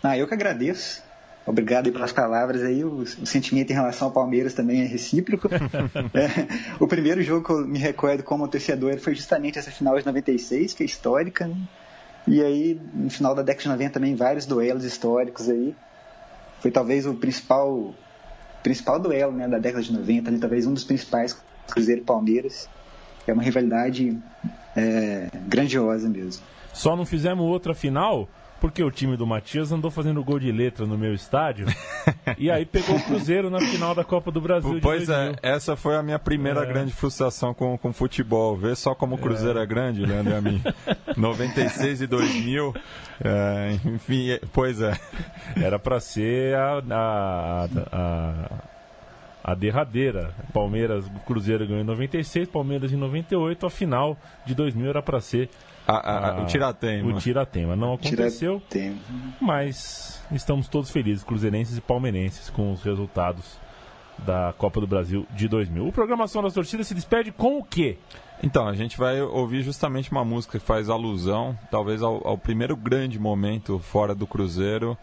Ah, 0.03 0.19
eu 0.19 0.27
que 0.27 0.35
agradeço. 0.35 1.03
Obrigado 1.45 1.91
pelas 1.93 2.13
palavras 2.13 2.63
aí. 2.63 2.85
O, 2.85 2.99
o, 2.99 3.27
sentimento 3.27 3.71
em 3.71 3.75
relação 3.75 4.09
ao 4.09 4.15
Palmeiras 4.15 4.55
também 4.55 4.81
é 4.81 4.85
recíproco. 4.85 5.49
é, 6.15 6.47
o 6.79 6.87
primeiro 6.87 7.23
jogo 7.23 7.45
que 7.45 7.53
eu 7.53 7.67
me 7.67 7.79
recordo 7.79 8.23
como 8.23 8.47
torcedor 8.49 8.99
foi 8.99 9.15
justamente 9.15 9.59
essa 9.59 9.71
final 9.71 9.99
de 9.99 10.07
96, 10.07 10.75
que 10.75 10.83
é 10.83 10.87
histórica. 10.87 11.47
Né? 11.47 11.57
E 12.27 12.43
aí, 12.43 12.81
no 12.95 13.11
final 13.11 13.35
da 13.35 13.43
década 13.43 13.63
de 13.63 13.69
90 13.69 13.93
também, 13.93 14.15
vários 14.15 14.47
duelos 14.47 14.85
históricos 14.85 15.49
aí. 15.49 15.75
Foi 16.61 16.71
talvez 16.71 17.07
o 17.07 17.15
principal 17.15 17.95
principal 18.63 19.01
duelo 19.01 19.33
né, 19.33 19.49
da 19.49 19.59
década 19.59 19.83
de 19.83 19.93
90, 19.93 20.31
ali, 20.31 20.39
talvez 20.39 20.67
um 20.67 20.73
dos 20.73 20.85
principais, 20.85 21.37
Cruzeiro 21.69 22.01
e 22.01 22.05
Palmeiras. 22.05 22.69
É 23.27 23.33
uma 23.33 23.43
rivalidade 23.43 24.17
é, 24.77 25.29
grandiosa 25.47 26.09
mesmo. 26.09 26.43
Só 26.73 26.97
não 26.97 27.05
fizemos 27.05 27.45
outra 27.45 27.75
final 27.75 28.29
porque 28.63 28.81
o 28.85 28.93
time 28.93 29.17
do 29.17 29.27
Matias 29.27 29.73
andou 29.73 29.91
fazendo 29.91 30.23
gol 30.23 30.39
de 30.39 30.53
letra 30.53 30.87
no 30.87 30.97
meu 30.97 31.13
estádio 31.13 31.67
e 32.39 32.49
aí 32.49 32.65
pegou 32.65 32.95
o 32.95 33.03
Cruzeiro 33.03 33.51
na 33.51 33.59
final 33.59 33.93
da 33.93 34.05
Copa 34.05 34.31
do 34.31 34.41
Brasil. 34.41 34.79
Pois 34.81 35.09
é, 35.09 35.35
essa 35.43 35.75
foi 35.75 35.97
a 35.97 36.03
minha 36.03 36.19
primeira 36.19 36.63
é. 36.63 36.67
grande 36.67 36.93
frustração 36.93 37.53
com, 37.53 37.77
com 37.77 37.93
futebol. 37.93 38.57
Ver 38.57 38.77
só 38.77 38.95
como 38.95 39.17
o 39.17 39.19
Cruzeiro 39.19 39.59
é, 39.59 39.65
é 39.65 39.67
grande, 39.67 40.07
Leandro 40.07 40.33
e 40.33 40.37
a 40.37 40.41
mim. 40.41 40.63
96 41.19 42.03
e 42.03 42.07
2000, 42.07 42.73
é, 43.25 43.79
enfim, 43.85 44.31
é, 44.31 44.41
pois 44.53 44.81
é. 44.81 44.97
Era 45.61 45.77
para 45.77 45.99
ser 45.99 46.55
a, 46.55 46.83
a, 46.89 47.69
a, 47.91 48.51
a 49.43 49.55
derradeira. 49.57 50.33
Palmeiras, 50.53 51.05
Cruzeiro 51.27 51.67
ganhou 51.67 51.83
em 51.83 51.87
96, 51.87 52.49
Palmeiras 52.49 52.93
em 52.93 52.97
98, 52.97 53.67
a 53.67 53.71
final 53.71 54.17
de 54.47 54.55
2000 54.55 54.89
era 54.89 55.03
para 55.03 55.21
ser 55.21 55.51
a, 55.87 55.93
a, 55.93 56.31
a, 56.31 56.43
o 56.43 56.47
Tiratema. 56.47 57.15
O 57.15 57.19
Tiratema. 57.19 57.77
Não 57.77 57.95
aconteceu, 57.95 58.63
Tiratema. 58.69 58.97
mas 59.41 60.23
estamos 60.31 60.69
todos 60.69 60.91
felizes, 60.91 61.25
cruzeirenses 61.25 61.77
e 61.77 61.81
palmeirenses, 61.81 62.51
com 62.51 62.73
os 62.73 62.83
resultados 62.83 63.61
da 64.19 64.55
Copa 64.57 64.81
do 64.81 64.87
Brasil 64.87 65.27
de 65.31 65.49
2000. 65.49 65.87
O 65.87 65.93
Programação 65.93 66.43
das 66.43 66.55
Torcidas 66.55 66.87
se 66.87 66.95
despede 66.95 67.33
com 67.33 67.59
o 67.59 67.65
quê? 67.65 67.99
Então, 68.43 68.67
a 68.67 68.75
gente 68.75 68.99
vai 68.99 69.21
ouvir 69.21 69.63
justamente 69.63 70.11
uma 70.11 70.25
música 70.25 70.59
que 70.59 70.65
faz 70.65 70.89
alusão, 70.89 71.57
talvez, 71.71 72.03
ao, 72.03 72.27
ao 72.27 72.37
primeiro 72.37 72.77
grande 72.77 73.19
momento 73.19 73.79
fora 73.79 74.15
do 74.15 74.27
Cruzeiro, 74.27 74.99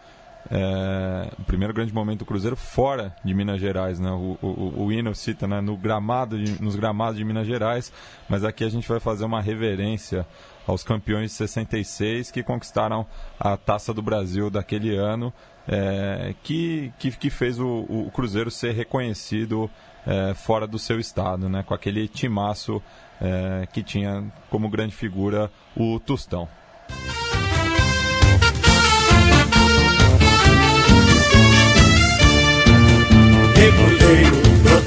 é, 0.50 1.30
o 1.38 1.44
primeiro 1.44 1.74
grande 1.74 1.92
momento 1.92 2.20
do 2.20 2.24
Cruzeiro 2.24 2.56
fora 2.56 3.14
de 3.24 3.34
Minas 3.34 3.60
Gerais, 3.60 3.98
né? 3.98 4.10
O, 4.10 4.38
o, 4.40 4.84
o 4.84 4.92
hino 4.92 5.14
cita 5.14 5.46
né? 5.46 5.60
no 5.60 5.76
gramado 5.76 6.42
de, 6.42 6.62
nos 6.62 6.76
gramados 6.76 7.16
de 7.16 7.24
Minas 7.24 7.46
Gerais, 7.46 7.92
mas 8.28 8.44
aqui 8.44 8.64
a 8.64 8.68
gente 8.68 8.88
vai 8.88 9.00
fazer 9.00 9.24
uma 9.24 9.40
reverência 9.40 10.26
aos 10.66 10.82
campeões 10.82 11.30
de 11.30 11.36
66 11.36 12.30
que 12.30 12.42
conquistaram 12.42 13.06
a 13.38 13.56
Taça 13.56 13.92
do 13.92 14.02
Brasil 14.02 14.50
daquele 14.50 14.96
ano, 14.96 15.32
é, 15.68 16.34
que, 16.42 16.92
que, 16.98 17.10
que, 17.12 17.30
fez 17.30 17.58
o, 17.58 17.86
o, 17.88 18.10
Cruzeiro 18.12 18.50
ser 18.50 18.72
reconhecido 18.72 19.70
é, 20.06 20.34
fora 20.34 20.66
do 20.66 20.78
seu 20.78 20.98
estado, 20.98 21.48
né? 21.48 21.62
com 21.62 21.74
aquele 21.74 22.08
timaço 22.08 22.82
é, 23.20 23.66
que 23.72 23.82
tinha 23.82 24.24
como 24.48 24.68
grande 24.68 24.94
figura 24.94 25.50
o 25.76 26.00
Tostão. 26.00 26.48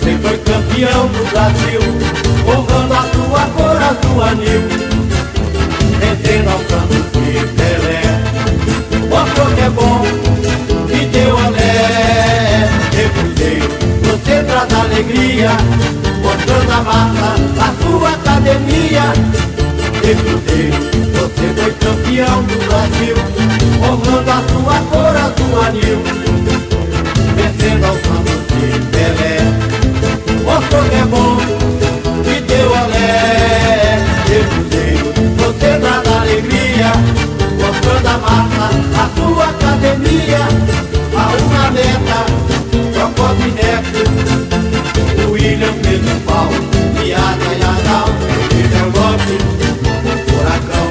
Você 0.04 0.18
foi 0.18 0.38
campeão 0.40 1.08
do 1.08 1.32
Brasil, 1.32 1.80
honrando 2.46 2.94
a 2.94 3.02
sua 3.04 3.46
cor 3.52 3.82
azul 3.82 4.22
anil 4.22 4.83
vencendo 4.83 4.83
mostrando 16.22 16.72
a 16.72 16.82
massa 16.82 17.30
da 17.56 17.74
sua 17.82 18.10
academia. 18.10 19.14
De 20.02 20.16
Cruzeiro, 20.16 20.78
você 21.14 21.46
foi 21.56 21.72
campeão 21.74 22.44
do 22.44 22.56
Brasil, 22.68 23.16
honrando 23.82 24.32
a 24.32 24.44
sua 24.52 24.78
cor 24.90 25.16
azul 25.16 25.62
anil. 25.66 26.00
Vencendo 27.36 27.86
ao 27.86 27.96
Santos 27.96 28.40
de 28.50 28.80
Pelé. 28.92 29.38
Mostrou 30.44 30.84
que 30.84 30.96
é 30.96 31.06
bom 31.06 31.38
e 32.26 32.42
deu 32.42 32.76
ané. 32.76 34.00
De 34.26 34.38
Cruzeiro, 34.50 35.06
você 35.38 35.80
traz 35.80 36.04
alegria, 36.20 36.92
mostrando 37.60 38.08
a 38.08 38.18
massa 38.18 38.68
a 39.00 39.10
sua 39.16 39.46
academia. 39.46 40.42
A 41.16 41.18
uma 41.44 41.72
meta, 41.72 42.26
Procopio 42.94 43.54
Neto, 43.54 44.03
William 45.64 45.82
Pedro 45.82 46.20
Paulo, 46.26 46.56
Piada 47.00 47.46
e 47.46 47.64
Adal, 47.64 48.10
Furacão, 50.28 50.90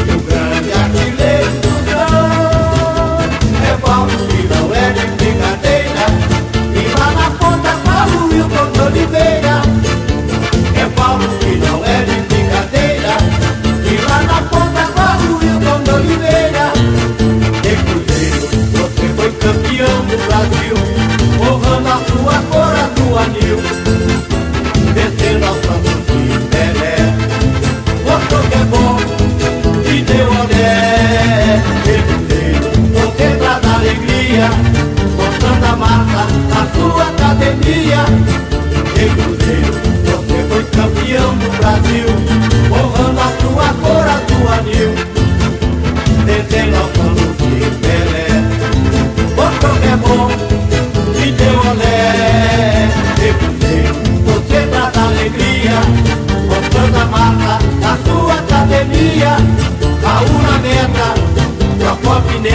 o 0.00 0.20
grande 0.22 0.72
artilheiro 0.72 1.50
do 1.60 1.72
grão. 1.84 3.18
É 3.66 3.76
Paulo 3.84 4.10
que 4.28 4.40
não 4.46 4.72
é 4.72 4.92
de 4.92 5.06
brincadeira, 5.16 6.06
e 6.72 6.82
lá 6.96 7.08
na 7.10 7.30
ponta 7.32 7.72
Paulo 7.84 8.28
Wilton 8.28 8.68
Oliveira. 8.86 9.41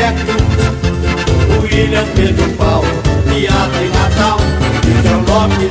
Neto, 0.08 0.38
William 1.62 2.06
Pedro 2.16 2.50
Paulo, 2.52 2.88
Piada 3.28 3.84
em 3.84 3.90
Natal, 3.90 4.38
João 5.04 5.20
Lopes, 5.28 5.70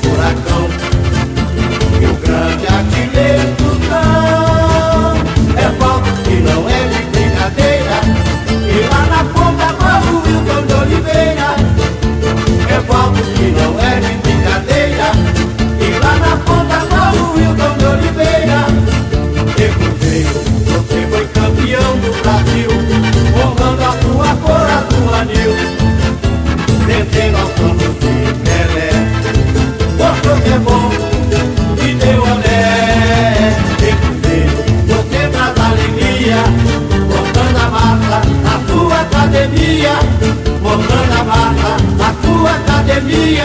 Furacão, 0.00 0.68
e 2.00 2.06
o 2.06 2.14
grande 2.14 2.66
artilheiro 2.68 3.56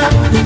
Thank. 0.08 0.45